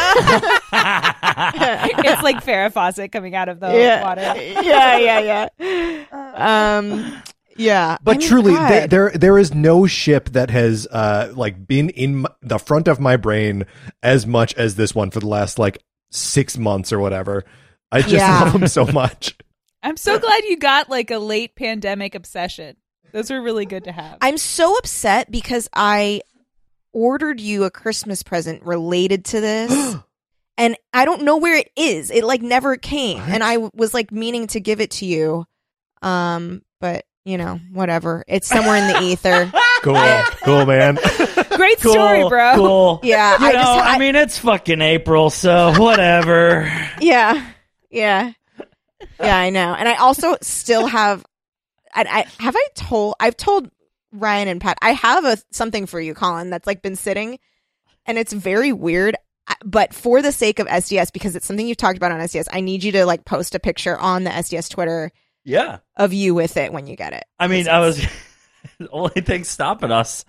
like 2.22 2.42
Farrah 2.44 2.72
Fawcett 2.72 3.12
coming 3.12 3.34
out 3.34 3.48
of 3.48 3.60
the 3.60 3.68
yeah. 3.68 4.02
water. 4.02 4.22
yeah, 4.62 4.98
yeah, 4.98 5.48
yeah. 5.60 6.04
Um, 6.34 7.22
yeah. 7.56 7.98
But 8.02 8.16
I 8.16 8.18
mean, 8.18 8.28
truly, 8.28 8.54
God. 8.54 8.70
there, 8.70 8.86
there 8.88 9.10
there 9.10 9.38
is 9.38 9.54
no 9.54 9.86
ship 9.86 10.30
that 10.30 10.50
has 10.50 10.86
uh 10.90 11.32
like 11.36 11.66
been 11.66 11.90
in 11.90 12.24
m- 12.24 12.32
the 12.42 12.58
front 12.58 12.88
of 12.88 12.98
my 12.98 13.16
brain 13.16 13.66
as 14.02 14.26
much 14.26 14.54
as 14.54 14.76
this 14.76 14.94
one 14.94 15.10
for 15.10 15.20
the 15.20 15.28
last 15.28 15.58
like 15.58 15.78
six 16.10 16.56
months 16.56 16.92
or 16.92 16.98
whatever. 16.98 17.44
I 17.92 18.00
just 18.00 18.14
Yeah. 18.14 18.44
love 18.44 18.52
them 18.54 18.66
so 18.68 18.86
much. 18.86 19.36
I'm 19.82 19.98
so 19.98 20.18
glad 20.18 20.44
you 20.44 20.56
got 20.56 20.88
like 20.88 21.10
a 21.10 21.18
late 21.18 21.54
pandemic 21.56 22.14
obsession. 22.14 22.76
Those 23.12 23.30
were 23.30 23.42
really 23.42 23.66
good 23.66 23.84
to 23.84 23.92
have. 23.92 24.16
I'm 24.20 24.38
so 24.38 24.74
upset 24.78 25.30
because 25.30 25.68
I 25.74 26.22
ordered 26.94 27.40
you 27.40 27.64
a 27.64 27.70
Christmas 27.70 28.22
present 28.22 28.62
related 28.64 29.26
to 29.26 29.40
this. 29.42 29.96
and 30.56 30.76
I 30.94 31.04
don't 31.04 31.22
know 31.22 31.36
where 31.36 31.56
it 31.58 31.70
is. 31.76 32.10
It 32.10 32.24
like 32.24 32.40
never 32.40 32.76
came. 32.76 33.20
And 33.20 33.42
I 33.44 33.58
was 33.74 33.92
like 33.92 34.10
meaning 34.12 34.46
to 34.48 34.60
give 34.60 34.80
it 34.80 34.92
to 34.92 35.04
you. 35.06 35.44
Um, 36.00 36.62
but 36.80 37.04
you 37.26 37.36
know, 37.38 37.58
whatever. 37.72 38.24
It's 38.28 38.46
somewhere 38.48 38.76
in 38.76 38.86
the 38.88 39.02
ether. 39.02 39.52
Cool, 39.82 39.96
cool, 40.44 40.64
man. 40.64 40.94
Great 41.56 41.78
Cool, 41.82 41.92
story, 41.92 42.26
bro. 42.26 42.54
Cool. 42.54 43.00
Yeah, 43.02 43.38
You 43.38 43.46
I 43.48 43.52
know, 43.52 43.58
just 43.58 43.70
I, 43.70 43.94
I- 43.96 43.98
mean, 43.98 44.14
it's 44.16 44.38
fucking 44.38 44.80
April, 44.80 45.28
so 45.28 45.74
whatever. 45.78 46.72
Yeah. 47.02 47.50
Yeah. 47.90 48.32
Yeah, 49.20 49.36
I 49.36 49.50
know. 49.50 49.74
And 49.74 49.86
I 49.86 49.96
also 49.96 50.36
still 50.40 50.86
have 50.86 51.22
I, 51.94 52.24
I 52.38 52.42
have 52.42 52.56
I 52.56 52.66
told 52.74 53.16
I've 53.20 53.36
told 53.36 53.68
Ryan 54.14 54.48
and 54.48 54.60
Pat 54.60 54.78
I 54.80 54.92
have 54.92 55.24
a 55.24 55.38
something 55.50 55.86
for 55.86 56.00
you, 56.00 56.14
Colin, 56.14 56.50
that's 56.50 56.66
like 56.66 56.82
been 56.82 56.96
sitting 56.96 57.38
and 58.06 58.18
it's 58.18 58.32
very 58.32 58.72
weird. 58.72 59.16
But 59.64 59.92
for 59.92 60.22
the 60.22 60.32
sake 60.32 60.58
of 60.58 60.66
SDS, 60.66 61.12
because 61.12 61.36
it's 61.36 61.46
something 61.46 61.66
you've 61.66 61.76
talked 61.76 61.98
about 61.98 62.12
on 62.12 62.20
SDS, 62.20 62.48
I 62.50 62.60
need 62.60 62.82
you 62.82 62.92
to 62.92 63.04
like 63.04 63.24
post 63.26 63.54
a 63.54 63.58
picture 63.58 63.96
on 63.98 64.24
the 64.24 64.30
SDS 64.30 64.70
Twitter 64.70 65.12
yeah. 65.44 65.78
of 65.96 66.14
you 66.14 66.34
with 66.34 66.56
it 66.56 66.72
when 66.72 66.86
you 66.86 66.96
get 66.96 67.12
it. 67.12 67.24
I 67.38 67.48
mean, 67.48 67.68
I 67.68 67.80
was 67.80 67.98
the 68.78 68.88
only 68.90 69.20
thing 69.20 69.44
stopping 69.44 69.92
us 69.92 70.24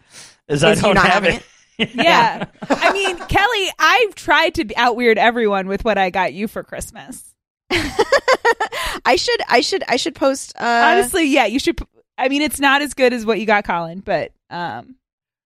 is, 0.50 0.63
I 0.63 0.71
Is 0.71 0.80
you 0.80 0.84
don't 0.84 0.95
not 0.95 1.06
have 1.06 1.24
having 1.24 1.38
it. 1.38 1.45
Yeah. 1.93 2.45
I 2.69 2.93
mean, 2.93 3.17
Kelly, 3.28 3.67
I've 3.78 4.15
tried 4.15 4.56
to 4.56 4.76
out 4.78 4.95
weird 4.95 5.17
everyone 5.17 5.67
with 5.67 5.84
what 5.84 5.98
I 5.98 6.10
got 6.10 6.34
you 6.34 6.48
for 6.48 6.63
Christmas. 6.63 7.36
I 7.69 9.17
should 9.17 9.41
I 9.50 9.60
should 9.60 9.84
I 9.86 9.98
should 9.98 10.15
post 10.15 10.54
uh 10.58 10.63
Honestly, 10.63 11.26
yeah, 11.26 11.45
you 11.48 11.60
should. 11.60 11.78
P- 12.17 12.23
I 12.25 12.30
mean, 12.30 12.41
it's 12.41 12.60
not 12.60 12.82
as 12.82 12.93
good 12.93 13.13
as 13.13 13.25
what 13.25 13.39
you 13.39 13.45
got, 13.45 13.63
Colin, 13.65 13.99
but 13.99 14.32
um, 14.49 14.95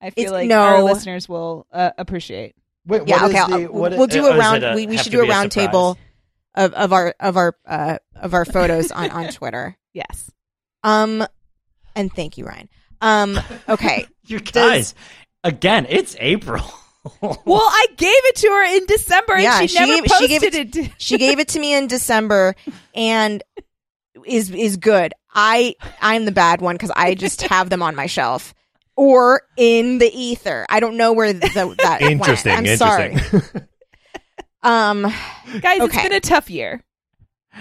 I 0.01 0.09
feel 0.11 0.23
It's- 0.25 0.31
like 0.31 0.47
no. 0.49 0.59
our 0.59 0.83
listeners 0.83 1.27
will 1.29 1.65
uh, 1.71 1.91
appreciate. 1.97 2.55
Wait, 2.85 3.07
yeah, 3.07 3.21
what 3.21 3.31
is 3.31 3.41
okay. 3.43 3.63
the- 3.63 3.71
what 3.71 3.91
we'll 3.91 4.03
is- 4.03 4.13
do 4.13 4.25
uh, 4.27 4.29
a 4.31 4.37
round. 4.37 4.63
a- 4.63 4.75
we, 4.75 4.87
we 4.87 4.97
should 4.97 5.11
do 5.11 5.19
a 5.19 5.23
be 5.23 5.27
a 5.29 5.31
round 5.31 5.51
surprise? 5.53 5.67
table 5.67 5.97
of, 6.55 6.73
of 6.73 6.93
our 6.93 7.13
of 7.19 7.37
our 7.37 7.55
uh, 7.67 7.97
of 8.15 8.33
our 8.33 8.45
photos 8.45 8.91
on 8.91 9.09
on 9.11 9.29
Twitter. 9.31 9.75
Yes. 9.93 10.29
Um, 10.83 11.25
and 11.95 12.13
thank 12.13 12.37
you, 12.37 12.45
Ryan. 12.45 12.69
Um, 13.01 13.39
okay. 13.67 14.05
You 14.27 14.39
guys, 14.39 14.93
again, 15.43 15.87
it's 15.89 16.15
April. 16.19 16.63
Well, 17.21 17.37
I 17.63 17.87
gave 17.97 18.09
it 18.11 18.35
to 18.35 18.47
her 18.49 18.75
in 18.77 18.85
December, 18.85 19.33
and 19.35 19.43
Yeah, 19.43 19.59
she, 19.61 19.67
she 19.69 19.79
never 19.79 19.93
gave- 19.93 20.03
she 20.03 20.09
posted 20.09 20.29
gave 20.29 20.43
it. 20.43 20.53
it- 20.55 20.73
to- 20.73 20.89
she 20.97 21.17
gave 21.17 21.39
it 21.39 21.47
to 21.49 21.59
me 21.59 21.73
in 21.73 21.87
December, 21.87 22.55
and 22.93 23.41
is 24.25 24.49
is 24.51 24.77
good. 24.77 25.13
I 25.33 25.75
I'm 26.01 26.25
the 26.25 26.31
bad 26.31 26.61
one 26.61 26.75
because 26.75 26.91
I 26.95 27.15
just 27.15 27.41
have 27.43 27.69
them 27.69 27.81
on 27.81 27.95
my 27.95 28.05
shelf 28.07 28.53
or 28.95 29.41
in 29.57 29.97
the 29.99 30.11
ether. 30.13 30.65
I 30.69 30.79
don't 30.79 30.97
know 30.97 31.13
where 31.13 31.31
the, 31.33 31.75
that 31.83 32.01
went. 32.01 32.11
Interesting, 32.11 32.51
I'm 32.53 32.65
interesting. 32.65 33.19
sorry. 33.39 33.65
Um, 34.61 35.03
Guys, 35.61 35.79
Okay. 35.79 35.85
it's 35.85 36.03
been 36.03 36.13
a 36.13 36.19
tough 36.19 36.49
year. 36.49 36.83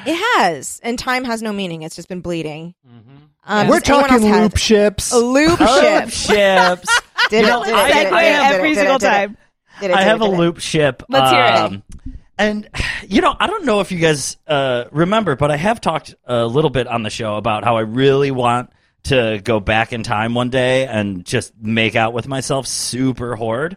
It 0.07 0.15
has, 0.41 0.81
and 0.83 0.99
time 0.99 1.25
has 1.25 1.43
no 1.43 1.53
meaning. 1.53 1.83
It's 1.83 1.95
just 1.97 2.09
been 2.09 2.21
bleeding. 2.21 2.75
Mm-hmm. 2.87 3.17
Um, 3.45 3.69
We're 3.69 3.81
talking 3.81 4.15
else 4.15 4.25
have 4.25 4.43
loop 4.43 4.57
ships. 4.57 5.13
a 5.13 5.19
loop 5.19 5.59
Loop 5.61 5.69
ship. 5.81 6.09
ships. 6.11 7.01
Did 7.31 7.47
You 7.47 7.61
it, 7.63 7.65
did 7.65 7.69
it, 7.69 7.75
I 7.75 7.89
did 7.89 7.97
it, 7.97 8.05
did 8.05 8.07
it, 8.07 8.11
did 8.11 8.25
it, 8.27 8.55
every 8.55 8.75
single 8.75 8.99
time. 8.99 9.37
I 9.81 10.03
have 10.03 10.21
a 10.21 10.27
loop 10.27 10.59
ship. 10.59 11.03
Let's 11.09 11.31
hear 11.31 11.79
it. 11.79 12.18
And 12.39 12.69
you 13.09 13.21
know, 13.21 13.35
I 13.39 13.47
don't 13.47 13.65
know 13.65 13.81
if 13.81 13.93
you 13.93 13.99
guys 13.99 14.37
uh, 14.47 14.85
remember, 14.91 15.37
but 15.37 15.51
I 15.51 15.57
have 15.57 15.81
talked 15.81 16.15
a 16.25 16.47
little 16.47 16.71
bit 16.71 16.87
on 16.87 17.03
the 17.03 17.11
show 17.11 17.37
about 17.37 17.65
how 17.65 17.77
I 17.77 17.83
really 17.83 18.31
want 18.31 18.71
to 19.05 19.41
go 19.43 19.61
back 19.61 19.93
in 19.93 20.03
time 20.03 20.35
one 20.35 20.51
day 20.51 20.87
and 20.87 21.25
just 21.25 21.53
make 21.61 21.97
out 21.97 22.13
with 22.13 22.29
myself 22.29 22.67
super 22.67 23.37
hard. 23.37 23.77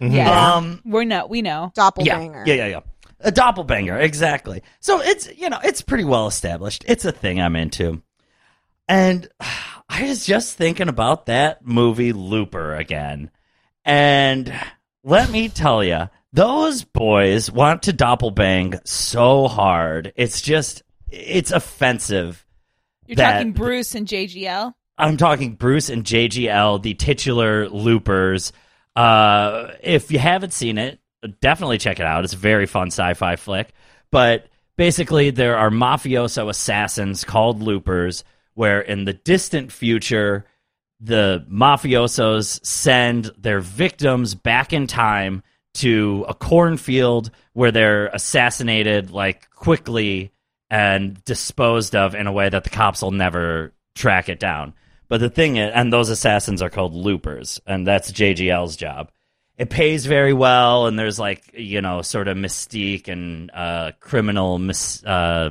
Yeah. 0.00 0.54
Um, 0.54 0.80
We're 0.84 1.04
no, 1.04 1.26
we 1.26 1.42
know. 1.42 1.72
Doppelganger. 1.74 2.44
Yeah, 2.46 2.54
yeah, 2.54 2.66
yeah, 2.66 2.70
yeah. 2.70 2.80
A 3.24 3.30
doppelbanger, 3.30 4.00
exactly. 4.00 4.62
So 4.80 5.00
it's 5.00 5.28
you 5.38 5.48
know 5.48 5.60
it's 5.62 5.80
pretty 5.80 6.04
well 6.04 6.26
established. 6.26 6.84
It's 6.88 7.04
a 7.04 7.12
thing 7.12 7.40
I'm 7.40 7.54
into, 7.54 8.02
and 8.88 9.28
I 9.88 10.08
was 10.08 10.26
just 10.26 10.56
thinking 10.56 10.88
about 10.88 11.26
that 11.26 11.64
movie 11.64 12.12
Looper 12.12 12.74
again, 12.74 13.30
and 13.84 14.52
let 15.04 15.30
me 15.30 15.48
tell 15.48 15.84
you, 15.84 16.08
those 16.32 16.84
boys 16.84 17.50
want 17.50 17.82
to 17.84 17.92
doppelbang 17.92 18.80
so 18.86 19.48
hard. 19.48 20.12
It's 20.16 20.40
just 20.40 20.82
it's 21.10 21.50
offensive. 21.50 22.44
You're 23.06 23.16
that- 23.16 23.32
talking 23.34 23.52
Bruce 23.52 23.94
and 23.94 24.06
JGL. 24.06 24.72
I'm 24.98 25.16
talking 25.16 25.54
Bruce 25.54 25.88
and 25.88 26.04
JGL, 26.04 26.82
the 26.82 26.94
titular 26.94 27.68
loopers. 27.68 28.52
Uh, 28.94 29.68
if 29.82 30.12
you 30.12 30.18
haven't 30.18 30.52
seen 30.52 30.78
it, 30.78 31.00
definitely 31.40 31.78
check 31.78 31.98
it 31.98 32.06
out. 32.06 32.24
It's 32.24 32.34
a 32.34 32.38
very 32.38 32.66
fun 32.66 32.88
sci-fi 32.88 33.36
flick. 33.36 33.72
But 34.10 34.46
basically, 34.76 35.30
there 35.30 35.56
are 35.56 35.70
mafioso 35.70 36.48
assassins 36.50 37.24
called 37.24 37.62
loopers, 37.62 38.22
where 38.54 38.80
in 38.82 39.06
the 39.06 39.14
distant 39.14 39.72
future, 39.72 40.44
the 41.00 41.44
mafiosos 41.50 42.64
send 42.64 43.30
their 43.38 43.60
victims 43.60 44.34
back 44.34 44.72
in 44.72 44.86
time 44.86 45.42
to 45.74 46.24
a 46.28 46.34
cornfield 46.34 47.30
where 47.52 47.70
they're 47.72 48.06
assassinated 48.08 49.10
like 49.10 49.50
quickly 49.50 50.32
and 50.70 51.22
disposed 51.24 51.94
of 51.94 52.14
in 52.14 52.26
a 52.26 52.32
way 52.32 52.48
that 52.48 52.64
the 52.64 52.70
cops 52.70 53.02
will 53.02 53.10
never 53.10 53.72
track 53.94 54.28
it 54.28 54.40
down. 54.40 54.74
But 55.08 55.20
the 55.20 55.28
thing 55.30 55.56
is, 55.56 55.70
and 55.74 55.92
those 55.92 56.08
assassins 56.08 56.62
are 56.62 56.70
called 56.70 56.94
loopers, 56.94 57.60
and 57.66 57.86
that's 57.86 58.10
JGL's 58.10 58.76
job. 58.76 59.10
It 59.58 59.68
pays 59.68 60.06
very 60.06 60.32
well, 60.32 60.86
and 60.86 60.98
there's 60.98 61.18
like 61.18 61.52
you 61.54 61.82
know 61.82 62.00
sort 62.00 62.28
of 62.28 62.38
mystique 62.38 63.08
and 63.08 63.50
uh, 63.52 63.92
criminal. 64.00 64.58
Mis- 64.58 65.04
uh, 65.04 65.50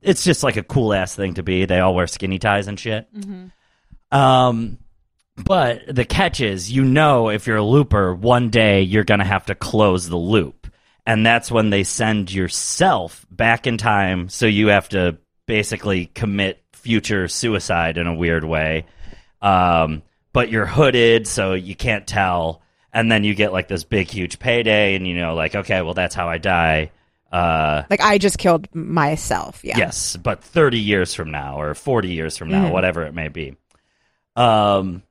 it's 0.00 0.24
just 0.24 0.42
like 0.42 0.56
a 0.56 0.62
cool 0.62 0.94
ass 0.94 1.14
thing 1.14 1.34
to 1.34 1.42
be. 1.42 1.66
They 1.66 1.80
all 1.80 1.94
wear 1.94 2.06
skinny 2.06 2.38
ties 2.38 2.66
and 2.66 2.80
shit. 2.80 3.06
Um, 4.10 4.78
but 5.36 5.82
the 5.88 6.04
catch 6.04 6.40
is, 6.40 6.70
you 6.70 6.84
know, 6.84 7.28
if 7.28 7.46
you're 7.46 7.56
a 7.56 7.64
looper, 7.64 8.14
one 8.14 8.50
day 8.50 8.82
you're 8.82 9.04
going 9.04 9.20
to 9.20 9.26
have 9.26 9.46
to 9.46 9.54
close 9.54 10.08
the 10.08 10.16
loop. 10.16 10.68
And 11.06 11.24
that's 11.26 11.50
when 11.50 11.70
they 11.70 11.84
send 11.84 12.32
yourself 12.32 13.26
back 13.30 13.66
in 13.66 13.76
time. 13.76 14.28
So 14.28 14.46
you 14.46 14.68
have 14.68 14.88
to 14.90 15.18
basically 15.46 16.06
commit 16.06 16.62
future 16.72 17.28
suicide 17.28 17.98
in 17.98 18.06
a 18.06 18.14
weird 18.14 18.44
way. 18.44 18.86
Um, 19.42 20.02
but 20.32 20.50
you're 20.50 20.66
hooded, 20.66 21.26
so 21.26 21.54
you 21.54 21.74
can't 21.76 22.06
tell. 22.06 22.62
And 22.92 23.10
then 23.10 23.24
you 23.24 23.34
get 23.34 23.52
like 23.52 23.68
this 23.68 23.84
big, 23.84 24.08
huge 24.10 24.38
payday, 24.38 24.94
and 24.94 25.06
you 25.06 25.14
know, 25.14 25.34
like, 25.34 25.54
okay, 25.54 25.82
well, 25.82 25.94
that's 25.94 26.14
how 26.14 26.28
I 26.28 26.38
die. 26.38 26.90
Uh, 27.30 27.82
Like 27.90 28.00
I 28.00 28.18
just 28.18 28.38
killed 28.38 28.72
myself. 28.74 29.60
Yeah. 29.64 29.76
Yes, 29.76 30.16
but 30.16 30.42
30 30.42 30.78
years 30.78 31.12
from 31.14 31.30
now 31.30 31.60
or 31.60 31.74
40 31.74 32.08
years 32.08 32.38
from 32.38 32.48
now, 32.48 32.70
whatever 32.72 33.02
it 33.02 33.12
may 33.14 33.28
be. 33.28 33.56
Um, 34.36 35.02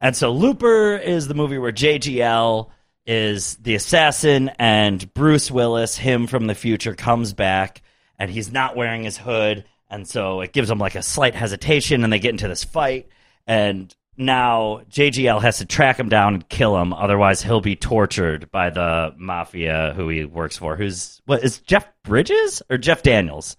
and 0.00 0.16
so 0.16 0.32
Looper 0.32 0.96
is 0.96 1.28
the 1.28 1.34
movie 1.34 1.58
where 1.58 1.72
JGL 1.72 2.70
is 3.06 3.56
the 3.56 3.74
assassin 3.74 4.50
and 4.58 5.12
Bruce 5.14 5.50
Willis, 5.50 5.96
him 5.96 6.26
from 6.26 6.46
the 6.46 6.54
future, 6.54 6.94
comes 6.94 7.32
back 7.32 7.82
and 8.18 8.30
he's 8.30 8.52
not 8.52 8.76
wearing 8.76 9.04
his 9.04 9.16
hood. 9.16 9.64
And 9.88 10.06
so 10.06 10.42
it 10.42 10.52
gives 10.52 10.70
him 10.70 10.78
like 10.78 10.94
a 10.94 11.02
slight 11.02 11.34
hesitation 11.34 12.04
and 12.04 12.12
they 12.12 12.18
get 12.18 12.32
into 12.32 12.48
this 12.48 12.64
fight. 12.64 13.08
And 13.46 13.94
now 14.18 14.82
JGL 14.90 15.40
has 15.40 15.58
to 15.58 15.66
track 15.66 15.98
him 15.98 16.10
down 16.10 16.34
and 16.34 16.48
kill 16.48 16.76
him. 16.76 16.92
Otherwise, 16.92 17.40
he'll 17.40 17.60
be 17.60 17.76
tortured 17.76 18.50
by 18.50 18.68
the 18.68 19.14
mafia 19.16 19.94
who 19.96 20.08
he 20.08 20.24
works 20.24 20.58
for. 20.58 20.76
Who's 20.76 21.22
what 21.24 21.42
is 21.42 21.60
Jeff 21.60 21.88
Bridges 22.02 22.60
or 22.68 22.76
Jeff 22.76 23.02
Daniels? 23.02 23.56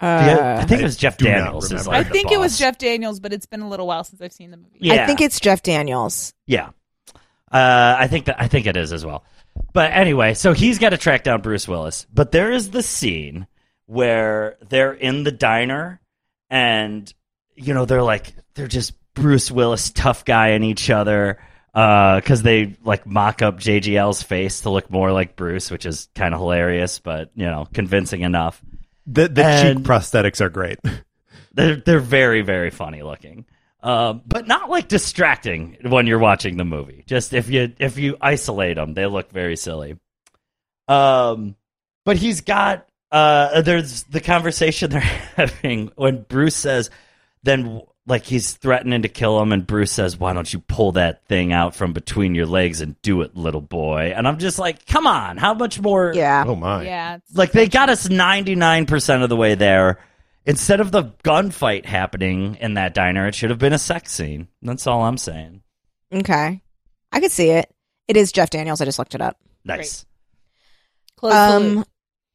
Uh, 0.00 0.58
I 0.60 0.64
think 0.64 0.80
it 0.80 0.84
was 0.84 0.96
Jeff 0.96 1.16
do 1.16 1.24
Daniels. 1.26 1.72
Is 1.72 1.86
like 1.86 1.96
I 1.96 2.02
the 2.02 2.10
think 2.10 2.32
it 2.32 2.38
was 2.40 2.52
boss. 2.52 2.58
Jeff 2.58 2.78
Daniels, 2.78 3.20
but 3.20 3.32
it's 3.32 3.46
been 3.46 3.60
a 3.60 3.68
little 3.68 3.86
while 3.86 4.04
since 4.04 4.20
I've 4.20 4.32
seen 4.32 4.50
the 4.50 4.56
movie. 4.56 4.78
Yeah, 4.80 5.04
I 5.04 5.06
think 5.06 5.20
it's 5.20 5.38
Jeff 5.40 5.62
Daniels. 5.62 6.34
Yeah, 6.46 6.70
uh, 7.52 7.96
I 7.98 8.08
think 8.08 8.26
that 8.26 8.40
I 8.40 8.48
think 8.48 8.66
it 8.66 8.76
is 8.76 8.92
as 8.92 9.04
well. 9.06 9.24
But 9.72 9.92
anyway, 9.92 10.34
so 10.34 10.52
he's 10.52 10.78
got 10.78 10.90
to 10.90 10.98
track 10.98 11.22
down 11.22 11.40
Bruce 11.40 11.68
Willis. 11.68 12.06
But 12.12 12.32
there 12.32 12.50
is 12.50 12.70
the 12.70 12.82
scene 12.82 13.46
where 13.86 14.56
they're 14.68 14.92
in 14.92 15.22
the 15.22 15.32
diner, 15.32 16.00
and 16.50 17.12
you 17.54 17.72
know 17.72 17.84
they're 17.84 18.02
like 18.02 18.34
they're 18.54 18.66
just 18.66 18.94
Bruce 19.14 19.50
Willis 19.50 19.90
tough 19.90 20.24
guy 20.24 20.48
in 20.50 20.64
each 20.64 20.90
other 20.90 21.38
because 21.72 22.42
they 22.42 22.76
like 22.84 23.06
mock 23.06 23.42
up 23.42 23.58
JGL's 23.58 24.22
face 24.22 24.62
to 24.62 24.70
look 24.70 24.90
more 24.90 25.12
like 25.12 25.36
Bruce, 25.36 25.70
which 25.70 25.86
is 25.86 26.08
kind 26.14 26.34
of 26.34 26.40
hilarious, 26.40 26.98
but 26.98 27.30
you 27.36 27.46
know 27.46 27.66
convincing 27.72 28.22
enough. 28.22 28.62
The 29.06 29.28
the 29.28 29.44
And- 29.44 29.78
cheek 29.78 29.86
prosthetics 29.86 30.40
are 30.40 30.48
great. 30.50 30.78
They're 31.54 31.76
they're 31.76 32.00
very 32.00 32.42
very 32.42 32.70
funny 32.70 33.02
looking, 33.02 33.44
um, 33.80 34.22
but 34.26 34.48
not 34.48 34.68
like 34.70 34.88
distracting 34.88 35.76
when 35.82 36.08
you're 36.08 36.18
watching 36.18 36.56
the 36.56 36.64
movie. 36.64 37.04
Just 37.06 37.32
if 37.32 37.48
you 37.48 37.72
if 37.78 37.96
you 37.96 38.16
isolate 38.20 38.74
them, 38.74 38.94
they 38.94 39.06
look 39.06 39.30
very 39.30 39.54
silly. 39.56 39.96
Um, 40.88 41.54
but 42.04 42.16
he's 42.16 42.40
got 42.40 42.88
uh, 43.12 43.62
there's 43.62 44.02
the 44.04 44.20
conversation 44.20 44.90
they're 44.90 45.00
having 45.00 45.92
when 45.94 46.22
Bruce 46.22 46.56
says, 46.56 46.90
then 47.44 47.82
like 48.06 48.24
he's 48.24 48.52
threatening 48.52 49.02
to 49.02 49.08
kill 49.08 49.40
him, 49.40 49.52
and 49.52 49.66
Bruce 49.66 49.92
says, 49.92 50.18
"Why 50.18 50.32
don't 50.32 50.52
you 50.52 50.58
pull 50.60 50.92
that 50.92 51.26
thing 51.26 51.52
out 51.52 51.74
from 51.74 51.92
between 51.92 52.34
your 52.34 52.46
legs 52.46 52.80
and 52.80 53.00
do 53.02 53.22
it, 53.22 53.36
little 53.36 53.60
boy?" 53.60 54.12
And 54.14 54.28
I'm 54.28 54.38
just 54.38 54.58
like, 54.58 54.84
"Come 54.86 55.06
on, 55.06 55.36
how 55.38 55.54
much 55.54 55.80
more?" 55.80 56.12
Yeah. 56.14 56.44
Oh 56.46 56.54
my. 56.54 56.84
Yeah. 56.84 57.18
like 57.34 57.52
they 57.52 57.68
got 57.68 57.88
us 57.90 58.06
99% 58.08 59.22
of 59.22 59.28
the 59.28 59.36
way 59.36 59.54
there 59.54 59.98
instead 60.46 60.80
of 60.80 60.90
the 60.92 61.04
gunfight 61.24 61.86
happening 61.86 62.56
in 62.60 62.74
that 62.74 62.92
diner 62.92 63.26
it 63.26 63.34
should 63.34 63.48
have 63.48 63.58
been 63.58 63.72
a 63.72 63.78
sex 63.78 64.12
scene 64.12 64.46
that's 64.60 64.86
all 64.86 65.00
i'm 65.02 65.16
saying 65.16 65.62
Okay. 66.12 66.60
I 67.10 67.20
could 67.20 67.32
see 67.32 67.48
it. 67.48 67.72
It 68.08 68.16
is 68.18 68.30
Jeff 68.30 68.50
Daniels. 68.50 68.80
I 68.80 68.84
just 68.84 68.98
looked 68.98 69.14
it 69.14 69.22
up. 69.22 69.38
nice 69.64 70.04
Close 71.16 71.32
the 71.32 71.38
Um, 71.56 71.76
loop. 71.76 71.88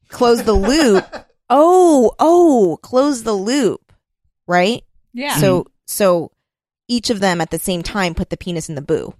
close 0.10 0.43
the 0.43 0.53
loop. 0.53 1.05
oh, 1.49 2.12
oh, 2.19 2.79
close 2.82 3.21
the 3.23 3.34
loop. 3.34 3.93
Right? 4.47 4.84
Yeah. 5.19 5.36
So, 5.36 5.62
mm-hmm. 5.62 5.69
so 5.86 6.32
each 6.88 7.10
of 7.10 7.19
them 7.19 7.41
at 7.41 7.51
the 7.51 7.60
same 7.60 7.84
time 7.84 8.15
put 8.15 8.29
the 8.29 8.38
penis 8.38 8.69
in 8.69 8.75
the 8.75 8.82
boo. 8.82 9.13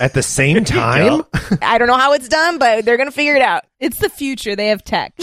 At 0.00 0.14
the 0.14 0.22
same 0.22 0.64
time? 0.64 1.22
I 1.62 1.78
don't 1.78 1.86
know 1.86 1.96
how 1.96 2.12
it's 2.12 2.28
done, 2.28 2.58
but 2.58 2.84
they're 2.84 2.96
going 2.96 3.08
to 3.08 3.14
figure 3.14 3.36
it 3.36 3.42
out. 3.42 3.64
it's 3.78 3.98
the 3.98 4.08
future. 4.08 4.56
They 4.56 4.68
have 4.68 4.82
tech. 4.82 5.14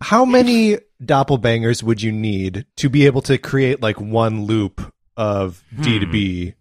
How 0.00 0.24
many 0.24 0.78
doppelbangers 1.02 1.82
would 1.82 2.00
you 2.02 2.12
need 2.12 2.66
to 2.76 2.88
be 2.88 3.06
able 3.06 3.22
to 3.22 3.38
create 3.38 3.82
like 3.82 4.00
one 4.00 4.44
loop 4.44 4.92
of 5.16 5.64
D 5.80 5.98
to 5.98 6.06
hmm. 6.06 6.12
B 6.12 6.54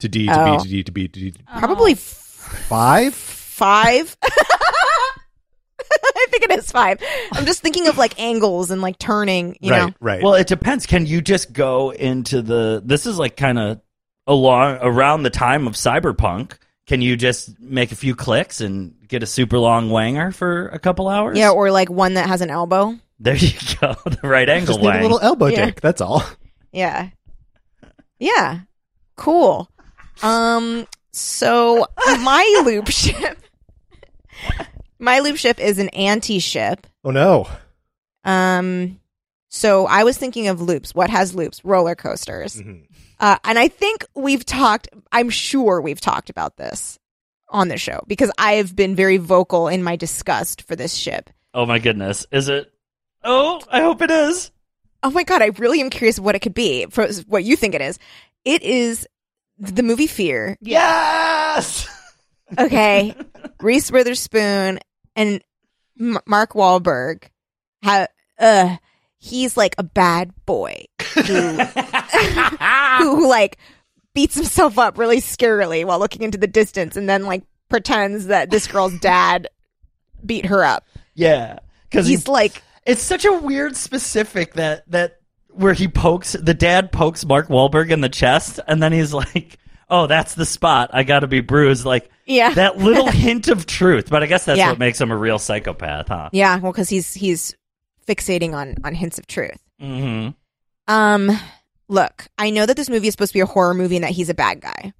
to 0.00 0.08
D 0.08 0.26
to 0.26 0.32
B 0.32 0.50
Oh. 0.50 0.58
to 0.58 0.68
D 0.68 0.82
to 0.82 0.92
B 0.92 1.08
to 1.08 1.20
D 1.20 1.30
to 1.30 1.38
Probably 1.58 1.92
oh. 1.92 1.94
f- 1.94 1.98
five? 2.68 3.14
five. 3.14 4.16
I 6.52 6.54
think 6.56 6.60
it 6.60 6.64
is 6.64 6.70
five. 6.72 6.98
I'm 7.32 7.46
just 7.46 7.60
thinking 7.62 7.86
of 7.88 7.98
like 7.98 8.18
angles 8.20 8.70
and 8.70 8.80
like 8.82 8.98
turning, 8.98 9.56
you 9.60 9.70
right, 9.72 9.86
know. 9.88 9.94
right. 10.00 10.22
well 10.22 10.34
it 10.34 10.46
depends 10.46 10.86
can 10.86 11.06
you 11.06 11.20
just 11.20 11.52
go 11.52 11.90
into 11.90 12.42
the 12.42 12.82
this 12.84 13.06
is 13.06 13.18
like 13.18 13.36
kind 13.36 13.58
of 13.58 13.80
along 14.26 14.78
around 14.82 15.22
the 15.22 15.30
time 15.30 15.66
of 15.66 15.74
cyberpunk 15.74 16.52
can 16.86 17.00
you 17.02 17.16
just 17.16 17.58
make 17.60 17.92
a 17.92 17.94
few 17.96 18.14
clicks 18.14 18.60
and 18.60 18.94
get 19.08 19.22
a 19.22 19.26
super 19.26 19.58
long 19.58 19.88
wanger 19.90 20.34
for 20.34 20.68
a 20.68 20.78
couple 20.78 21.08
hours 21.08 21.36
Yeah, 21.38 21.50
or 21.50 21.70
like 21.70 21.88
one 21.90 22.14
that 22.14 22.26
has 22.28 22.40
an 22.40 22.50
elbow. 22.50 22.94
there 23.20 23.36
you 23.36 23.50
go 23.80 23.94
the 24.04 24.18
right 24.28 24.48
angle 24.48 24.74
Just 24.76 24.80
need 24.84 24.94
a 24.98 25.02
little 25.02 25.20
elbow 25.20 25.46
Yeah. 25.46 25.66
dick. 25.66 25.80
That's 25.80 26.00
all. 26.00 26.22
Yeah. 26.72 27.08
Yeah. 28.18 28.60
Cool. 29.16 29.68
Um 30.22 30.86
so 31.12 31.86
my 31.98 32.62
loop 32.66 32.88
ship 32.88 33.38
my 34.98 35.20
loop 35.20 35.36
ship 35.36 35.60
is 35.60 35.78
an 35.78 35.88
anti 35.90 36.38
ship. 36.38 36.86
Oh 37.04 37.10
no. 37.10 37.48
Um 38.24 39.00
so 39.48 39.86
I 39.86 40.04
was 40.04 40.18
thinking 40.18 40.48
of 40.48 40.60
loops. 40.60 40.94
What 40.94 41.10
has 41.10 41.34
loops? 41.34 41.64
Roller 41.64 41.94
coasters. 41.94 42.56
Mhm. 42.56 42.84
Uh, 43.20 43.36
and 43.44 43.58
I 43.58 43.66
think 43.68 44.04
we've 44.14 44.44
talked, 44.44 44.88
I'm 45.10 45.30
sure 45.30 45.80
we've 45.80 46.00
talked 46.00 46.30
about 46.30 46.56
this 46.56 46.98
on 47.48 47.66
the 47.68 47.76
show 47.78 48.00
because 48.06 48.30
I 48.38 48.52
have 48.54 48.76
been 48.76 48.94
very 48.94 49.16
vocal 49.16 49.66
in 49.68 49.82
my 49.82 49.96
disgust 49.96 50.62
for 50.62 50.76
this 50.76 50.94
ship. 50.94 51.30
Oh 51.54 51.66
my 51.66 51.78
goodness. 51.80 52.26
Is 52.30 52.48
it? 52.48 52.70
Oh, 53.24 53.60
I 53.70 53.80
hope 53.80 54.02
it 54.02 54.10
is. 54.10 54.52
Oh 55.02 55.10
my 55.10 55.24
god, 55.24 55.42
I 55.42 55.46
really 55.58 55.80
am 55.80 55.90
curious 55.90 56.20
what 56.20 56.34
it 56.36 56.40
could 56.40 56.54
be. 56.54 56.86
For 56.86 57.08
what 57.26 57.42
you 57.42 57.56
think 57.56 57.74
it 57.74 57.80
is, 57.80 57.98
it 58.44 58.62
is 58.62 59.08
the 59.58 59.82
movie 59.82 60.06
Fear. 60.06 60.56
Yes. 60.60 61.88
Okay, 62.58 63.14
Reese 63.60 63.90
Witherspoon 63.92 64.78
and 65.18 65.42
M- 66.00 66.18
Mark 66.26 66.52
Wahlberg. 66.52 67.24
Uh, 67.82 68.76
he's 69.18 69.56
like 69.56 69.74
a 69.78 69.82
bad 69.82 70.32
boy 70.46 70.84
who, 71.14 71.24
who 72.98 73.28
like 73.28 73.58
beats 74.14 74.36
himself 74.36 74.78
up 74.78 74.96
really 74.96 75.20
scarily 75.20 75.84
while 75.84 75.98
looking 75.98 76.22
into 76.22 76.38
the 76.38 76.46
distance, 76.46 76.96
and 76.96 77.08
then 77.08 77.26
like 77.26 77.42
pretends 77.68 78.26
that 78.26 78.50
this 78.50 78.66
girl's 78.66 78.98
dad 79.00 79.48
beat 80.24 80.46
her 80.46 80.64
up. 80.64 80.86
Yeah, 81.14 81.58
because 81.90 82.06
He's 82.06 82.28
like 82.28 82.62
it's 82.86 83.02
such 83.02 83.24
a 83.24 83.32
weird 83.32 83.76
specific 83.76 84.54
that 84.54 84.88
that 84.90 85.18
where 85.48 85.74
he 85.74 85.88
pokes 85.88 86.32
the 86.32 86.54
dad 86.54 86.92
pokes 86.92 87.24
Mark 87.24 87.48
Wahlberg 87.48 87.90
in 87.90 88.00
the 88.00 88.08
chest, 88.08 88.60
and 88.68 88.80
then 88.80 88.92
he's 88.92 89.12
like, 89.12 89.58
"Oh, 89.90 90.06
that's 90.06 90.34
the 90.34 90.46
spot. 90.46 90.90
I 90.92 91.02
got 91.02 91.20
to 91.20 91.26
be 91.26 91.40
bruised." 91.40 91.84
Like, 91.84 92.10
Yeah. 92.26 92.54
that 92.54 92.78
little 92.78 93.06
hint 93.10 93.48
of 93.48 93.66
truth. 93.66 94.08
But 94.10 94.22
I 94.22 94.26
guess 94.26 94.44
that's 94.44 94.58
Yeah. 94.58 94.70
what 94.70 94.78
makes 94.78 95.00
him 95.00 95.10
a 95.10 95.16
real 95.16 95.38
psychopath, 95.38 96.08
huh? 96.08 96.30
Yeah, 96.32 96.58
well, 96.58 96.72
because 96.72 96.88
he's 96.88 97.14
he's 97.14 97.54
fixating 98.06 98.54
on 98.54 98.76
on 98.84 98.94
hints 98.94 99.18
of 99.18 99.26
truth. 99.26 99.58
Mm-hmm. 99.80 100.30
Um, 100.92 101.38
look, 101.88 102.28
I 102.38 102.50
know 102.50 102.64
that 102.66 102.76
this 102.76 102.88
movie 102.88 103.08
is 103.08 103.14
supposed 103.14 103.32
to 103.32 103.36
be 103.36 103.40
a 103.40 103.46
horror 103.46 103.74
movie 103.74 103.96
and 103.96 104.04
that 104.04 104.12
he's 104.12 104.28
a 104.30 104.34
bad 104.34 104.60
guy, 104.60 104.92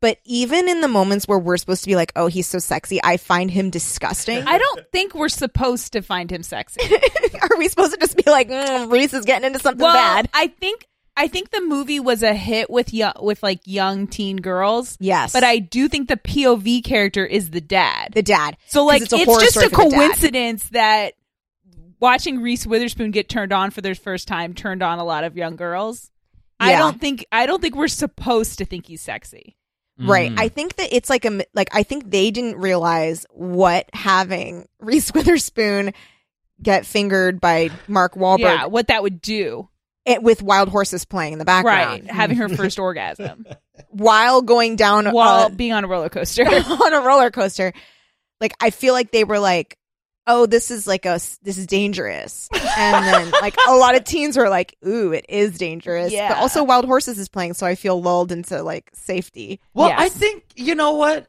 but 0.00 0.18
even 0.24 0.68
in 0.68 0.80
the 0.80 0.88
moments 0.88 1.26
where 1.26 1.38
we're 1.38 1.56
supposed 1.56 1.82
to 1.84 1.88
be 1.88 1.96
like, 1.96 2.12
"Oh, 2.16 2.26
he's 2.28 2.46
so 2.46 2.58
sexy," 2.58 3.00
I 3.02 3.16
find 3.16 3.50
him 3.50 3.70
disgusting. 3.70 4.38
I 4.46 4.58
don't 4.58 4.84
think 4.92 5.14
we're 5.14 5.28
supposed 5.28 5.92
to 5.94 6.02
find 6.02 6.30
him 6.30 6.42
sexy. 6.42 6.80
Are 7.42 7.56
we 7.58 7.68
supposed 7.68 7.92
to 7.92 7.98
just 7.98 8.16
be 8.16 8.30
like, 8.30 8.48
mm, 8.48 8.90
"Reese 8.90 9.12
is 9.14 9.24
getting 9.24 9.46
into 9.46 9.58
something 9.58 9.82
well, 9.82 9.92
bad"? 9.94 10.28
I 10.32 10.46
think 10.48 10.86
I 11.16 11.28
think 11.28 11.50
the 11.50 11.60
movie 11.60 12.00
was 12.00 12.22
a 12.22 12.34
hit 12.34 12.70
with 12.70 12.92
young, 12.94 13.12
with 13.20 13.42
like 13.42 13.60
young 13.64 14.06
teen 14.06 14.38
girls. 14.38 14.96
Yes, 14.98 15.32
But 15.32 15.44
I 15.44 15.58
do 15.58 15.88
think 15.88 16.08
the 16.08 16.16
POV 16.16 16.82
character 16.84 17.24
is 17.26 17.50
the 17.50 17.60
dad. 17.60 18.12
the 18.14 18.22
dad. 18.22 18.56
So 18.66 18.84
like, 18.84 19.02
it's, 19.02 19.12
a 19.12 19.24
horror 19.24 19.40
just 19.40 19.56
a 19.56 19.60
for 19.60 19.68
the 19.68 19.76
dad. 19.76 19.92
coincidence 19.92 20.68
that 20.70 21.14
watching 22.00 22.40
Reese 22.40 22.66
Witherspoon 22.66 23.10
get 23.10 23.28
turned 23.28 23.52
on 23.52 23.70
for 23.70 23.80
their 23.80 23.94
first 23.94 24.26
time 24.26 24.54
turned 24.54 24.82
on 24.82 24.98
a 24.98 25.04
lot 25.04 25.24
of 25.24 25.36
young 25.36 25.56
girls. 25.56 26.10
I 26.58 26.76
don't 26.76 27.00
think 27.00 27.26
I 27.32 27.46
don't 27.46 27.60
think 27.60 27.74
we're 27.74 27.88
supposed 27.88 28.58
to 28.58 28.64
think 28.64 28.86
he's 28.86 29.02
sexy. 29.02 29.56
Right. 29.98 30.32
Mm. 30.32 30.38
I 30.38 30.48
think 30.48 30.76
that 30.76 30.92
it's 30.92 31.10
like 31.10 31.24
a 31.24 31.44
like 31.54 31.68
I 31.72 31.82
think 31.82 32.10
they 32.10 32.30
didn't 32.30 32.56
realize 32.56 33.26
what 33.30 33.90
having 33.92 34.68
Reese 34.80 35.12
Witherspoon 35.12 35.92
get 36.60 36.86
fingered 36.86 37.40
by 37.40 37.70
Mark 37.88 38.14
Wahlberg 38.14 38.40
Yeah, 38.40 38.66
what 38.66 38.88
that 38.88 39.02
would 39.02 39.20
do. 39.20 39.68
It, 40.04 40.22
with 40.22 40.42
wild 40.42 40.68
horses 40.68 41.04
playing 41.04 41.32
in 41.34 41.38
the 41.38 41.44
background 41.44 42.02
Right, 42.04 42.10
having 42.10 42.36
her 42.38 42.48
first 42.48 42.78
orgasm 42.78 43.46
while 43.90 44.42
going 44.42 44.76
down 44.76 45.06
while 45.12 45.46
uh, 45.46 45.48
being 45.48 45.72
on 45.72 45.84
a 45.84 45.88
roller 45.88 46.08
coaster. 46.08 46.44
on 46.48 46.92
a 46.92 47.00
roller 47.00 47.30
coaster. 47.30 47.72
Like 48.40 48.54
I 48.60 48.70
feel 48.70 48.92
like 48.94 49.12
they 49.12 49.22
were 49.24 49.38
like, 49.38 49.78
"Oh, 50.26 50.46
this 50.46 50.70
is 50.72 50.86
like 50.86 51.06
a 51.06 51.20
this 51.42 51.58
is 51.58 51.66
dangerous," 51.66 52.48
and 52.52 53.06
then 53.06 53.30
like 53.40 53.54
a 53.68 53.76
lot 53.76 53.94
of 53.94 54.02
teens 54.02 54.36
were 54.36 54.48
like, 54.48 54.76
"Ooh, 54.84 55.12
it 55.12 55.26
is 55.28 55.56
dangerous." 55.58 56.12
Yeah. 56.12 56.30
But 56.30 56.38
also, 56.38 56.64
Wild 56.64 56.84
Horses 56.84 57.18
is 57.20 57.28
playing, 57.28 57.54
so 57.54 57.66
I 57.66 57.76
feel 57.76 58.02
lulled 58.02 58.32
into 58.32 58.62
like 58.64 58.90
safety. 58.94 59.60
Well, 59.74 59.88
Yes. 59.90 60.00
I 60.00 60.08
think 60.08 60.44
you 60.56 60.74
know 60.74 60.94
what. 60.94 61.28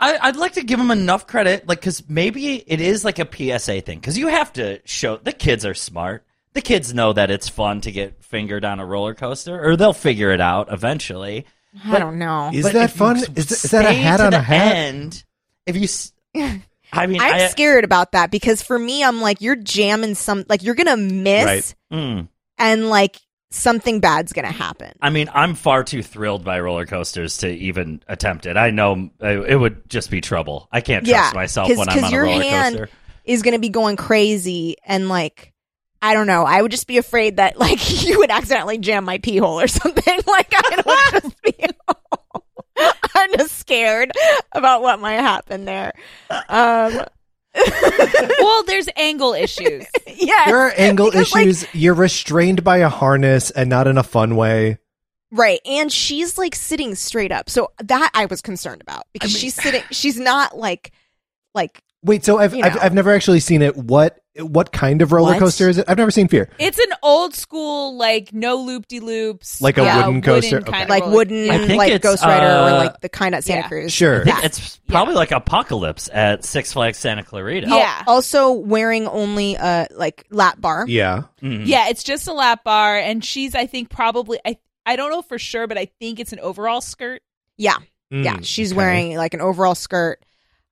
I, 0.00 0.16
I'd 0.28 0.36
like 0.36 0.52
to 0.52 0.62
give 0.62 0.78
them 0.78 0.92
enough 0.92 1.26
credit, 1.26 1.66
like 1.66 1.80
because 1.80 2.08
maybe 2.08 2.54
it 2.54 2.80
is 2.80 3.04
like 3.04 3.18
a 3.18 3.26
PSA 3.58 3.80
thing, 3.80 3.98
because 3.98 4.16
you 4.16 4.28
have 4.28 4.52
to 4.52 4.80
show 4.84 5.16
the 5.16 5.32
kids 5.32 5.66
are 5.66 5.74
smart. 5.74 6.24
The 6.58 6.62
kids 6.62 6.92
know 6.92 7.12
that 7.12 7.30
it's 7.30 7.48
fun 7.48 7.82
to 7.82 7.92
get 7.92 8.24
fingered 8.24 8.64
on 8.64 8.80
a 8.80 8.84
roller 8.84 9.14
coaster, 9.14 9.64
or 9.64 9.76
they'll 9.76 9.92
figure 9.92 10.32
it 10.32 10.40
out 10.40 10.72
eventually. 10.72 11.46
I 11.84 12.00
don't 12.00 12.18
know. 12.18 12.50
Is 12.52 12.64
But 12.64 12.72
that 12.72 12.90
fun? 12.90 13.16
Is, 13.16 13.26
th- 13.26 13.36
is 13.52 13.62
that 13.70 13.84
a 13.84 13.92
hat 13.92 14.16
to 14.16 14.24
on 14.24 14.30
the 14.32 14.38
a 14.38 14.42
hat? 14.42 14.74
End, 14.74 15.24
if 15.66 15.76
you, 15.76 15.84
s- 15.84 16.12
I 16.92 17.06
mean, 17.06 17.20
I'm 17.20 17.34
I, 17.34 17.46
scared 17.46 17.84
about 17.84 18.10
that 18.12 18.32
because 18.32 18.60
for 18.60 18.76
me, 18.76 19.04
I'm 19.04 19.20
like, 19.20 19.40
you're 19.40 19.54
jamming 19.54 20.16
some, 20.16 20.46
like 20.48 20.64
you're 20.64 20.74
gonna 20.74 20.96
miss, 20.96 21.44
Right. 21.46 21.74
mm, 21.96 22.28
and 22.58 22.90
like 22.90 23.20
something 23.52 24.00
bad's 24.00 24.32
gonna 24.32 24.50
happen. 24.50 24.92
I 25.00 25.10
mean, 25.10 25.30
I'm 25.32 25.54
far 25.54 25.84
too 25.84 26.02
thrilled 26.02 26.42
by 26.44 26.58
roller 26.58 26.86
coasters 26.86 27.36
to 27.38 27.48
even 27.48 28.02
attempt 28.08 28.46
it. 28.46 28.56
I 28.56 28.70
know 28.70 29.10
uh, 29.22 29.44
it 29.44 29.54
would 29.54 29.88
just 29.88 30.10
be 30.10 30.20
trouble. 30.20 30.66
I 30.72 30.80
can't 30.80 31.06
trust 31.06 31.32
Yeah, 31.34 31.38
myself 31.38 31.68
'cause- 31.68 31.78
when 31.78 31.88
I'm 31.88 31.98
on 32.02 32.04
a 32.04 32.10
your 32.10 32.24
roller 32.24 32.42
hand- 32.42 32.74
coaster. 32.76 32.90
Is 33.24 33.42
gonna 33.42 33.60
be 33.60 33.68
going 33.68 33.94
crazy 33.96 34.76
and 34.84 35.08
like. 35.08 35.52
I 36.00 36.14
don't 36.14 36.26
know. 36.26 36.44
I 36.44 36.62
would 36.62 36.70
just 36.70 36.86
be 36.86 36.98
afraid 36.98 37.36
that 37.38 37.58
like 37.58 38.02
you 38.06 38.18
would 38.18 38.30
accidentally 38.30 38.78
jam 38.78 39.04
my 39.04 39.18
pee 39.18 39.36
hole 39.38 39.60
or 39.60 39.68
something. 39.68 40.18
Like 40.26 40.52
I 40.54 41.10
would 41.12 41.22
just 41.22 41.42
be. 41.42 41.54
I'm 43.14 43.32
just 43.36 43.58
scared 43.58 44.12
about 44.52 44.82
what 44.82 45.00
might 45.00 45.14
happen 45.14 45.64
there. 45.64 45.92
Um, 46.48 47.00
well, 48.40 48.62
there's 48.64 48.88
angle 48.96 49.32
issues. 49.34 49.84
yeah, 50.06 50.44
There 50.46 50.58
are 50.58 50.72
angle 50.76 51.10
because, 51.10 51.32
like, 51.32 51.46
issues. 51.46 51.74
You're 51.74 51.94
restrained 51.94 52.62
by 52.62 52.78
a 52.78 52.88
harness 52.88 53.50
and 53.50 53.68
not 53.68 53.86
in 53.88 53.98
a 53.98 54.02
fun 54.04 54.36
way. 54.36 54.78
Right. 55.32 55.60
And 55.66 55.90
she's 55.92 56.38
like 56.38 56.54
sitting 56.54 56.94
straight 56.94 57.32
up. 57.32 57.50
So 57.50 57.72
that 57.82 58.10
I 58.14 58.26
was 58.26 58.40
concerned 58.40 58.80
about 58.82 59.04
because 59.12 59.32
she's 59.36 59.54
sitting, 59.54 59.82
she's 59.90 60.18
not 60.18 60.56
like, 60.56 60.92
like, 61.54 61.82
Wait, 62.04 62.24
so 62.24 62.38
I've, 62.38 62.54
You 62.54 62.62
I've. 62.62 62.78
I've 62.80 62.94
never 62.94 63.12
actually 63.12 63.40
seen 63.40 63.60
it. 63.60 63.76
What 63.76 64.20
what 64.40 64.72
kind 64.72 65.02
of 65.02 65.12
roller 65.12 65.32
What? 65.32 65.38
coaster 65.40 65.68
is 65.68 65.78
it? 65.78 65.84
I've 65.88 65.98
never 65.98 66.10
seen 66.10 66.28
Fear. 66.28 66.48
It's 66.58 66.78
an 66.78 66.92
old 67.02 67.34
school, 67.34 67.96
like 67.96 68.32
no 68.32 68.56
loop 68.56 68.86
de 68.88 69.00
loops, 69.00 69.60
Like 69.60 69.78
a 69.78 69.82
wooden 69.82 70.22
coaster? 70.22 70.60
kind 70.60 70.68
Okay. 70.68 70.82
of 70.84 70.88
like 70.88 71.02
roller- 71.02 71.14
wooden, 71.16 71.50
I 71.50 71.58
think 71.66 71.78
like 71.78 71.92
it's, 71.92 72.02
Ghost 72.02 72.22
Rider 72.24 72.46
or 72.46 72.48
uh, 72.70 72.76
like 72.78 73.00
the 73.00 73.08
kind 73.08 73.34
at 73.34 73.44
Santa 73.44 73.62
yeah. 73.62 73.68
Cruz. 73.68 73.92
Sure. 73.92 74.20
I 74.20 74.24
think 74.24 74.36
That. 74.36 74.44
it's 74.44 74.76
probably 74.88 75.14
like 75.14 75.30
Apocalypse 75.32 76.08
at 76.12 76.44
Six 76.44 76.72
Flags 76.72 76.98
Santa 76.98 77.22
Clarita. 77.24 77.66
Yeah. 77.68 78.02
Also 78.06 78.52
wearing 78.52 79.06
only 79.08 79.54
a 79.56 79.88
like 79.94 80.26
lap 80.30 80.60
bar. 80.60 80.84
Yeah. 80.88 81.22
Mhm. 81.42 81.62
Yeah, 81.66 81.88
it's 81.88 82.02
just 82.04 82.28
a 82.28 82.32
lap 82.32 82.64
bar, 82.64 82.96
and 82.98 83.24
she's 83.24 83.54
I 83.54 83.66
think 83.66 83.90
probably 83.90 84.38
I 84.44 84.58
I 84.86 84.96
don't 84.96 85.10
know 85.10 85.22
for 85.22 85.38
sure, 85.38 85.66
but 85.66 85.76
I 85.78 85.86
think 85.98 86.20
it's 86.20 86.32
an 86.32 86.40
overall 86.40 86.80
skirt. 86.80 87.22
Yeah. 87.56 87.76
Yeah. 88.10 88.36
Mm, 88.36 88.44
She's 88.46 88.72
okay. 88.72 88.76
wearing 88.78 89.16
like 89.16 89.34
an 89.34 89.40
overall 89.42 89.74
skirt. 89.74 90.22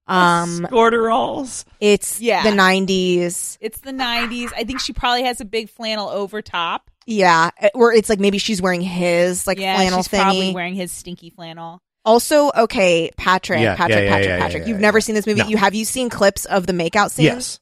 Um, 0.08 0.60
Scorderalls. 0.70 1.64
it's 1.80 2.20
Yeah. 2.20 2.42
the 2.42 2.50
90s. 2.56 3.58
It's 3.60 3.80
the 3.80 3.92
'90s. 3.92 4.52
I 4.56 4.64
think 4.64 4.80
she 4.80 4.92
probably 4.92 5.24
has 5.24 5.40
a 5.40 5.44
big 5.44 5.68
flannel 5.68 6.08
over 6.08 6.42
top. 6.42 6.90
Yeah. 7.06 7.50
Or 7.74 7.92
it's 7.92 8.08
like 8.08 8.20
maybe 8.20 8.38
she's 8.38 8.60
wearing 8.62 8.80
his 8.82 9.46
like 9.46 9.58
yeah, 9.58 9.74
flannel 9.76 9.98
she's 10.00 10.08
probably 10.08 10.40
thingy. 10.50 10.54
wearing 10.54 10.74
his 10.74 10.92
stinky 10.92 11.30
flannel. 11.30 11.80
Also, 12.04 12.50
okay, 12.56 13.10
Patrick, 13.16 13.60
Yeah, 13.60 13.74
Patrick, 13.74 13.98
yeah, 13.98 14.04
yeah, 14.04 14.10
Patrick, 14.10 14.28
yeah, 14.28 14.38
Patrick. 14.38 14.60
yeah, 14.62 14.68
You've 14.68 14.76
yeah, 14.78 14.80
never 14.82 14.98
yeah. 14.98 15.02
seen 15.02 15.14
this 15.16 15.26
movie. 15.26 15.40
No. 15.42 15.48
You 15.48 15.56
have 15.56 15.74
you 15.74 15.84
seen 15.84 16.08
clips 16.08 16.44
of 16.44 16.66
the 16.66 16.72
makeout 16.72 17.10
scene? 17.10 17.24
Yes. 17.26 17.58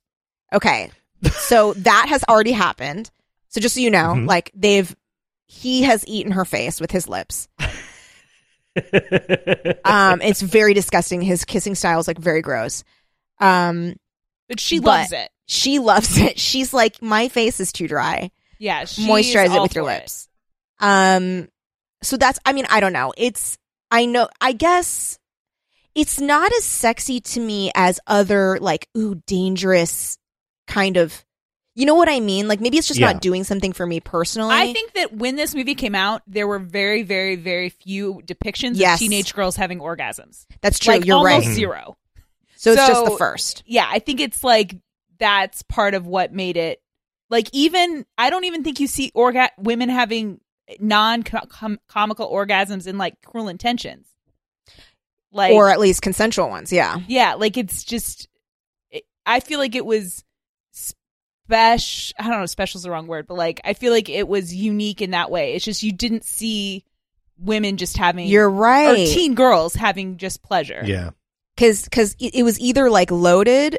Okay. 0.52 0.90
So 1.32 1.72
that 1.78 2.06
has 2.10 2.22
already 2.28 2.52
happened. 2.52 3.10
So 3.48 3.60
just 3.60 3.74
so 3.74 3.80
you 3.80 3.90
know, 3.90 4.12
Mhm. 4.14 4.28
like 4.28 4.50
they've 4.54 4.94
he 5.46 5.82
has 5.84 6.04
eaten 6.06 6.32
her 6.32 6.44
face 6.44 6.80
with 6.80 6.90
his 6.90 7.08
lips. 7.08 7.48
Um 9.84 10.20
it's 10.22 10.40
very 10.42 10.74
disgusting. 10.74 11.20
His 11.20 11.44
kissing 11.44 11.74
style 11.74 12.00
is 12.00 12.08
like 12.08 12.18
very 12.18 12.42
gross. 12.42 12.84
Um 13.40 13.94
But 14.48 14.60
she 14.60 14.78
But- 14.80 14.86
loves 14.86 15.12
it. 15.12 15.30
she 15.46 15.78
loves 15.78 16.18
it. 16.26 16.38
She's 16.38 16.72
like 16.72 17.00
my 17.02 17.28
face 17.28 17.60
is 17.60 17.72
too 17.72 17.88
dry. 17.88 18.30
Yeah, 18.58 18.82
Moisturize 18.84 19.54
it 19.54 19.60
with 19.62 19.74
your 19.74 19.84
for 19.84 19.90
it. 19.90 19.94
lips. 20.00 20.28
Um 20.80 21.48
so 22.02 22.16
that's 22.16 22.38
I 22.44 22.52
mean, 22.52 22.66
I 22.70 22.80
don't 22.80 22.92
know. 22.92 23.12
It's 23.16 23.58
I 23.90 24.06
know 24.06 24.28
I 24.40 24.52
guess 24.52 25.18
it's 25.94 26.20
not 26.20 26.50
as 26.52 26.64
sexy 26.64 27.20
to 27.20 27.40
me 27.40 27.70
as 27.74 28.00
other 28.06 28.58
like 28.60 28.88
ooh 28.96 29.14
dangerous 29.26 30.18
kind 30.66 30.96
of 30.96 31.23
you 31.74 31.86
know 31.86 31.94
what 31.94 32.08
I 32.08 32.20
mean? 32.20 32.46
Like 32.48 32.60
maybe 32.60 32.78
it's 32.78 32.86
just 32.88 33.00
Yeah. 33.00 33.12
not 33.12 33.20
doing 33.22 33.44
something 33.44 33.72
for 33.72 33.86
me 33.86 34.00
personally. 34.00 34.54
I 34.54 34.72
think 34.72 34.92
that 34.94 35.12
when 35.12 35.36
this 35.36 35.54
movie 35.54 35.74
came 35.74 35.94
out, 35.94 36.22
there 36.26 36.46
were 36.46 36.58
very, 36.58 37.02
very, 37.02 37.36
very 37.36 37.68
few 37.68 38.20
depictions 38.24 38.72
Yes. 38.76 38.94
of 38.94 38.98
teenage 39.00 39.34
girls 39.34 39.56
having 39.56 39.78
orgasms. 39.80 40.46
that's 40.60 40.78
true. 40.78 40.94
Like 40.94 41.04
You're 41.04 41.16
almost 41.16 41.46
right. 41.46 41.54
zero. 41.54 41.96
So 42.56 42.72
it's 42.72 42.86
just 42.86 43.04
the 43.04 43.16
first. 43.18 43.62
Yeah, 43.66 43.86
I 43.90 43.98
think 43.98 44.20
it's 44.20 44.42
like 44.44 44.76
that's 45.18 45.62
part 45.62 45.94
of 45.94 46.06
what 46.06 46.32
made 46.32 46.56
it. 46.56 46.80
Like 47.30 47.48
even 47.52 48.06
I 48.16 48.30
don't 48.30 48.44
even 48.44 48.62
think 48.64 48.80
you 48.80 48.86
see 48.86 49.10
orga- 49.14 49.50
women 49.58 49.88
having 49.88 50.40
non 50.78 51.22
comical 51.22 52.30
orgasms 52.30 52.86
in 52.86 52.96
like 52.98 53.20
Cruel 53.22 53.48
Intentions. 53.48 54.06
Like 55.32 55.52
or 55.52 55.68
at 55.68 55.80
least 55.80 56.00
consensual 56.00 56.48
ones. 56.48 56.72
Yeah. 56.72 56.98
yeah, 57.08 57.34
like 57.34 57.56
it's 57.56 57.82
just. 57.82 58.28
It, 58.90 59.02
I 59.26 59.40
feel 59.40 59.58
like 59.58 59.74
it 59.74 59.84
was 59.84 60.22
special. 61.54 62.14
I 62.18 62.28
don't 62.30 62.40
know, 62.40 62.46
special 62.46 62.78
is 62.78 62.82
the 62.82 62.90
wrong 62.90 63.06
word, 63.06 63.26
but 63.26 63.34
like 63.36 63.60
I 63.64 63.74
feel 63.74 63.92
like 63.92 64.08
it 64.08 64.28
was 64.28 64.54
unique 64.54 65.00
in 65.02 65.12
that 65.12 65.30
way. 65.30 65.54
It's 65.54 65.64
just 65.64 65.82
you 65.82 65.92
didn't 65.92 66.24
see 66.24 66.84
women 67.38 67.76
just 67.76 67.96
having 67.96 68.28
You're 68.28 68.46
or 68.48 68.50
right. 68.50 69.08
teen 69.08 69.34
girls 69.34 69.74
having 69.74 70.16
just 70.18 70.42
pleasure. 70.42 70.82
Yeah. 70.84 71.10
Cuz 71.56 71.88
cuz 71.88 72.16
it, 72.20 72.34
it 72.34 72.42
was 72.42 72.58
either 72.60 72.90
like 72.90 73.10
loaded 73.10 73.78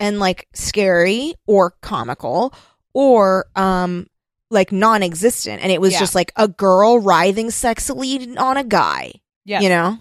and 0.00 0.18
like 0.18 0.48
scary 0.52 1.34
or 1.46 1.72
comical 1.82 2.52
or 2.92 3.46
um 3.56 4.06
like 4.50 4.70
non-existent 4.72 5.62
and 5.62 5.72
it 5.72 5.80
was 5.80 5.92
Yeah. 5.94 5.98
just 6.00 6.14
like 6.14 6.32
a 6.36 6.46
girl 6.48 6.98
writhing 7.00 7.48
sexily 7.48 8.38
on 8.38 8.56
a 8.56 8.64
guy 8.64 9.12
Yeah. 9.44 9.60
you 9.60 9.68
know 9.68 9.98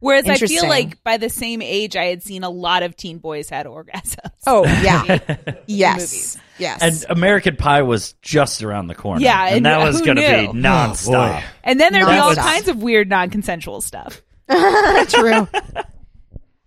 Whereas 0.00 0.28
I 0.28 0.36
feel 0.36 0.68
like 0.68 1.02
by 1.02 1.16
the 1.16 1.28
same 1.28 1.60
age, 1.60 1.96
I 1.96 2.04
had 2.04 2.22
seen 2.22 2.44
a 2.44 2.50
lot 2.50 2.84
of 2.84 2.96
teen 2.96 3.18
boys 3.18 3.50
had 3.50 3.66
orgasms. 3.66 4.30
oh 4.46 4.64
yeah 4.82 5.04
movies. 5.08 5.64
yes 5.66 6.38
yes 6.58 6.78
And 6.80 7.18
American 7.18 7.56
Pie 7.56 7.82
was 7.82 8.12
just 8.22 8.62
around 8.62 8.86
the 8.86 8.94
corner. 8.94 9.20
Yeah, 9.20 9.46
and, 9.46 9.56
and 9.56 9.66
that 9.66 9.84
was 9.84 10.00
going 10.00 10.16
to 10.16 10.22
be 10.22 10.58
nonstop. 10.58 11.40
boy. 11.40 11.44
And 11.64 11.80
then 11.80 11.92
there'd 11.92 12.06
be 12.06 12.12
all 12.12 12.34
kinds 12.34 12.68
of 12.68 12.80
weird 12.82 13.08
non-consensual 13.08 13.80
stuff. 13.80 14.22
true 15.08 15.46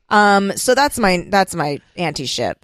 um 0.09 0.55
so 0.55 0.75
that's 0.75 0.99
my 0.99 1.25
that's 1.29 1.55
my 1.55 1.79
anti-ship 1.95 2.63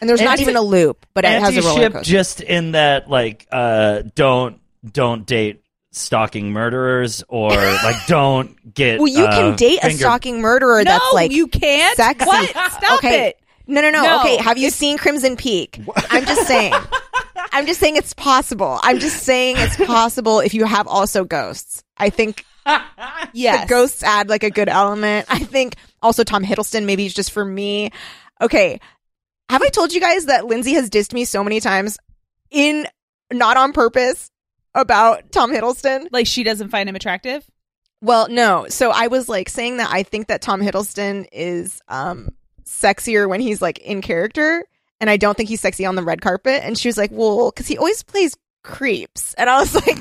and 0.00 0.10
there's 0.10 0.20
not 0.20 0.38
even 0.40 0.56
a 0.56 0.60
loop 0.60 1.06
but 1.14 1.24
it 1.24 1.40
has 1.40 1.56
a 1.56 1.62
roller 1.62 1.70
Anti-ship 1.70 1.92
coaster 1.94 2.10
just 2.10 2.40
in 2.42 2.72
that 2.72 3.08
like 3.08 3.46
uh 3.50 4.02
don't 4.14 4.60
don't 4.86 5.24
date 5.24 5.63
stalking 5.96 6.52
murderers 6.52 7.22
or 7.28 7.50
like 7.50 7.96
don't 8.06 8.74
get 8.74 8.98
well 8.98 9.08
you 9.08 9.24
uh, 9.24 9.30
can 9.30 9.56
date 9.56 9.78
a 9.82 9.90
stalking 9.90 10.40
murderer 10.40 10.78
no, 10.78 10.84
that's 10.84 11.12
like 11.12 11.32
you 11.32 11.46
can't. 11.46 11.96
sexy. 11.96 12.26
What? 12.26 12.50
Stop 12.50 12.98
okay. 12.98 13.28
it. 13.28 13.40
No, 13.66 13.80
no, 13.80 13.90
no, 13.90 14.02
No, 14.02 14.20
Okay, 14.20 14.36
have 14.36 14.58
you 14.58 14.66
it's- 14.66 14.76
seen 14.78 14.98
Crimson 14.98 15.36
Peak? 15.36 15.80
I'm 16.10 16.24
just 16.26 16.46
saying. 16.46 16.74
I'm 17.52 17.66
just 17.66 17.78
saying 17.78 17.96
it's 17.96 18.12
possible. 18.14 18.80
I'm 18.82 18.98
just 18.98 19.22
saying 19.22 19.56
it's 19.58 19.76
possible 19.76 20.40
if 20.40 20.54
you 20.54 20.64
have 20.64 20.88
also 20.88 21.24
ghosts. 21.24 21.84
I 21.96 22.10
think 22.10 22.44
yeah, 23.32 23.62
the 23.64 23.66
ghosts 23.68 24.02
add 24.02 24.28
like 24.28 24.42
a 24.42 24.50
good 24.50 24.68
element. 24.68 25.26
I 25.30 25.38
think 25.38 25.76
also 26.02 26.24
Tom 26.24 26.44
Hiddleston 26.44 26.84
maybe 26.84 27.06
it's 27.06 27.14
just 27.14 27.30
for 27.30 27.44
me. 27.44 27.90
Okay. 28.40 28.80
Have 29.48 29.62
I 29.62 29.68
told 29.68 29.92
you 29.92 30.00
guys 30.00 30.26
that 30.26 30.46
Lindsay 30.46 30.72
has 30.72 30.90
dissed 30.90 31.12
me 31.12 31.24
so 31.24 31.44
many 31.44 31.60
times 31.60 31.96
in 32.50 32.86
not 33.32 33.56
on 33.56 33.72
purpose 33.72 34.30
about 34.74 35.30
Tom 35.32 35.52
Hiddleston? 35.52 36.08
Like 36.10 36.26
she 36.26 36.42
doesn't 36.42 36.68
find 36.68 36.88
him 36.88 36.96
attractive. 36.96 37.44
Well, 38.00 38.28
no. 38.28 38.66
So 38.68 38.90
I 38.90 39.06
was 39.06 39.28
like 39.28 39.48
saying 39.48 39.78
that 39.78 39.90
I 39.90 40.02
think 40.02 40.26
that 40.28 40.42
Tom 40.42 40.60
Hiddleston 40.60 41.26
is 41.32 41.80
um 41.88 42.30
sexier 42.64 43.28
when 43.28 43.40
he's 43.40 43.62
like 43.62 43.78
in 43.78 44.02
character, 44.02 44.64
and 45.00 45.08
I 45.08 45.16
don't 45.16 45.36
think 45.36 45.48
he's 45.48 45.60
sexy 45.60 45.86
on 45.86 45.94
the 45.94 46.02
red 46.02 46.20
carpet. 46.20 46.62
And 46.64 46.76
she 46.76 46.88
was 46.88 46.98
like, 46.98 47.10
"Well, 47.12 47.50
because 47.50 47.66
he 47.66 47.78
always 47.78 48.02
plays 48.02 48.36
creeps," 48.62 49.34
and 49.34 49.48
I 49.48 49.60
was 49.60 49.74
like, 49.86 49.98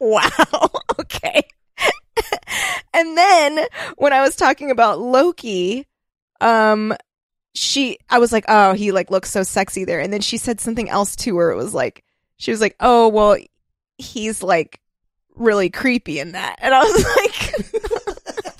"Wow, 0.00 0.70
okay." 1.00 1.42
and 2.94 3.16
then 3.16 3.66
when 3.96 4.12
I 4.12 4.22
was 4.22 4.36
talking 4.36 4.70
about 4.70 4.98
Loki, 5.00 5.86
um, 6.40 6.94
she, 7.54 7.98
I 8.08 8.18
was 8.18 8.32
like, 8.32 8.44
"Oh, 8.48 8.72
he 8.72 8.92
like 8.92 9.10
looks 9.10 9.30
so 9.30 9.42
sexy 9.42 9.84
there," 9.84 10.00
and 10.00 10.12
then 10.12 10.20
she 10.20 10.36
said 10.36 10.60
something 10.60 10.88
else 10.88 11.16
too, 11.16 11.34
where 11.36 11.50
it 11.50 11.56
was 11.56 11.74
like, 11.74 12.04
she 12.38 12.50
was 12.50 12.60
like, 12.60 12.76
"Oh, 12.80 13.08
well, 13.08 13.36
he's 14.00 14.42
like." 14.42 14.80
really 15.36 15.70
creepy 15.70 16.18
in 16.18 16.32
that. 16.32 16.56
And 16.58 16.74
I 16.74 16.80
was 16.82 16.92
like, 17.16 17.54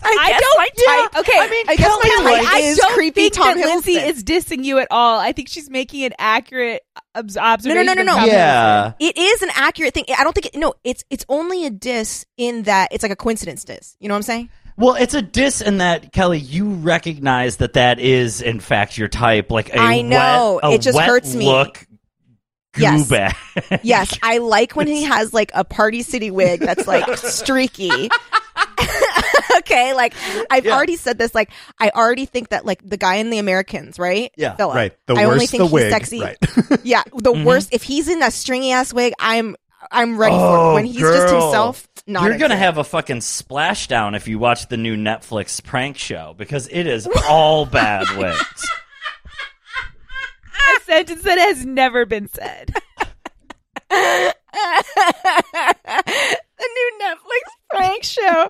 I, 0.02 0.16
I 0.18 0.28
guess 0.30 0.40
don't 0.40 0.56
my 0.56 0.68
yeah, 0.76 1.08
type- 1.08 1.20
Okay, 1.20 1.38
I 1.38 1.50
mean, 1.50 1.66
I 1.68 1.76
guess 1.76 1.98
my 2.02 2.10
Kelly, 2.16 2.32
type 2.44 2.54
I 2.54 2.58
is 2.60 2.78
don't 2.78 2.94
creepy 2.94 3.20
think 3.28 3.34
Tom 3.34 3.58
that 3.58 3.66
Lindsay 3.66 3.92
is 3.96 4.24
dissing 4.24 4.64
you 4.64 4.78
at 4.78 4.88
all. 4.90 5.18
I 5.18 5.32
think 5.32 5.48
she's 5.48 5.68
making 5.68 6.04
an 6.04 6.12
accurate 6.18 6.82
obs- 7.14 7.36
no, 7.36 7.42
observation. 7.42 7.84
no, 7.86 7.92
no, 7.92 8.00
of 8.00 8.06
no. 8.06 8.14
Tom 8.16 8.28
Yeah. 8.28 8.92
It 8.98 9.18
is 9.18 9.42
an 9.42 9.50
accurate 9.54 9.92
thing. 9.92 10.06
I 10.16 10.24
don't 10.24 10.32
think 10.32 10.46
it, 10.46 10.54
no, 10.56 10.72
it's, 10.84 11.04
it's 11.10 11.26
only 11.28 11.66
a 11.66 11.70
diss 11.70 12.24
in 12.38 12.62
that 12.62 12.88
it's 12.92 13.02
like 13.02 13.12
a 13.12 13.16
coincidence 13.16 13.64
diss. 13.64 13.96
You 14.00 14.08
know 14.08 14.14
what 14.14 14.18
I'm 14.18 14.22
saying? 14.22 14.48
Well, 14.78 14.94
it's 14.94 15.12
a 15.12 15.20
diss 15.20 15.60
in 15.60 15.78
that 15.78 16.12
Kelly, 16.12 16.38
you 16.38 16.70
recognize 16.70 17.58
that 17.58 17.74
that 17.74 17.98
is 18.00 18.40
in 18.40 18.60
fact 18.60 18.96
your 18.96 19.08
type. 19.08 19.50
Like 19.50 19.68
a 19.68 19.78
I 19.78 20.00
know. 20.00 20.60
wet, 20.62 20.72
a 20.72 20.74
It 20.76 20.80
just 20.80 20.96
wet 20.96 21.06
hurts 21.06 21.34
me. 21.34 21.44
Look, 21.44 21.86
Yes. 22.76 23.08
bag. 23.08 23.34
Yes. 23.82 24.16
I 24.22 24.38
like 24.38 24.76
when 24.76 24.86
he 24.86 25.02
has 25.04 25.32
like 25.34 25.50
a 25.54 25.64
Party 25.64 26.02
City 26.02 26.30
wig 26.30 26.60
that's 26.60 26.86
like 26.86 27.16
streaky. 27.18 28.08
okay. 29.58 29.94
Like 29.94 30.14
I've 30.50 30.64
Yeah. 30.64 30.74
already 30.76 30.96
said 30.96 31.18
this. 31.18 31.34
Like 31.34 31.50
I 31.78 31.90
already 31.90 32.26
think 32.26 32.50
that 32.50 32.64
like 32.64 32.88
the 32.88 32.96
guy 32.96 33.16
in 33.16 33.30
the 33.30 33.38
Americans, 33.38 33.98
right? 33.98 34.32
Yeah. 34.36 34.54
Philip, 34.56 34.74
Right. 34.74 34.92
The 35.06 35.14
I 35.14 35.24
only 35.24 35.46
think 35.46 35.60
the 35.62 35.66
he's 35.66 35.72
wig. 35.72 35.90
sexy. 35.92 36.20
Right. 36.20 36.36
Yeah, 36.84 37.02
the 37.12 37.32
Mm-hmm. 37.32 37.44
worst. 37.44 37.68
If 37.72 37.82
he's 37.82 38.08
in 38.08 38.22
a 38.22 38.30
stringy 38.30 38.72
ass 38.72 38.92
wig, 38.92 39.12
I'm 39.18 39.56
I'm 39.90 40.18
ready 40.18 40.34
for 40.36 40.40
Oh, 40.40 40.70
it. 40.70 40.74
When 40.74 40.84
he's 40.84 40.98
just 40.98 41.32
himself, 41.32 41.88
not 42.06 42.24
You're 42.24 42.38
gonna 42.38 42.56
have 42.56 42.78
a 42.78 42.84
fucking 42.84 43.18
splashdown 43.18 44.14
if 44.16 44.28
you 44.28 44.38
watch 44.38 44.68
the 44.68 44.76
new 44.76 44.96
Netflix 44.96 45.62
prank 45.62 45.96
show 45.98 46.34
because 46.36 46.68
it 46.70 46.86
is 46.86 47.08
all 47.28 47.66
bad 47.66 48.06
wigs. 48.16 48.68
A 50.90 50.92
sentence 50.92 51.22
that 51.22 51.38
has 51.38 51.64
never 51.64 52.04
been 52.04 52.26
said. 52.26 52.74
the 53.90 54.34
new 56.58 56.92
Netflix 57.00 57.42
prank 57.70 58.02
show. 58.02 58.48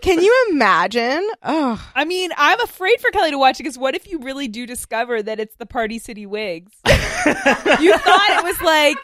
Can 0.00 0.20
you 0.22 0.46
imagine? 0.52 1.28
Oh, 1.42 1.84
I 1.96 2.04
mean, 2.04 2.30
I'm 2.36 2.60
afraid 2.60 3.00
for 3.00 3.10
Kelly 3.10 3.32
to 3.32 3.38
watch 3.38 3.58
it 3.58 3.64
because 3.64 3.76
what 3.76 3.96
if 3.96 4.08
you 4.08 4.20
really 4.20 4.46
do 4.46 4.66
discover 4.66 5.20
that 5.20 5.40
it's 5.40 5.56
the 5.56 5.66
Party 5.66 5.98
City 5.98 6.26
Wigs? 6.26 6.70
you 6.86 6.92
thought 6.94 8.30
it 8.38 8.44
was 8.44 8.60
like 8.62 8.96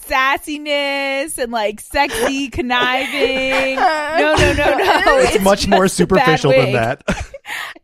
sassiness 0.00 1.38
and 1.38 1.52
like 1.52 1.78
sexy 1.78 2.48
conniving. 2.48 3.76
No, 3.76 4.34
no, 4.34 4.52
no, 4.52 4.76
no. 4.78 5.18
It's, 5.18 5.40
much 5.44 5.68
more 5.68 5.84
just 5.84 6.00
a 6.00 6.06
bad 6.08 6.40
superficial 6.40 6.50
than 6.50 6.72
that. 6.72 7.04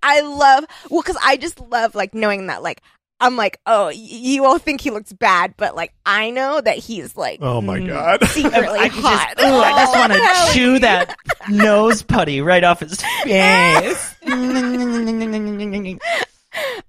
I 0.03 0.21
love 0.23 0.65
well 0.91 1.03
because 1.03 1.21
I 1.23 1.37
just 1.37 1.61
love 1.61 1.95
like 1.95 2.13
knowing 2.13 2.49
that 2.49 2.63
like 2.63 2.83
I'm 3.21 3.37
like 3.37 3.61
oh 3.67 3.87
y- 3.87 3.93
you 3.95 4.45
all 4.45 4.59
think 4.59 4.81
he 4.81 4.91
looks 4.91 5.13
bad, 5.13 5.55
but 5.57 5.75
like 5.77 5.93
I 6.07 6.31
know 6.31 6.61
that 6.61 6.79
he's 6.79 7.17
like 7.17 7.41
Oh 7.43 7.61
my 7.61 7.81
god. 7.81 8.25
secretly 8.29 8.79
I 8.79 8.87
hot. 8.89 9.35
just, 9.37 9.49
ooh, 9.49 9.59
I 9.59 9.71
just 9.81 9.95
want 9.97 10.13
to 10.13 10.53
chew 10.53 10.79
that 10.81 11.17
nose 11.49 12.03
putty 12.03 12.41
right 12.41 12.63
off 12.65 12.81
his 12.81 13.01
face. 13.25 14.15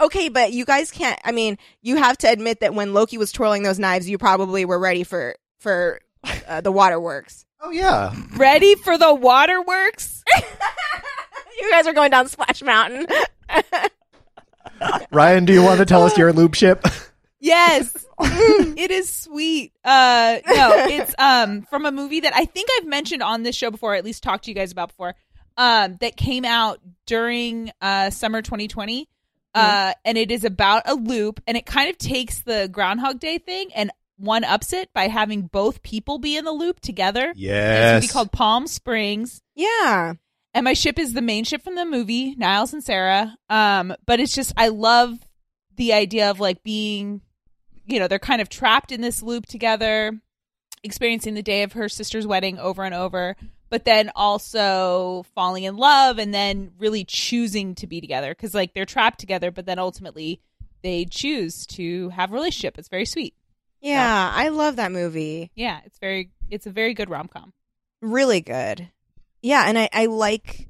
Okay, 0.02 0.30
but 0.30 0.52
you 0.52 0.66
guys 0.66 0.90
can't. 0.90 1.20
I 1.24 1.32
mean, 1.32 1.58
you 1.82 1.98
have 1.98 2.18
to 2.20 2.28
admit 2.32 2.62
that 2.62 2.74
when 2.74 2.94
Loki 2.94 3.18
was 3.20 3.32
twirling 3.32 3.62
those 3.62 3.78
knives, 3.78 4.10
you 4.10 4.18
probably 4.18 4.66
were 4.66 4.80
ready 4.80 5.04
for 5.04 5.36
for 5.60 6.00
uh, 6.48 6.62
the 6.62 6.72
waterworks. 6.72 7.46
Oh 7.62 7.70
yeah. 7.70 8.16
Ready 8.36 8.76
for 8.76 8.98
the 8.98 9.14
waterworks? 9.14 10.24
You 11.60 11.70
guys 11.72 11.86
are 11.88 11.94
going 11.94 12.10
down 12.10 12.28
Splash 12.30 12.64
Mountain. 12.64 13.06
Ryan, 15.12 15.46
do 15.46 15.54
you 15.54 15.64
want 15.64 15.80
to 15.80 15.86
tell 15.86 16.04
us 16.04 16.18
your 16.18 16.32
loop 16.34 16.54
ship? 16.56 16.84
Yes. 17.42 17.96
it 18.20 18.92
is 18.92 19.10
sweet. 19.10 19.72
Uh 19.86 20.40
no, 20.46 20.72
it's 20.90 21.16
um 21.18 21.62
from 21.70 21.86
a 21.86 21.92
movie 21.92 22.20
that 22.20 22.36
I 22.36 22.44
think 22.44 22.68
I've 22.78 22.86
mentioned 22.86 23.24
on 23.24 23.44
this 23.44 23.56
show 23.56 23.72
before, 23.72 23.94
or 23.94 23.96
at 23.96 24.04
least 24.04 24.24
talked 24.24 24.44
to 24.44 24.52
you 24.52 24.56
guys 24.56 24.74
about 24.74 24.90
before. 24.90 25.16
Um 25.56 25.96
that 26.02 26.18
came 26.18 26.44
out 26.44 26.82
during 27.06 27.72
uh 27.80 28.10
summer 28.10 28.42
2020. 28.42 29.08
Uh 29.56 29.94
and 30.04 30.18
it 30.18 30.32
is 30.32 30.44
about 30.44 30.84
a 30.86 30.96
loop 30.96 31.40
and 31.48 31.56
it 31.56 31.66
kind 31.66 31.90
of 31.90 31.98
takes 31.98 32.42
the 32.42 32.68
Groundhog 32.70 33.22
Day 33.22 33.38
thing 33.38 33.70
and 33.74 33.90
one 34.18 34.44
ups 34.44 34.74
it 34.74 34.92
by 34.94 35.08
having 35.08 35.44
both 35.44 35.82
people 35.82 36.18
be 36.20 36.36
in 36.36 36.44
the 36.44 36.52
loop 36.52 36.82
together. 36.82 37.32
Yes. 37.38 37.38
It's 37.38 37.92
a 37.92 37.94
movie 37.96 38.06
Yes. 38.08 38.12
called 38.12 38.32
Palm 38.34 38.68
Springs. 38.68 39.42
Yeah. 39.56 40.16
And 40.54 40.64
my 40.64 40.74
ship 40.74 40.98
is 40.98 41.14
the 41.14 41.22
main 41.22 41.44
ship 41.44 41.64
from 41.64 41.76
the 41.76 41.86
movie, 41.86 42.36
Niles 42.36 42.74
and 42.74 42.84
Sarah. 42.84 43.36
Um, 43.50 43.94
but 44.06 44.20
it's 44.20 44.34
just 44.34 44.54
I 44.58 44.70
love 44.70 45.20
the 45.76 45.94
idea 45.94 46.30
of 46.30 46.40
like 46.40 46.64
being, 46.64 47.22
you 47.86 48.00
know, 48.00 48.08
they're 48.08 48.20
kind 48.20 48.42
of 48.42 48.50
trapped 48.50 48.92
in 48.92 49.02
this 49.02 49.22
loop 49.22 49.46
together, 49.46 50.20
experiencing 50.84 51.36
the 51.36 51.44
day 51.44 51.64
of 51.64 51.74
her 51.74 51.88
sister's 51.88 52.26
wedding 52.26 52.58
over 52.58 52.84
and 52.84 52.96
over, 52.96 53.36
but 53.70 53.86
then 53.86 54.12
also 54.16 55.24
falling 55.36 55.64
in 55.64 55.78
love 55.78 56.18
and 56.18 56.34
then 56.34 56.72
really 56.80 57.06
choosing 57.06 57.76
to 57.76 57.88
be 57.88 58.02
together 58.02 58.32
because 58.32 58.54
like 58.54 58.74
they're 58.74 58.86
trapped 58.86 59.20
together, 59.20 59.52
but 59.52 59.66
then 59.66 59.80
ultimately 59.80 60.42
they 60.82 61.06
choose 61.06 61.66
to 61.68 62.10
have 62.10 62.32
a 62.32 62.34
relationship. 62.34 62.78
It's 62.78 62.90
very 62.90 63.06
sweet. 63.06 63.36
Yeah, 63.82 64.32
I 64.34 64.50
love 64.50 64.76
that 64.78 64.92
movie. 64.92 65.52
Yeah, 65.56 65.80
it's 65.86 66.00
very 66.00 66.32
it's 66.50 66.66
a 66.66 66.72
very 66.72 66.94
good 66.94 67.10
rom 67.10 67.28
com. 67.28 67.54
Really 68.02 68.42
good. 68.42 68.90
Yeah, 69.42 69.64
and 69.68 69.78
I 69.78 69.90
I 69.94 70.06
like 70.08 70.68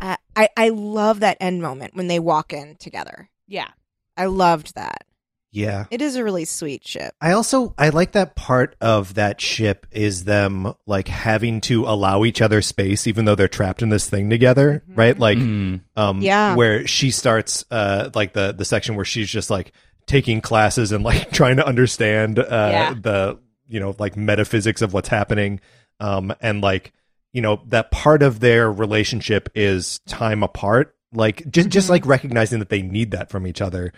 uh, 0.00 0.16
I 0.36 0.48
I 0.56 0.68
love 0.70 1.20
that 1.20 1.36
end 1.40 1.62
moment 1.62 1.94
when 1.94 2.06
they 2.08 2.18
walk 2.18 2.52
in 2.52 2.76
together. 2.76 3.28
Yeah. 3.46 3.68
I 4.16 4.26
loved 4.26 4.74
that. 4.74 5.04
Yeah. 5.52 5.86
It 5.90 6.00
is 6.00 6.14
a 6.14 6.22
really 6.22 6.44
sweet 6.44 6.86
ship. 6.86 7.12
I 7.20 7.32
also 7.32 7.74
I 7.76 7.88
like 7.88 8.12
that 8.12 8.36
part 8.36 8.76
of 8.80 9.14
that 9.14 9.40
ship 9.40 9.86
is 9.90 10.24
them 10.24 10.74
like 10.86 11.08
having 11.08 11.60
to 11.62 11.84
allow 11.86 12.24
each 12.24 12.40
other 12.40 12.62
space 12.62 13.06
even 13.08 13.24
though 13.24 13.34
they're 13.34 13.48
trapped 13.48 13.82
in 13.82 13.88
this 13.88 14.08
thing 14.08 14.30
together, 14.30 14.84
right? 14.94 15.18
Like 15.18 15.38
Mm. 15.38 15.80
um 15.96 16.20
Yeah. 16.22 16.54
where 16.54 16.86
she 16.86 17.10
starts 17.10 17.64
uh 17.70 18.10
like 18.14 18.32
the 18.32 18.52
the 18.52 18.64
section 18.64 18.94
where 18.94 19.04
she's 19.04 19.28
just 19.28 19.50
like 19.50 19.72
taking 20.06 20.40
classes 20.40 20.92
and 20.92 21.02
like 21.04 21.30
trying 21.32 21.56
to 21.56 21.66
understand 21.66 22.38
uh 22.38 22.44
Yeah. 22.48 22.94
the 22.94 23.38
you 23.68 23.80
know 23.80 23.94
like 23.98 24.16
metaphysics 24.16 24.82
of 24.82 24.92
what's 24.92 25.08
happening 25.08 25.60
um 25.98 26.32
and 26.40 26.60
like 26.60 26.92
you 27.32 27.40
know 27.42 27.62
that 27.68 27.90
part 27.90 28.22
of 28.22 28.40
their 28.40 28.70
relationship 28.72 29.48
is 29.54 29.98
time 30.06 30.42
apart 30.42 30.94
like 31.12 31.48
just 31.50 31.68
just 31.68 31.88
like 31.90 32.06
recognizing 32.06 32.58
that 32.60 32.68
they 32.68 32.82
need 32.82 33.10
that 33.12 33.30
from 33.30 33.46
each 33.46 33.60
other 33.60 33.92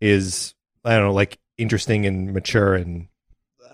is 0.00 0.54
I 0.84 0.96
don't 0.96 1.06
know, 1.08 1.12
like 1.12 1.38
interesting 1.58 2.06
and 2.06 2.32
mature 2.32 2.74
and 2.74 3.08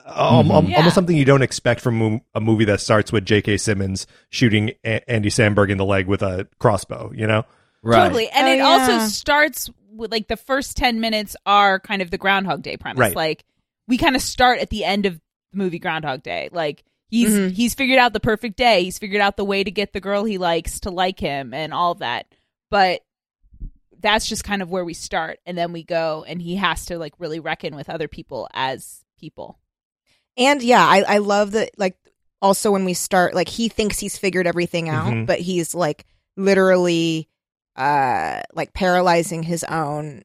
um, 0.07 0.51
um, 0.53 0.67
Yeah. 0.67 0.77
almost 0.79 0.95
something 0.95 1.17
you 1.17 1.25
don't 1.25 1.43
expect 1.43 1.81
from 1.81 2.21
a 2.35 2.41
movie 2.41 2.65
that 2.67 2.81
starts 2.81 3.11
with 3.13 3.25
J.K. 3.25 3.57
Simmons 3.57 4.07
shooting 4.31 4.71
a- 4.85 5.09
Andy 5.11 5.31
Samberg 5.31 5.71
in 5.71 5.79
the 5.79 5.85
leg 5.85 6.07
with 6.07 6.23
a 6.23 6.47
crossbow. 6.59 7.13
You 7.15 7.27
know, 7.27 7.45
Right. 7.83 8.03
Totally. 8.05 8.29
And 8.31 8.47
Oh, 8.47 8.53
it 8.53 8.57
yeah. 8.59 8.65
also 8.65 9.07
starts 9.09 9.69
with 9.91 10.13
like 10.13 10.29
the 10.29 10.37
first 10.37 10.77
10 10.77 11.01
minutes 11.01 11.35
are 11.45 11.81
kind 11.81 12.03
of 12.03 12.11
the 12.11 12.19
Groundhog 12.19 12.63
Day 12.63 12.77
premise. 12.77 13.01
Right. 13.01 13.17
Like 13.17 13.45
we 13.89 13.99
kind 13.99 14.15
of 14.17 14.23
start 14.23 14.59
at 14.61 14.71
the 14.71 14.85
end 14.85 15.07
of 15.07 15.15
the 15.53 15.59
movie 15.59 15.79
Groundhog 15.79 16.23
Day. 16.23 16.49
Like 16.53 16.85
he's 17.09 17.31
Mhm. 17.33 17.53
he's 17.53 17.75
figured 17.75 17.99
out 17.99 18.13
the 18.13 18.21
perfect 18.21 18.57
day. 18.57 18.85
He's 18.85 18.99
figured 18.99 19.21
out 19.21 19.37
the 19.37 19.45
way 19.45 19.63
to 19.65 19.71
get 19.71 19.93
the 19.93 20.01
girl 20.01 20.25
he 20.25 20.39
likes 20.39 20.81
to 20.81 20.91
like 20.91 21.19
him 21.21 21.53
and 21.55 21.73
all 21.75 21.95
that. 21.97 22.27
But 22.71 23.03
that's 23.99 24.27
just 24.29 24.45
kind 24.45 24.63
of 24.63 24.71
where 24.71 24.85
we 24.85 24.95
start 24.95 25.39
and 25.47 25.57
then 25.57 25.73
we 25.73 25.83
go 25.83 26.25
and 26.29 26.41
he 26.41 26.57
has 26.57 26.87
to 26.87 26.99
like 26.99 27.15
really 27.19 27.41
reckon 27.41 27.75
with 27.75 27.89
other 27.89 28.09
people 28.09 28.49
as 28.53 29.03
people. 29.19 29.59
And 30.37 30.63
yeah, 30.63 30.85
I, 30.85 31.03
I 31.03 31.19
love 31.19 31.53
that. 31.53 31.71
Like, 31.79 31.97
also 32.43 32.71
when 32.71 32.85
we 32.85 32.93
start, 32.93 33.35
like 33.35 33.49
he 33.49 33.69
thinks 33.71 33.99
he's 33.99 34.19
figured 34.19 34.47
everything 34.47 34.91
out, 34.91 35.13
Mhm. 35.13 35.27
but 35.27 35.41
he's 35.41 35.75
like 35.75 36.05
literally, 36.37 37.29
uh, 37.77 38.43
like 38.53 38.73
paralyzing 38.75 39.43
his 39.43 39.65
own 39.65 40.23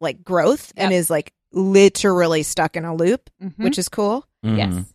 like 0.00 0.24
growth 0.24 0.72
and 0.76 0.92
is 0.92 1.08
like 1.08 1.32
literally 1.52 2.42
stuck 2.42 2.76
in 2.76 2.84
a 2.84 2.94
loop, 2.94 3.30
Mhm. 3.40 3.56
which 3.58 3.78
is 3.78 3.88
cool. 3.88 4.26
Mhm. 4.44 4.56
yes. 4.58 4.92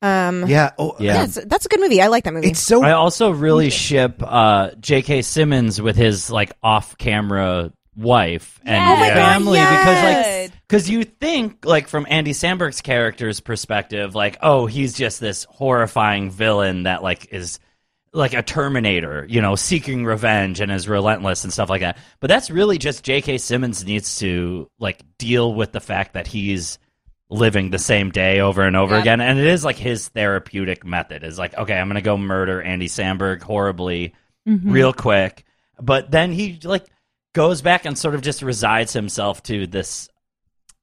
Um, 0.00 0.46
yeah, 0.46 0.70
oh, 0.78 0.94
Yeah. 1.00 1.14
yeah, 1.14 1.22
it's- 1.24 1.44
that's 1.46 1.66
a 1.66 1.68
good 1.68 1.80
movie. 1.80 2.00
I 2.00 2.06
like 2.06 2.24
that 2.24 2.32
movie. 2.34 2.48
it's 2.50 2.60
so 2.60 2.82
I 2.84 2.92
also 2.92 3.30
really 3.30 3.70
ship 3.70 4.22
uh, 4.24 4.70
J.K. 4.80 5.22
Simmons 5.22 5.80
with 5.82 5.96
his 5.96 6.30
like 6.30 6.52
off-camera 6.62 7.72
wife 7.96 8.60
and 8.64 8.76
Yes. 8.76 8.96
Oh 8.96 9.00
my 9.00 9.08
God, 9.08 9.14
family 9.16 9.58
because 9.58 10.04
like 10.04 10.52
because 10.68 10.88
you 10.90 11.02
think 11.04 11.64
like 11.64 11.88
from 11.88 12.06
Andy 12.08 12.30
Samberg's 12.32 12.80
character's 12.80 13.40
perspective, 13.40 14.14
like 14.14 14.38
oh 14.40 14.66
he's 14.66 14.94
just 14.94 15.18
this 15.20 15.44
horrifying 15.50 16.30
villain 16.30 16.84
that 16.84 17.02
like 17.02 17.32
is 17.32 17.58
like 18.12 18.34
a 18.34 18.42
Terminator, 18.42 19.26
you 19.28 19.42
know, 19.42 19.54
seeking 19.56 20.04
revenge 20.04 20.60
and 20.60 20.70
is 20.72 20.88
relentless 20.88 21.44
and 21.44 21.52
stuff 21.52 21.68
like 21.68 21.80
that. 21.82 21.98
But 22.20 22.28
that's 22.28 22.50
really 22.50 22.78
just 22.78 23.04
J.K. 23.04 23.38
Simmons 23.38 23.84
needs 23.84 24.18
to 24.20 24.70
like 24.78 25.02
deal 25.18 25.52
with 25.54 25.72
the 25.72 25.80
fact 25.80 26.14
that 26.14 26.26
he's 26.28 26.78
living 27.30 27.70
the 27.70 27.78
same 27.78 28.10
day 28.10 28.40
over 28.40 28.62
and 28.62 28.76
over 28.76 28.94
Yep. 28.94 29.02
again, 29.02 29.20
and 29.20 29.38
it 29.38 29.46
is 29.46 29.64
like 29.64 29.76
his 29.76 30.08
therapeutic 30.08 30.84
method 30.84 31.22
is 31.24 31.38
like 31.38 31.56
okay, 31.56 31.78
I'm 31.78 31.88
gonna 31.88 32.00
go 32.00 32.16
murder 32.16 32.62
Andy 32.62 32.88
Samberg 32.88 33.42
horribly 33.42 34.14
Mhm. 34.48 34.60
real 34.72 34.92
quick. 34.92 35.44
But 35.80 36.10
then 36.10 36.32
he 36.32 36.58
like 36.64 36.84
goes 37.34 37.60
back 37.62 37.84
and 37.84 37.96
sort 37.98 38.14
of 38.14 38.22
just 38.22 38.42
resides 38.42 38.92
himself 38.94 39.42
to 39.44 39.66
this, 39.66 40.08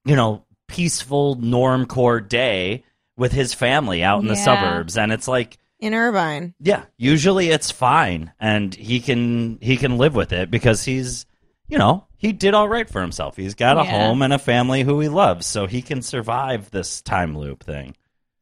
you 0.06 0.16
know, 0.16 0.46
peaceful 0.68 1.36
normcore 1.38 2.26
day 2.28 2.84
with 3.18 3.32
his 3.32 3.54
family 3.54 4.04
out 4.04 4.22
in 4.22 4.28
the 4.28 4.36
suburbs, 4.36 4.98
and 4.98 5.12
it's 5.12 5.28
like, 5.28 5.58
in 5.80 5.94
Irvine. 5.94 6.54
yeah, 6.60 6.84
usually 6.98 7.50
it's 7.50 7.72
fine, 7.72 8.32
and 8.40 8.74
he 8.76 9.00
can 9.00 9.58
he 9.62 9.78
can 9.78 9.98
live 9.98 10.16
with 10.16 10.32
it 10.32 10.50
because 10.52 10.84
he's, 10.86 11.26
you 11.68 11.78
know, 11.78 12.06
he 12.26 12.34
did 12.34 12.54
all 12.54 12.68
right 12.68 12.90
for 12.90 13.02
himself. 13.02 13.38
He's 13.38 13.56
got 13.56 13.78
a 13.78 13.84
Yeah. 13.84 14.08
home 14.08 14.22
and 14.22 14.34
a 14.34 14.40
family 14.40 14.84
who 14.84 15.00
he 15.00 15.08
loves, 15.10 15.46
so 15.46 15.68
he 15.68 15.82
can 15.82 16.02
survive 16.02 16.72
this 16.72 17.02
time 17.02 17.38
loop 17.38 17.64
thing. 17.64 17.96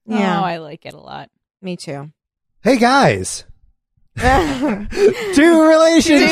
Oh, 0.09 0.17
yeah, 0.17 0.39
Oh, 0.39 0.43
I 0.43 0.57
like 0.57 0.85
it 0.85 0.93
a 0.93 0.99
lot. 0.99 1.29
me 1.61 1.75
too. 1.77 2.11
hey 2.63 2.77
guys, 2.77 3.45
Two 4.17 4.87
two 5.35 5.69
relationships. 5.69 6.31